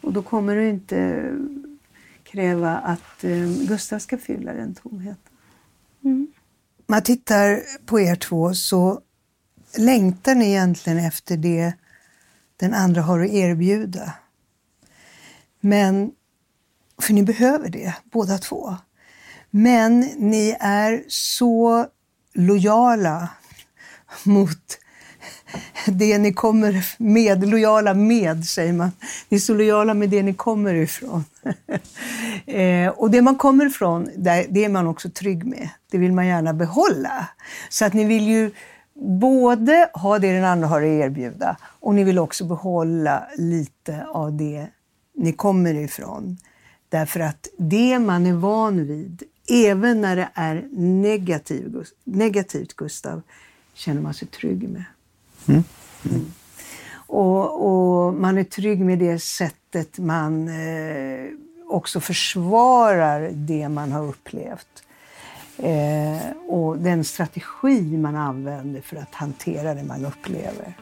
Och 0.00 0.12
då 0.12 0.22
kommer 0.22 0.56
du 0.56 0.68
inte 0.68 1.30
kräva 2.22 2.76
att 2.78 3.24
eh, 3.24 3.66
Gustav 3.68 3.98
ska 3.98 4.18
fylla 4.18 4.52
den 4.52 4.74
tomheten. 4.74 5.32
Mm. 6.04 6.26
Man 6.86 7.02
tittar 7.02 7.60
på 7.86 8.00
er 8.00 8.16
två 8.16 8.54
så 8.54 9.00
längtar 9.78 10.34
ni 10.34 10.48
egentligen 10.48 10.98
efter 10.98 11.36
det 11.36 11.72
den 12.56 12.74
andra 12.74 13.02
har 13.02 13.20
att 13.20 13.30
erbjuda. 13.30 14.14
Men, 15.60 16.12
för 17.02 17.12
ni 17.12 17.22
behöver 17.22 17.68
det 17.68 17.94
båda 18.12 18.38
två. 18.38 18.76
Men 19.50 20.00
ni 20.18 20.56
är 20.60 21.04
så 21.08 21.86
lojala 22.34 23.28
mot 24.24 24.78
det 25.86 26.18
ni 26.18 26.32
kommer 26.32 26.86
med, 26.98 27.48
lojala 27.48 27.94
med 27.94 28.44
säger 28.44 28.72
man. 28.72 28.90
Ni 29.28 29.36
är 29.36 29.40
så 29.40 29.54
lojala 29.54 29.94
med 29.94 30.10
det 30.10 30.22
ni 30.22 30.34
kommer 30.34 30.74
ifrån. 30.74 31.24
eh, 32.46 32.88
och 32.88 33.10
det 33.10 33.22
man 33.22 33.36
kommer 33.36 33.66
ifrån, 33.66 34.10
det 34.48 34.64
är 34.64 34.68
man 34.68 34.86
också 34.86 35.10
trygg 35.10 35.44
med. 35.44 35.68
Det 35.90 35.98
vill 35.98 36.12
man 36.12 36.26
gärna 36.26 36.54
behålla. 36.54 37.28
Så 37.68 37.84
att 37.84 37.92
ni 37.92 38.04
vill 38.04 38.28
ju 38.28 38.50
både 39.20 39.90
ha 39.94 40.18
det 40.18 40.32
den 40.32 40.44
andra 40.44 40.66
har 40.68 40.82
att 40.82 40.86
erbjuda 40.86 41.56
och 41.62 41.94
ni 41.94 42.04
vill 42.04 42.18
också 42.18 42.44
behålla 42.44 43.26
lite 43.36 44.06
av 44.06 44.36
det 44.36 44.66
ni 45.16 45.32
kommer 45.32 45.74
ifrån. 45.74 46.38
Därför 46.94 47.20
att 47.20 47.48
det 47.56 47.98
man 47.98 48.26
är 48.26 48.32
van 48.32 48.86
vid, 48.86 49.22
även 49.48 50.00
när 50.00 50.16
det 50.16 50.28
är 50.34 50.68
negativ, 50.72 51.84
negativt 52.04 52.74
Gustav, 52.74 53.22
känner 53.72 54.00
man 54.00 54.14
sig 54.14 54.28
trygg 54.28 54.68
med. 54.68 54.84
Mm. 55.48 55.62
Och, 56.94 57.66
och 57.66 58.14
man 58.14 58.38
är 58.38 58.44
trygg 58.44 58.80
med 58.80 58.98
det 58.98 59.18
sättet 59.18 59.98
man 59.98 60.48
eh, 60.48 61.26
också 61.68 62.00
försvarar 62.00 63.30
det 63.34 63.68
man 63.68 63.92
har 63.92 64.04
upplevt. 64.04 64.84
Eh, 65.58 66.30
och 66.48 66.78
den 66.78 67.04
strategi 67.04 67.96
man 67.96 68.16
använder 68.16 68.80
för 68.80 68.96
att 68.96 69.14
hantera 69.14 69.74
det 69.74 69.84
man 69.84 70.04
upplever. 70.04 70.76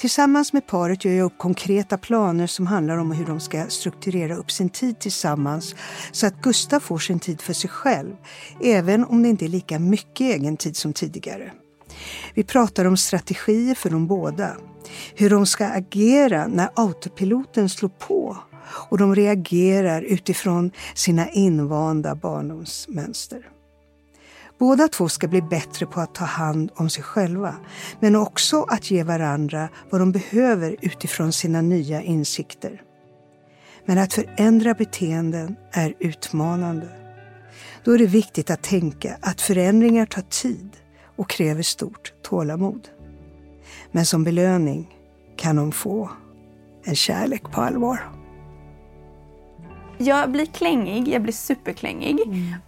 Tillsammans 0.00 0.52
med 0.52 0.66
paret 0.66 1.04
gör 1.04 1.12
jag 1.12 1.24
upp 1.24 1.38
konkreta 1.38 1.98
planer 1.98 2.46
som 2.46 2.66
handlar 2.66 2.96
om 2.96 3.12
hur 3.12 3.26
de 3.26 3.40
ska 3.40 3.66
strukturera 3.68 4.36
upp 4.36 4.50
sin 4.50 4.68
tid 4.70 4.98
tillsammans 4.98 5.74
så 6.12 6.26
att 6.26 6.42
Gustav 6.42 6.80
får 6.80 6.98
sin 6.98 7.20
tid 7.20 7.40
för 7.40 7.52
sig 7.52 7.70
själv, 7.70 8.16
även 8.62 9.04
om 9.04 9.22
det 9.22 9.28
inte 9.28 9.44
är 9.44 9.48
lika 9.48 9.78
mycket 9.78 10.20
egen 10.20 10.56
tid 10.56 10.76
som 10.76 10.92
tidigare. 10.92 11.52
Vi 12.34 12.44
pratar 12.44 12.84
om 12.84 12.96
strategier 12.96 13.74
för 13.74 13.90
de 13.90 14.06
båda. 14.06 14.56
Hur 15.14 15.30
de 15.30 15.46
ska 15.46 15.66
agera 15.66 16.46
när 16.46 16.68
autopiloten 16.74 17.68
slår 17.68 17.88
på 17.88 18.36
och 18.88 18.98
de 18.98 19.14
reagerar 19.14 20.02
utifrån 20.02 20.70
sina 20.94 21.30
invanda 21.30 22.14
barndomsmönster. 22.14 23.59
Båda 24.60 24.88
två 24.88 25.08
ska 25.08 25.28
bli 25.28 25.42
bättre 25.42 25.86
på 25.86 26.00
att 26.00 26.14
ta 26.14 26.24
hand 26.24 26.70
om 26.74 26.90
sig 26.90 27.02
själva, 27.02 27.54
men 28.00 28.16
också 28.16 28.62
att 28.62 28.90
ge 28.90 29.02
varandra 29.02 29.68
vad 29.90 30.00
de 30.00 30.12
behöver 30.12 30.76
utifrån 30.80 31.32
sina 31.32 31.60
nya 31.60 32.02
insikter. 32.02 32.82
Men 33.84 33.98
att 33.98 34.12
förändra 34.12 34.74
beteenden 34.74 35.56
är 35.72 35.94
utmanande. 35.98 36.88
Då 37.84 37.92
är 37.92 37.98
det 37.98 38.06
viktigt 38.06 38.50
att 38.50 38.62
tänka 38.62 39.16
att 39.20 39.40
förändringar 39.40 40.06
tar 40.06 40.22
tid 40.22 40.76
och 41.16 41.30
kräver 41.30 41.62
stort 41.62 42.12
tålamod. 42.22 42.88
Men 43.92 44.06
som 44.06 44.24
belöning 44.24 44.98
kan 45.36 45.56
de 45.56 45.72
få 45.72 46.10
en 46.84 46.96
kärlek 46.96 47.42
på 47.42 47.60
allvar. 47.60 48.19
Jag 50.02 50.30
blir 50.30 50.46
klängig, 50.46 51.08
jag 51.08 51.22
blir 51.22 51.32
superklängig. 51.32 52.18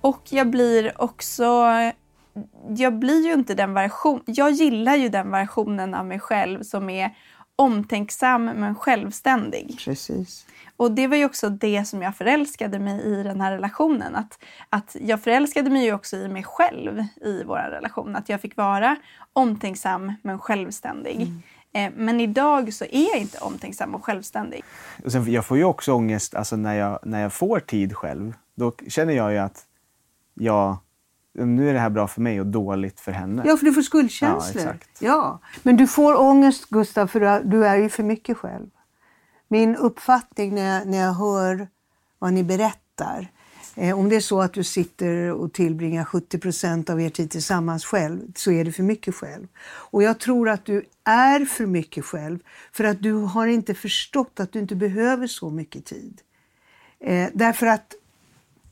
Och 0.00 0.22
jag 0.30 0.50
blir 0.50 1.02
också... 1.02 1.64
Jag 2.68 2.98
blir 2.98 3.26
ju 3.26 3.32
inte 3.32 3.54
den 3.54 3.74
version... 3.74 4.22
Jag 4.26 4.50
gillar 4.50 4.96
ju 4.96 5.08
den 5.08 5.30
versionen 5.30 5.94
av 5.94 6.06
mig 6.06 6.20
själv 6.20 6.62
som 6.62 6.90
är 6.90 7.14
omtänksam 7.56 8.44
men 8.44 8.74
självständig. 8.74 9.78
Precis. 9.84 10.46
Och 10.76 10.92
det 10.92 11.06
var 11.06 11.16
ju 11.16 11.24
också 11.24 11.48
det 11.48 11.84
som 11.84 12.02
jag 12.02 12.16
förälskade 12.16 12.78
mig 12.78 13.02
i 13.02 13.22
den 13.22 13.40
här 13.40 13.52
relationen. 13.52 14.16
Att, 14.16 14.44
att 14.68 14.96
jag 15.00 15.22
förälskade 15.22 15.70
mig 15.70 15.84
ju 15.84 15.92
också 15.92 16.16
i 16.16 16.28
mig 16.28 16.42
själv 16.44 17.04
i 17.24 17.42
vår 17.44 17.70
relation. 17.70 18.16
Att 18.16 18.28
jag 18.28 18.40
fick 18.40 18.56
vara 18.56 18.96
omtänksam 19.32 20.12
men 20.22 20.38
självständig. 20.38 21.20
Eh, 21.20 21.28
Men 21.96 22.20
idag 22.20 22.74
så 22.74 22.84
är 22.84 23.08
jag 23.12 23.18
inte 23.18 23.38
omtänksam 23.38 23.94
och 23.94 24.04
självständig. 24.04 24.62
Och 25.04 25.12
sen, 25.12 25.32
jag 25.32 25.44
får 25.46 25.56
ju 25.56 25.64
också 25.64 25.92
ångest 25.92 26.34
alltså, 26.34 26.56
när, 26.56 26.74
jag, 26.74 26.98
när 27.02 27.22
jag 27.22 27.32
får 27.32 27.60
tid 27.60 27.96
själv. 27.96 28.34
Då 28.54 28.72
känner 28.88 29.12
jag 29.14 29.32
ju 29.32 29.38
att 29.38 29.64
jag, 30.34 30.76
nu 31.34 31.68
är 31.68 31.72
det 31.74 31.80
här 31.80 31.90
bra 31.90 32.06
för 32.08 32.20
mig 32.20 32.40
och 32.40 32.46
dåligt 32.46 33.00
för 33.00 33.12
henne. 33.12 33.42
Ja, 33.46 33.56
för 33.56 33.64
du 33.66 33.72
får 33.72 33.82
skuldkänslor. 33.82 34.64
Ja, 34.64 34.70
exakt. 34.70 34.88
Ja. 35.02 35.38
Men 35.62 35.76
du 35.76 35.86
får 35.86 36.20
ångest, 36.20 36.68
Gustav, 36.70 37.06
för 37.06 37.20
du 37.20 37.28
är- 37.28 37.44
du 37.44 37.66
är 37.66 37.76
ju 37.76 37.88
för 37.88 38.02
mycket 38.02 38.36
själv. 38.36 38.66
Min 39.48 39.76
uppfattning 39.76 40.54
när 40.54 40.74
jag, 40.78 40.86
när 40.86 40.98
jag 40.98 41.12
hör 41.12 41.68
vad 42.18 42.32
ni 42.32 42.42
berättar, 42.44 43.20
eh, 43.20 43.26
om 43.76 44.08
det 44.08 44.16
är 44.16 44.20
så 44.20 44.40
att 44.40 44.52
du 44.52 44.64
sitter 44.64 45.30
och 45.30 45.52
tillbringar 45.52 46.04
70 46.04 46.38
procent 46.38 46.90
av 46.90 47.00
er 47.00 47.08
tid 47.08 47.30
tillsammans 47.30 47.84
själv, 47.84 48.20
så 48.36 48.52
är 48.52 48.64
det 48.64 48.72
för 48.72 48.82
mycket 48.82 49.14
själv. 49.14 49.46
Och 49.64 50.02
jag 50.02 50.18
tror 50.18 50.48
att 50.48 50.64
du 50.64 50.84
är 51.04 51.44
för 51.44 51.66
mycket 51.66 52.04
själv, 52.04 52.38
för 52.72 52.84
att 52.84 53.02
du 53.02 53.12
har 53.12 53.46
inte 53.46 53.74
förstått 53.74 54.40
att 54.40 54.52
du 54.52 54.58
inte 54.58 54.74
behöver 54.74 55.26
så 55.26 55.50
mycket 55.50 55.84
tid. 55.84 56.20
Eh, 57.00 57.28
därför 57.34 57.66
att 57.66 57.94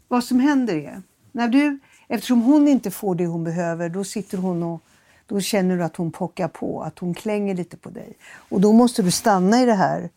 vad 0.09 0.25
som 0.25 0.41
händer 0.41 0.77
är, 0.77 1.03
när 1.33 1.49
du, 1.49 1.79
eftersom 2.09 2.43
hon 2.43 2.69
inte 2.69 2.91
får 2.91 3.15
det 3.15 3.27
hon 3.27 3.45
behöver, 3.45 3.89
då 3.89 4.05
sitter 4.05 4.39
hon 4.39 4.63
och 4.63 4.83
då 5.27 5.41
känner 5.41 5.77
du 5.77 5.83
att 5.85 5.97
hon 5.97 6.13
pockar 6.13 6.49
på, 6.49 6.83
att 6.83 6.99
hon 6.99 7.15
klänger 7.15 7.55
lite 7.55 7.77
på 7.77 7.91
dig. 7.91 8.13
Och 8.23 8.61
då 8.61 8.73
måste 8.73 9.03
du 9.03 9.11
stanna 9.11 9.63
i 9.63 9.67
det 9.67 9.75
här 9.75 10.09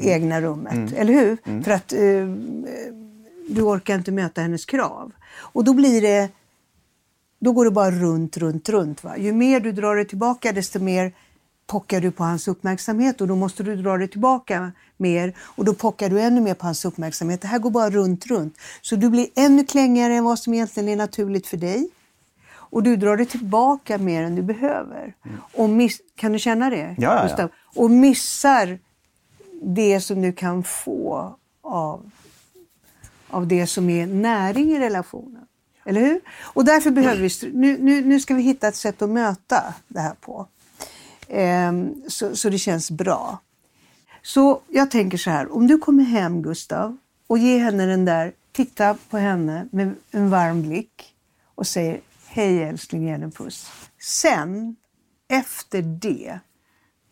egna 0.00 0.40
rummet, 0.40 0.92
eller 0.92 1.12
hur? 1.12 1.62
För 1.62 1.70
att 1.70 1.92
eh, 1.92 2.26
du 3.48 3.62
orkar 3.62 3.94
inte 3.94 4.12
möta 4.12 4.40
hennes 4.40 4.64
krav. 4.64 5.12
Och 5.38 5.64
då 5.64 5.72
blir 5.74 6.00
det 6.00 6.30
då 7.38 7.52
går 7.52 7.64
det 7.64 7.70
bara 7.70 7.90
runt, 7.90 8.36
runt, 8.36 8.68
runt. 8.68 9.04
Va? 9.04 9.16
Ju 9.16 9.32
mer 9.32 9.60
du 9.60 9.72
drar 9.72 9.96
dig 9.96 10.08
tillbaka 10.08 10.52
desto 10.52 10.78
mer 10.78 11.12
pockar 11.66 12.00
du 12.00 12.10
på 12.10 12.24
hans 12.24 12.48
uppmärksamhet 12.48 13.20
och 13.20 13.28
då 13.28 13.36
måste 13.36 13.62
du 13.62 13.76
dra 13.76 13.96
dig 13.96 14.08
tillbaka 14.08 14.72
mer 14.96 15.34
och 15.40 15.64
då 15.64 15.74
pockar 15.74 16.10
du 16.10 16.20
ännu 16.20 16.40
mer 16.40 16.54
på 16.54 16.66
hans 16.66 16.84
uppmärksamhet. 16.84 17.40
Det 17.40 17.48
här 17.48 17.58
går 17.58 17.70
bara 17.70 17.90
runt, 17.90 18.26
runt. 18.26 18.56
Så 18.82 18.96
du 18.96 19.10
blir 19.10 19.28
ännu 19.34 19.64
klängigare 19.64 20.14
än 20.14 20.24
vad 20.24 20.38
som 20.38 20.54
egentligen 20.54 20.88
är 20.88 20.96
naturligt 20.96 21.46
för 21.46 21.56
dig. 21.56 21.88
Och 22.48 22.82
du 22.82 22.96
drar 22.96 23.16
dig 23.16 23.26
tillbaka 23.26 23.98
mer 23.98 24.22
än 24.22 24.34
du 24.34 24.42
behöver. 24.42 25.14
Och 25.52 25.68
miss, 25.68 26.00
kan 26.16 26.32
du 26.32 26.38
känna 26.38 26.70
det? 26.70 26.76
Ja, 26.76 26.94
ja, 26.98 27.16
ja. 27.16 27.22
Gustav? 27.22 27.50
Och 27.74 27.90
missar 27.90 28.78
det 29.62 30.00
som 30.00 30.22
du 30.22 30.32
kan 30.32 30.62
få 30.62 31.36
av, 31.62 32.10
av 33.30 33.46
det 33.46 33.66
som 33.66 33.90
är 33.90 34.06
näring 34.06 34.70
i 34.70 34.78
relationen. 34.78 35.46
Eller 35.84 36.00
hur? 36.00 36.20
Och 36.42 36.64
därför 36.64 36.90
behöver 36.90 37.22
vi... 37.22 37.52
Nu, 37.52 37.78
nu, 37.78 38.04
nu 38.04 38.20
ska 38.20 38.34
vi 38.34 38.42
hitta 38.42 38.68
ett 38.68 38.76
sätt 38.76 39.02
att 39.02 39.10
möta 39.10 39.74
det 39.88 40.00
här 40.00 40.14
på. 40.20 40.48
Ehm, 41.28 42.02
så, 42.08 42.36
så 42.36 42.50
det 42.50 42.58
känns 42.58 42.90
bra. 42.90 43.38
Så 44.22 44.60
jag 44.68 44.90
tänker 44.90 45.18
så 45.18 45.30
här, 45.30 45.54
om 45.56 45.66
du 45.66 45.78
kommer 45.78 46.04
hem 46.04 46.42
Gustav 46.42 46.96
och 47.26 47.38
ger 47.38 47.58
henne 47.58 47.86
den 47.86 48.04
där, 48.04 48.32
titta 48.52 48.96
på 49.10 49.18
henne 49.18 49.68
med 49.72 49.94
en 50.10 50.30
varm 50.30 50.62
blick 50.62 51.14
och 51.54 51.66
säger 51.66 52.00
hej 52.26 52.62
älskling, 52.62 53.04
ge 53.04 53.10
henne 53.10 53.24
en 53.24 53.32
puss. 53.32 53.70
Sen, 53.98 54.76
efter 55.28 55.82
det, 55.82 56.38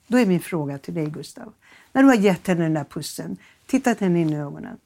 då 0.07 0.19
är 0.19 0.27
min 0.27 0.41
fråga 0.41 0.79
till 0.79 0.95
dig 0.95 1.07
Gustav. 1.07 1.53
När 1.93 2.03
du 2.03 2.09
har 2.09 2.15
gett 2.15 2.47
henne 2.47 2.63
den 2.63 2.75
där 2.75 2.85
pussen, 2.85 3.37
tittat 3.67 4.01
henne 4.01 4.21
in 4.21 4.31
i 4.31 4.37
ögonen. 4.37 4.79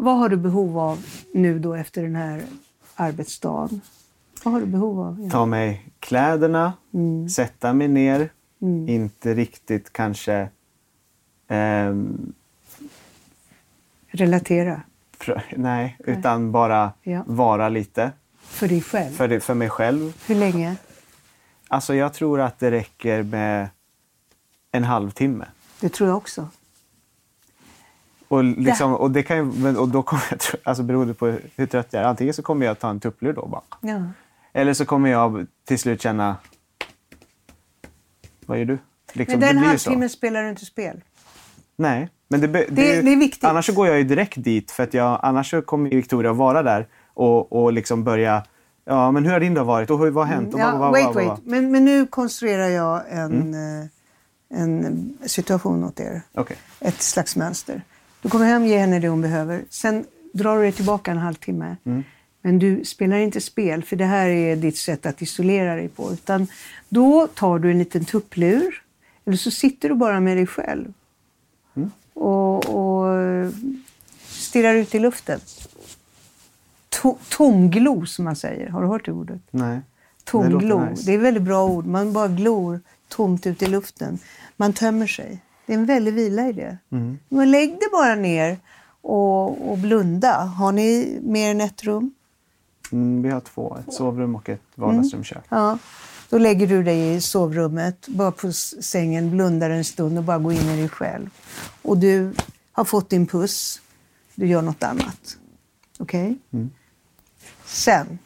Vad 0.00 0.18
har 0.18 0.28
du 0.28 0.36
behov 0.36 0.78
av 0.78 1.06
nu 1.34 1.58
då 1.58 1.74
efter 1.74 2.02
den 2.02 2.16
här 2.16 2.42
arbetsdagen? 2.94 3.80
Vad 4.44 4.54
har 4.54 4.60
du 4.60 4.66
behov 4.66 5.00
av? 5.00 5.30
Ta 5.30 5.46
mig 5.46 5.86
kläderna, 6.00 6.72
sätta 7.34 7.72
mig 7.72 7.88
ner. 7.88 8.30
Inte 8.88 9.34
riktigt 9.34 9.92
kanske... 9.92 10.48
ehm, 11.48 12.32
Relatera 14.10 14.80
fr- 15.18 15.42
nej, 15.56 15.96
utan 15.98 16.52
bara 16.52 16.92
Ja. 17.02 17.22
vara 17.26 17.68
lite. 17.68 18.12
för 18.40 18.68
dig 18.68 18.82
själv. 18.82 19.12
För, 19.12 19.40
för 19.40 19.54
mig 19.54 19.70
själv. 19.70 20.12
Hur 20.26 20.34
länge? 20.34 20.76
Alltså 21.68 21.94
jag 21.94 22.12
tror 22.14 22.40
att 22.40 22.58
det 22.58 22.70
räcker 22.70 23.22
med 23.22 23.68
en 24.72 24.84
halvtimme. 24.84 25.44
Det 25.80 25.88
tror 25.88 26.08
jag 26.08 26.16
också. 26.16 26.48
Och, 28.28 28.44
liksom, 28.44 28.94
och, 28.94 29.10
det 29.10 29.22
kan 29.22 29.36
ju, 29.36 29.76
och 29.76 29.88
då 29.88 30.02
kommer 30.02 30.22
jag, 30.30 30.40
alltså 30.62 30.82
beroende 30.82 31.14
på 31.14 31.36
hur 31.56 31.66
trött 31.66 31.86
jag 31.90 32.02
är, 32.02 32.06
antingen 32.06 32.34
så 32.34 32.42
kommer 32.42 32.66
jag 32.66 32.78
ta 32.78 32.90
en 32.90 33.00
tupplur 33.00 33.32
då 33.32 33.46
bara. 33.46 33.62
Ja. 33.80 34.02
Eller 34.52 34.74
så 34.74 34.84
kommer 34.84 35.10
jag 35.10 35.46
till 35.64 35.78
slut 35.78 36.02
känna, 36.02 36.36
vad 38.46 38.58
gör 38.58 38.64
du? 38.64 38.78
Liksom, 39.12 39.40
Men 39.40 39.48
den 39.54 39.64
halvtimmen 39.64 40.10
spelar 40.10 40.42
du 40.42 40.48
inte 40.50 40.64
spel. 40.64 41.00
Nej, 41.76 42.08
men 42.28 42.40
det, 42.40 42.46
det, 42.46 42.66
Det- 42.70 43.02
det 43.02 43.12
är 43.12 43.16
viktigt. 43.16 43.44
Annars 43.44 43.66
så 43.66 43.72
går 43.72 43.86
jag 43.88 43.98
ju 43.98 44.04
direkt 44.04 44.44
dit 44.44 44.70
för 44.70 44.82
att 44.82 44.94
jag, 44.94 45.20
annars 45.22 45.50
så 45.50 45.62
kommer 45.62 45.90
Victoria 45.90 46.32
vara 46.32 46.62
där 46.62 46.86
och, 47.14 47.52
och 47.52 47.72
liksom 47.72 48.04
börja, 48.04 48.42
ja 48.84 49.10
men 49.10 49.24
hur 49.24 49.32
har 49.32 49.40
din 49.40 49.54
dag 49.54 49.64
varit 49.64 49.90
och 49.90 49.98
hur, 49.98 50.10
vad 50.10 50.26
har 50.26 50.34
hänt? 50.34 50.54
Och 50.54 50.60
Ja, 50.60 50.70
vad, 50.70 50.78
vad, 50.80 50.90
wait, 50.92 51.06
vad, 51.06 51.14
wait. 51.14 51.40
Men, 51.44 51.70
men 51.72 51.84
nu 51.84 52.06
konstruerar 52.06 52.68
jag 52.68 53.02
en, 53.10 53.32
Mm. 53.54 53.80
eh, 53.82 54.60
en 54.60 55.18
situation 55.26 55.84
åt 55.84 56.00
er. 56.00 56.22
Okej. 56.34 56.56
Ett 56.80 57.02
slags 57.02 57.36
mönster. 57.36 57.82
Du 58.22 58.28
kommer 58.28 58.46
hem, 58.46 58.66
ger 58.66 58.78
henne 58.78 58.98
det 58.98 59.08
hon 59.08 59.20
behöver. 59.20 59.64
Sen 59.70 60.04
drar 60.32 60.56
du 60.56 60.62
dig 60.62 60.72
tillbaka 60.72 61.10
en 61.10 61.18
halvtimme. 61.18 61.76
Mm. 61.84 62.04
Men 62.42 62.58
du 62.58 62.84
spelar 62.84 63.16
inte 63.16 63.40
spel, 63.40 63.82
för 63.82 63.96
det 63.96 64.04
här 64.04 64.28
är 64.28 64.56
ditt 64.56 64.76
sätt 64.76 65.06
att 65.06 65.22
isolera 65.22 65.74
dig 65.74 65.88
på. 65.88 66.12
Utan 66.12 66.46
då 66.88 67.26
tar 67.26 67.58
du 67.58 67.70
en 67.70 67.78
liten 67.78 68.04
tupplur, 68.04 68.82
eller 69.24 69.36
så 69.36 69.50
sitter 69.50 69.88
du 69.88 69.94
bara 69.94 70.20
med 70.20 70.36
dig 70.36 70.46
själv. 70.46 70.92
Mm. 71.76 71.90
Och, 72.14 72.68
och 72.68 73.06
stirrar 74.26 74.74
ut 74.74 74.94
i 74.94 74.98
luften. 74.98 75.40
To, 76.88 77.18
tomglo, 77.28 78.06
som 78.06 78.24
man 78.24 78.36
säger. 78.36 78.68
Har 78.68 78.82
du 78.82 78.88
hört 78.88 79.04
det 79.04 79.12
ordet? 79.12 79.40
Nej. 79.50 79.76
Det 79.76 80.30
Tomglo. 80.30 80.60
låter 80.60 80.90
nice. 80.90 81.02
Det 81.06 81.12
är 81.12 81.16
ett 81.16 81.24
väldigt 81.24 81.42
bra 81.42 81.66
ord. 81.66 81.86
Man 81.86 82.12
bara 82.12 82.28
glor 82.28 82.80
tomt 83.08 83.46
ut 83.46 83.62
i 83.62 83.66
luften. 83.66 84.18
Man 84.56 84.72
tömmer 84.72 85.06
sig. 85.06 85.40
Det 85.68 85.74
är 85.74 85.78
en 85.78 85.86
väldig 85.86 86.14
vila 86.14 86.48
i 86.48 86.52
det. 86.52 86.78
Mm. 86.90 87.18
Men 87.28 87.50
lägg 87.50 87.68
dig 87.70 87.88
bara 87.92 88.14
ner 88.14 88.58
och, 89.00 89.70
och 89.70 89.78
blunda. 89.78 90.32
Har 90.32 90.72
ni 90.72 91.18
mer 91.22 91.50
än 91.50 91.60
ett 91.60 91.84
rum? 91.84 92.14
Mm, 92.92 93.22
vi 93.22 93.30
har 93.30 93.40
två, 93.40 93.76
ett 93.86 93.94
sovrum 93.94 94.34
och 94.34 94.48
ett 94.48 94.62
vardagsrumskök. 94.74 95.44
Ja. 95.48 95.78
Då 96.28 96.38
lägger 96.38 96.66
du 96.66 96.82
dig 96.82 97.14
i 97.14 97.20
sovrummet, 97.20 98.08
bara 98.08 98.30
på 98.30 98.52
sängen, 98.52 99.30
blundar 99.30 99.70
en 99.70 99.84
stund 99.84 100.18
och 100.18 100.24
bara 100.24 100.38
går 100.38 100.52
in 100.52 100.68
i 100.68 100.76
dig 100.76 100.88
själv. 100.88 101.30
Och 101.82 101.98
du 101.98 102.32
har 102.72 102.84
fått 102.84 103.10
din 103.10 103.26
puss. 103.26 103.80
Du 104.34 104.46
gör 104.46 104.62
något 104.62 104.82
annat. 104.82 105.36
Okej? 105.98 106.38
Sen. 107.64 108.18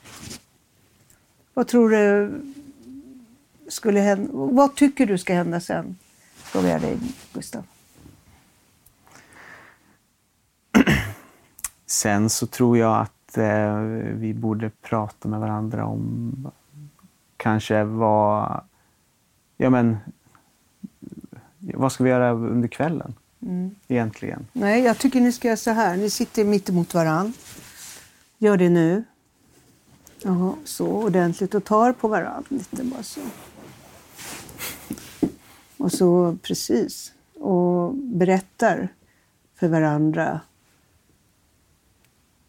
Vad 1.54 1.68
tror 1.68 1.90
du 1.90 2.32
skulle 3.68 4.00
hända? 4.00 4.30
Vad 4.32 4.74
tycker 4.74 5.06
du 5.06 5.18
ska 5.18 5.34
hända 5.34 5.60
sen? 5.60 5.96
Frågar 6.52 6.68
jag 6.68 6.80
dig, 6.80 6.98
Gustav. 7.32 7.64
Sen 11.86 12.30
så 12.30 12.46
tror 12.46 12.78
jag 12.78 13.00
att 13.00 13.38
eh, 13.38 13.76
vi 14.14 14.34
borde 14.34 14.70
prata 14.70 15.28
med 15.28 15.40
varandra 15.40 15.84
om 15.84 16.50
kanske 17.36 17.84
vad... 17.84 18.60
Ja 19.56 19.70
men... 19.70 19.96
Vad 21.58 21.92
ska 21.92 22.04
vi 22.04 22.10
göra 22.10 22.30
under 22.32 22.68
kvällen? 22.68 23.14
Egentligen. 23.88 24.46
Nej, 24.52 24.82
jag 24.82 24.98
tycker 24.98 25.20
ni 25.20 25.32
ska 25.32 25.48
göra 25.48 25.56
så 25.56 25.70
här. 25.70 25.96
Ni 25.96 26.10
sitter 26.10 26.44
mitt 26.44 26.68
emot 26.68 26.94
varann. 26.94 27.32
Gör 28.38 28.56
det 28.56 28.68
nu. 28.68 29.04
Jaha, 30.22 30.54
så 30.64 30.86
ordentligt 30.86 31.54
och 31.54 31.64
tar 31.64 31.92
på 31.92 32.08
varann 32.08 32.44
lite 32.48 32.84
bara 32.84 33.02
så. 33.02 33.20
Och 35.82 35.92
så 35.92 36.36
precis. 36.42 37.12
Och 37.34 37.94
berättar 37.94 38.88
för 39.54 39.68
varandra. 39.68 40.40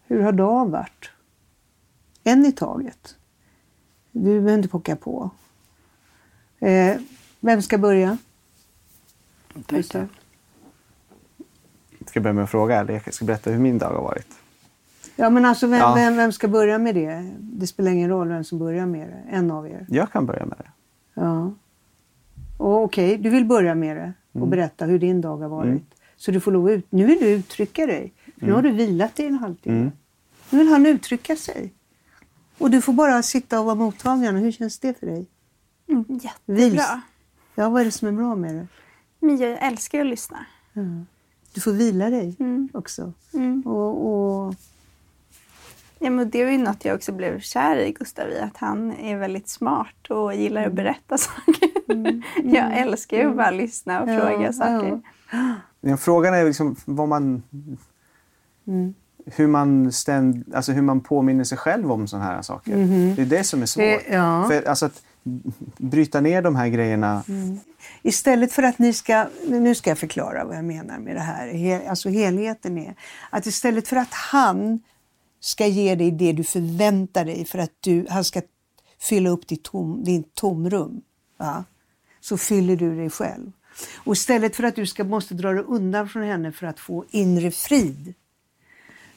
Hur 0.08 0.22
har 0.22 0.32
dagen 0.32 0.72
varit? 0.72 1.10
En 2.24 2.46
i 2.46 2.52
taget. 2.52 3.16
Du 4.12 4.20
behöver 4.22 4.54
inte 4.54 4.70
pocka 4.70 4.96
på. 4.96 5.30
Eh, 6.60 6.98
vem 7.40 7.62
ska 7.62 7.78
börja? 7.78 8.18
Gustav? 9.68 10.08
Ska 12.08 12.18
jag 12.20 12.24
börja 12.24 12.34
med 12.34 12.44
att 12.44 12.50
fråga 12.52 12.80
eller 12.80 12.94
jag 12.94 13.14
ska 13.14 13.26
berätta 13.26 13.50
hur 13.52 13.60
min 13.60 13.78
dag 13.78 13.90
har 13.90 14.02
varit? 14.04 14.28
Ja, 15.16 15.30
men 15.30 15.46
alltså 15.46 15.68
vem, 15.68 15.80
Ja. 15.80 15.94
vem, 15.96 16.16
vem 16.16 16.32
ska 16.32 16.48
börja 16.48 16.78
med 16.78 16.96
det? 16.96 17.32
Det 17.40 17.68
spelar 17.68 17.92
ingen 17.92 18.10
roll 18.10 18.28
vem 18.28 18.44
som 18.44 18.60
börjar 18.60 18.86
med 18.86 19.08
det. 19.10 19.36
En 19.38 19.52
av 19.52 19.68
er. 19.68 19.86
Jag 19.90 20.12
kan 20.12 20.26
börja 20.26 20.46
med 20.46 20.58
det. 20.58 20.72
Ja. 21.14 21.54
Och 22.58 22.84
Okej, 22.84 23.18
du 23.18 23.30
vill 23.30 23.46
börja 23.46 23.76
med 23.76 23.98
det 23.98 24.14
och 24.32 24.48
berätta 24.48 24.86
hur 24.86 25.00
din 25.00 25.22
dag 25.22 25.38
har 25.38 25.50
varit. 25.50 25.84
Så 26.18 26.32
du 26.32 26.40
får 26.40 26.52
lov 26.52 26.72
ut... 26.72 26.86
Nu 26.90 27.06
vill 27.06 27.20
du 27.20 27.26
uttrycka 27.30 27.86
dig. 27.86 28.14
För 28.40 28.46
Nu 28.46 28.52
har 28.54 28.62
du 28.62 28.72
vilat 28.72 29.20
i 29.20 29.26
en 29.26 29.34
halvtimme. 29.36 29.78
Mm. 29.78 29.92
Nu 30.50 30.58
vill 30.58 30.68
han 30.68 30.86
uttrycka 30.86 31.36
sig. 31.36 31.74
Och 32.58 32.72
du 32.72 32.82
får 32.82 32.94
bara 32.94 33.24
sitta 33.24 33.60
och 33.60 33.66
vara 33.66 33.76
mottagaren. 33.76 34.36
Hur 34.36 34.52
känns 34.52 34.80
det 34.80 35.00
för 35.00 35.06
dig? 35.08 35.26
Mm, 35.90 36.06
Vils. 36.08 36.24
jättebra. 36.24 37.02
Ja, 37.56 37.70
vad 37.70 37.82
är 37.82 37.86
det 37.86 37.92
som 37.92 38.08
är 38.08 38.12
bra 38.12 38.36
med 38.36 38.56
det? 38.56 38.68
Men 39.20 39.38
jag 39.38 39.64
älskar 39.68 40.00
att 40.00 40.06
lyssna. 40.08 40.46
Du 41.54 41.62
får 41.62 41.72
vila 41.72 42.10
dig 42.10 42.36
Mm. 42.40 42.70
också. 42.74 43.14
Mm. 43.34 43.62
Och, 43.62 44.08
och, 44.48 44.56
Ja, 46.04 46.10
men 46.10 46.30
det 46.30 46.44
var 46.44 46.52
ju 46.52 46.58
något 46.58 46.86
jag 46.86 46.96
också 46.96 47.12
blev 47.12 47.40
kär 47.40 47.76
i 47.78 47.92
Gustav 47.92 48.30
i, 48.30 48.40
att 48.40 48.58
han 48.58 48.92
är 48.92 49.18
väldigt 49.18 49.50
smart 49.50 50.10
och 50.10 50.36
gillar 50.36 50.62
Mm. 50.62 50.72
att 50.72 50.76
berätta 50.76 51.18
saker. 51.18 52.24
Jag 52.44 52.78
älskar 52.78 53.18
ju 53.18 53.30
att 53.30 53.36
bara 53.38 53.52
lyssna 53.52 54.02
och 54.02 54.10
Ja, 54.10 54.20
fråga 54.20 54.54
saker. 54.54 55.02
ja. 55.32 55.56
Ja, 55.82 55.98
Frågan 55.98 56.34
är 56.34 56.46
liksom 56.46 56.76
vad 56.86 57.08
man... 57.10 57.44
Hur, 59.26 59.48
man 59.48 59.92
ständ, 59.92 60.54
alltså 60.56 60.72
hur 60.72 60.82
man 60.82 61.02
påminner 61.02 61.44
sig 61.44 61.58
själv 61.58 61.92
om 61.92 62.08
sådana 62.08 62.26
här 62.26 62.42
saker. 62.42 62.76
Det 63.16 63.22
är 63.22 63.26
det 63.26 63.44
som 63.44 63.62
är 63.62 63.66
svårt. 63.66 63.84
Det- 63.84 64.14
ja. 64.14 64.46
För, 64.50 64.68
alltså 64.68 64.86
att 64.86 65.02
bryta 65.78 66.22
ner 66.22 66.42
de 66.42 66.56
här 66.56 66.68
grejerna. 66.68 67.24
Istället 68.02 68.52
för 68.54 68.64
att 68.64 68.80
ni 68.80 68.94
ska, 68.94 69.26
nu 69.48 69.76
ska 69.76 69.90
jag 69.90 69.98
förklara 69.98 70.46
vad 70.46 70.58
jag 70.58 70.64
menar 70.66 70.98
med 71.00 71.16
det 71.16 71.20
här, 71.22 71.48
He- 71.48 71.90
alltså 71.90 72.10
helheten 72.10 72.78
är 72.78 72.96
att 73.30 73.46
istället 73.46 73.88
för 73.88 73.96
att 73.96 74.14
han 74.14 74.80
ska 75.44 75.68
ge 75.68 75.96
dig 75.96 76.12
det 76.12 76.32
du 76.32 76.44
förväntar 76.44 77.26
dig 77.26 77.46
för 77.46 77.60
att 77.60 77.72
du, 77.80 78.06
han 78.10 78.24
ska 78.24 78.42
fylla 79.00 79.30
upp 79.30 79.48
ditt, 79.48 79.64
tom, 79.64 80.04
ditt 80.04 80.36
tomrum, 80.36 81.02
va? 81.38 81.64
så 82.22 82.38
fyller 82.38 82.76
du 82.76 82.96
dig 82.96 83.10
själv. 83.10 83.52
Och 83.96 84.14
istället 84.14 84.56
för 84.56 84.64
att 84.64 84.76
du 84.76 84.86
ska, 84.86 85.04
måste 85.04 85.34
dra 85.34 85.54
dig 85.54 85.64
undan 85.64 86.10
från 86.10 86.24
henne 86.24 86.52
för 86.52 86.68
att 86.68 86.80
få 86.80 87.06
inre 87.12 87.52
frid 87.52 88.14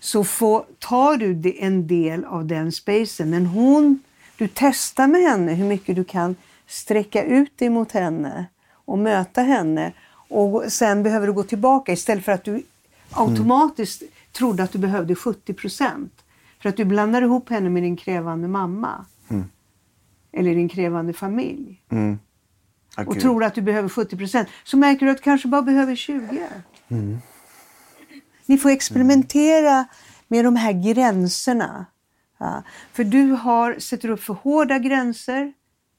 så 0.01 0.25
får, 0.25 0.65
tar 0.79 1.17
du 1.17 1.57
en 1.59 1.87
del 1.87 2.25
av 2.25 2.47
den 2.47 2.73
spacen. 2.73 3.31
Men 3.31 3.47
hon, 3.47 4.03
du 4.39 4.49
testar 4.55 5.07
med 5.07 5.21
henne 5.21 5.55
hur 5.55 5.65
mycket 5.65 5.97
du 5.97 6.05
kan 6.05 6.37
sträcka 6.67 7.25
ut 7.25 7.59
dig 7.59 7.71
mot 7.71 7.93
henne 7.93 8.47
och 8.73 8.99
möta 8.99 9.43
henne. 9.43 9.93
Och 10.29 10.65
sen 10.69 11.03
behöver 11.03 11.27
du 11.27 11.33
gå 11.33 11.43
tillbaka 11.43 11.93
istället 11.93 12.25
för 12.25 12.33
att 12.33 12.45
du 12.45 12.63
automatiskt 13.11 14.03
trodde 14.33 14.63
att 14.63 14.73
du 14.73 14.79
behövde 14.79 15.15
70 15.15 15.55
procent. 15.55 16.16
För 16.63 16.69
att 16.69 16.77
du 16.77 16.85
blandar 16.85 17.23
ihop 17.23 17.51
henne 17.51 17.71
med 17.71 17.83
din 17.83 17.97
krävande 17.97 18.49
mamma. 18.49 19.05
Eller 20.33 20.55
din 20.55 20.69
krävande 20.69 21.13
familj. 21.13 21.83
Mm. 21.89 22.19
Ja, 22.97 23.05
Och 23.07 23.21
tror 23.21 23.45
att 23.45 23.55
du 23.55 23.63
behöver 23.63 23.89
70 23.89 24.17
procent. 24.17 24.49
Så 24.65 24.77
märker 24.77 25.07
du 25.07 25.13
att 25.13 25.19
du 25.19 25.23
kanske 25.23 25.49
bara 25.49 25.63
behöver 25.63 25.97
20. 25.97 26.49
Ni 28.47 28.59
får 28.59 28.71
experimentera 28.71 29.87
med 30.29 30.45
de 30.45 30.57
här 30.57 30.73
gränserna. 30.93 31.87
Ja. 32.39 32.63
För 32.93 33.05
du 33.05 33.31
har, 33.31 33.79
sätter 33.79 34.09
upp 34.09 34.23
för 34.23 34.35
hårda 34.35 34.79
gränser, 34.79 35.53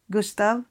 Gustav, 0.08 0.64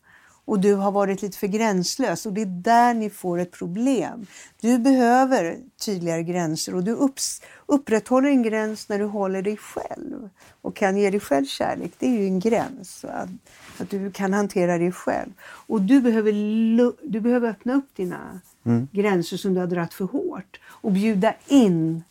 och 0.47 0.61
du 0.61 0.75
har 0.75 0.93
varit 0.93 1.23
lite 1.23 1.39
för 1.39 1.47
gränslös 1.47 2.27
och 2.27 2.33
det 2.33 2.41
är 2.41 2.47
där 2.47 2.95
ni 2.95 3.11
får 3.11 3.39
ett 3.39 3.51
problem. 3.51 4.27
Du 4.61 4.79
behöver 4.79 5.57
tydligare 5.85 6.23
gränser 6.23 6.75
och 6.75 6.85
du 6.85 6.93
upps, 6.93 7.43
upprätthåller 7.67 8.29
en 8.29 8.43
gräns 8.43 8.89
när 8.89 8.99
du 8.99 9.05
håller 9.05 9.43
dig 9.43 9.57
själv 9.57 10.29
och 10.63 10.77
kan 10.77 10.97
ge 10.97 11.11
dig 11.11 11.21
själv 11.21 11.45
kärlek. 11.47 11.93
Det 11.99 12.07
är 12.07 12.11
ju 12.11 12.27
en 12.27 12.41
gräns. 12.41 13.05
va? 13.05 13.29
Att 13.79 13.91
du 13.91 14.11
kan 14.11 14.33
hantera 14.33 14.79
dig 14.79 14.93
själv. 14.93 15.31
Och 15.43 15.83
du 15.83 16.01
behöver, 16.01 16.33
du 17.09 17.21
behöver 17.21 17.49
öppna 17.51 17.75
upp 17.75 17.97
dina 17.97 18.41
gränser 18.93 19.37
som 19.37 19.55
du 19.55 19.61
har 19.61 19.67
dragit 19.67 19.95
för 19.95 20.05
hårt 20.05 20.61
och 20.67 20.93
bjuda 20.93 21.35
in 21.47 22.03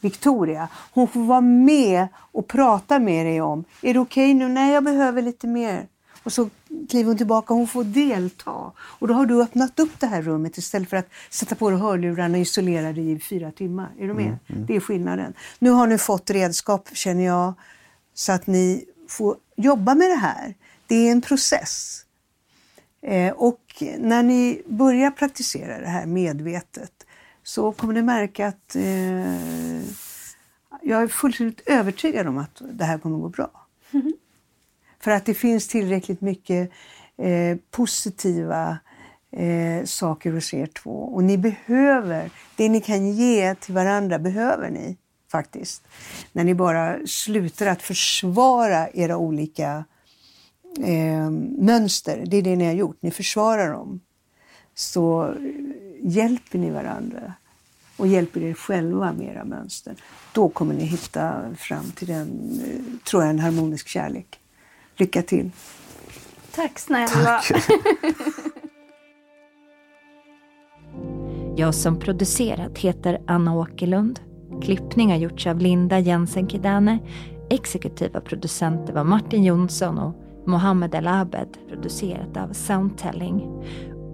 Victoria. 0.00 0.68
Hon 0.92 1.08
får 1.08 1.20
vara 1.20 1.40
med 1.40 2.08
och 2.16 2.46
prata 2.48 2.98
med 2.98 3.26
dig 3.26 3.40
om, 3.40 3.64
är 3.82 3.94
det 3.94 4.00
okej 4.00 4.34
nu? 4.34 4.48
Nej, 4.48 4.72
jag 4.72 4.84
behöver 4.84 5.22
lite 5.22 5.46
mer. 5.46 5.86
Och 6.26 6.32
så 6.32 6.50
kliver 6.90 7.08
hon 7.08 7.16
tillbaka 7.16 7.52
och 7.52 7.58
hon 7.58 7.68
får 7.68 7.84
delta. 7.84 8.72
Och 8.78 9.08
då 9.08 9.14
har 9.14 9.26
du 9.26 9.42
öppnat 9.42 9.80
upp 9.80 10.00
det 10.00 10.06
här 10.06 10.22
rummet 10.22 10.58
istället 10.58 10.90
för 10.90 10.96
att 10.96 11.08
sätta 11.30 11.54
på 11.54 11.70
dig 11.70 11.78
hörlurarna 11.78 12.34
och 12.34 12.42
isolera 12.42 12.92
dig 12.92 13.12
i 13.12 13.20
fyra 13.20 13.52
timmar. 13.52 13.90
Är 13.98 14.08
du 14.08 14.14
med? 14.14 14.38
Det 14.46 14.76
är 14.76 14.80
skillnaden. 14.80 15.34
Nu 15.58 15.70
har 15.70 15.86
ni 15.86 15.98
fått 15.98 16.30
redskap, 16.30 16.88
känner 16.92 17.24
jag, 17.24 17.54
så 18.14 18.32
att 18.32 18.46
ni 18.46 18.84
får 19.08 19.36
jobba 19.56 19.94
med 19.94 20.10
det 20.10 20.16
här. 20.16 20.54
Det 20.86 20.94
är 20.94 21.12
en 21.12 21.20
process. 21.20 22.04
Eh, 23.02 23.32
och 23.32 23.82
när 23.98 24.22
ni 24.22 24.62
börjar 24.66 25.10
praktisera 25.10 25.80
det 25.80 25.88
här 25.88 26.06
medvetet 26.06 26.92
så 27.42 27.72
kommer 27.72 27.94
ni 27.94 28.02
märka 28.02 28.46
att 28.46 28.76
eh, 28.76 29.82
jag 30.82 31.02
är 31.02 31.08
fullständigt 31.08 31.60
övertygad 31.66 32.26
om 32.26 32.38
att 32.38 32.62
det 32.72 32.84
här 32.84 32.98
kommer 32.98 33.18
gå 33.18 33.28
bra. 33.28 33.66
För 35.06 35.10
att 35.10 35.26
det 35.26 35.34
finns 35.34 35.68
tillräckligt 35.68 36.20
mycket 36.20 36.70
eh, 37.18 37.56
positiva 37.70 38.78
eh, 39.32 39.84
saker 39.84 40.32
hos 40.32 40.54
er 40.54 40.66
två. 40.66 40.90
Och 40.90 41.24
ni 41.24 41.38
behöver, 41.38 42.30
det 42.56 42.68
ni 42.68 42.80
kan 42.80 43.08
ge 43.12 43.54
till 43.54 43.74
varandra 43.74 44.18
behöver 44.18 44.70
ni 44.70 44.96
faktiskt. 45.30 45.82
När 46.32 46.44
ni 46.44 46.54
bara 46.54 47.06
slutar 47.06 47.66
att 47.66 47.82
försvara 47.82 48.88
era 48.90 49.16
olika 49.16 49.84
eh, 50.84 51.30
mönster. 51.58 52.24
Det 52.26 52.36
är 52.36 52.42
det 52.42 52.56
ni 52.56 52.66
har 52.66 52.72
gjort, 52.72 52.98
ni 53.00 53.10
försvarar 53.10 53.72
dem. 53.72 54.00
Så 54.74 55.24
eh, 55.24 55.34
hjälper 56.02 56.58
ni 56.58 56.70
varandra 56.70 57.34
och 57.96 58.06
hjälper 58.06 58.42
er 58.42 58.54
själva 58.54 59.12
med 59.12 59.28
era 59.28 59.44
mönster. 59.44 59.94
Då 60.32 60.48
kommer 60.48 60.74
ni 60.74 60.84
hitta 60.84 61.54
fram 61.56 61.90
till 61.90 62.06
den, 62.06 62.60
eh, 62.64 63.08
tror 63.10 63.22
jag, 63.22 63.30
en 63.30 63.38
harmonisk 63.38 63.88
kärlek. 63.88 64.40
Lycka 64.98 65.22
till! 65.22 65.50
Tack 66.54 66.78
snälla. 66.78 67.40
Jag 71.56 71.74
som 71.74 71.98
producerat 71.98 72.78
heter 72.78 73.18
Anna 73.26 73.54
Åkerlund. 73.54 74.20
Klippning 74.62 75.10
har 75.10 75.18
gjorts 75.18 75.46
av 75.46 75.58
Linda 75.58 75.98
Jensen 75.98 76.48
Kidane. 76.48 76.98
Exekutiva 77.50 78.20
producenter 78.20 78.92
var 78.92 79.04
Martin 79.04 79.44
Jonsson 79.44 79.98
och 79.98 80.14
Mohammed 80.46 80.94
El 80.94 81.06
Abed. 81.06 81.48
Producerat 81.68 82.36
av 82.36 82.52
Soundtelling. 82.52 83.64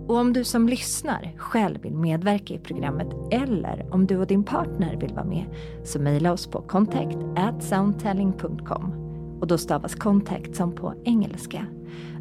Och 0.08 0.16
om 0.16 0.32
du 0.32 0.44
som 0.44 0.68
lyssnar 0.68 1.34
själv 1.36 1.82
vill 1.82 1.94
medverka 1.94 2.54
i 2.54 2.58
programmet 2.58 3.08
eller 3.30 3.86
om 3.90 4.06
du 4.06 4.16
och 4.16 4.26
din 4.26 4.44
partner 4.44 4.96
vill 4.96 5.14
vara 5.14 5.24
med 5.24 5.44
så 5.84 5.98
mejla 5.98 6.32
oss 6.32 6.46
på 6.46 6.62
contact 6.62 7.18
soundtelling.com 7.60 9.11
och 9.42 9.48
då 9.48 9.58
stavas 9.58 9.94
contact 9.94 10.56
som 10.56 10.74
på 10.74 10.94
engelska. 11.04 11.66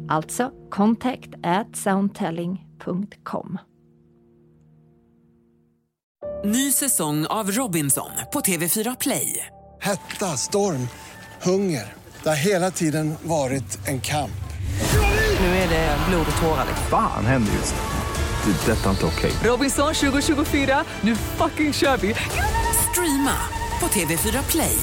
Alltså 0.08 0.50
contact 0.70 1.28
soundtelling.com. 1.76 3.58
Ny 6.44 6.72
säsong 6.72 7.26
av 7.26 7.50
Robinson 7.50 8.10
på 8.32 8.40
TV4 8.40 8.96
Play. 9.00 9.46
Hetta, 9.80 10.26
storm, 10.36 10.88
hunger. 11.42 11.92
Det 12.22 12.28
har 12.28 12.36
hela 12.36 12.70
tiden 12.70 13.14
varit 13.22 13.88
en 13.88 14.00
kamp. 14.00 14.30
Nu 15.40 15.46
är 15.46 15.68
det 15.68 15.96
blod 16.08 16.26
och 16.34 16.42
tårar. 16.42 16.64
liksom. 16.68 16.86
Fan 16.90 17.26
händer 17.26 17.52
just 17.52 17.74
nu. 17.74 18.52
Det. 18.52 18.72
är 18.72 18.76
Detta 18.76 18.86
är 18.86 18.90
inte 18.90 19.06
okej. 19.06 19.32
Robinson 19.44 19.94
2024, 19.94 20.84
nu 21.00 21.16
fucking 21.16 21.72
kör 21.72 21.96
vi! 21.96 22.14
Streama 22.90 23.36
på 23.80 23.86
TV4 23.86 24.50
Play. 24.50 24.78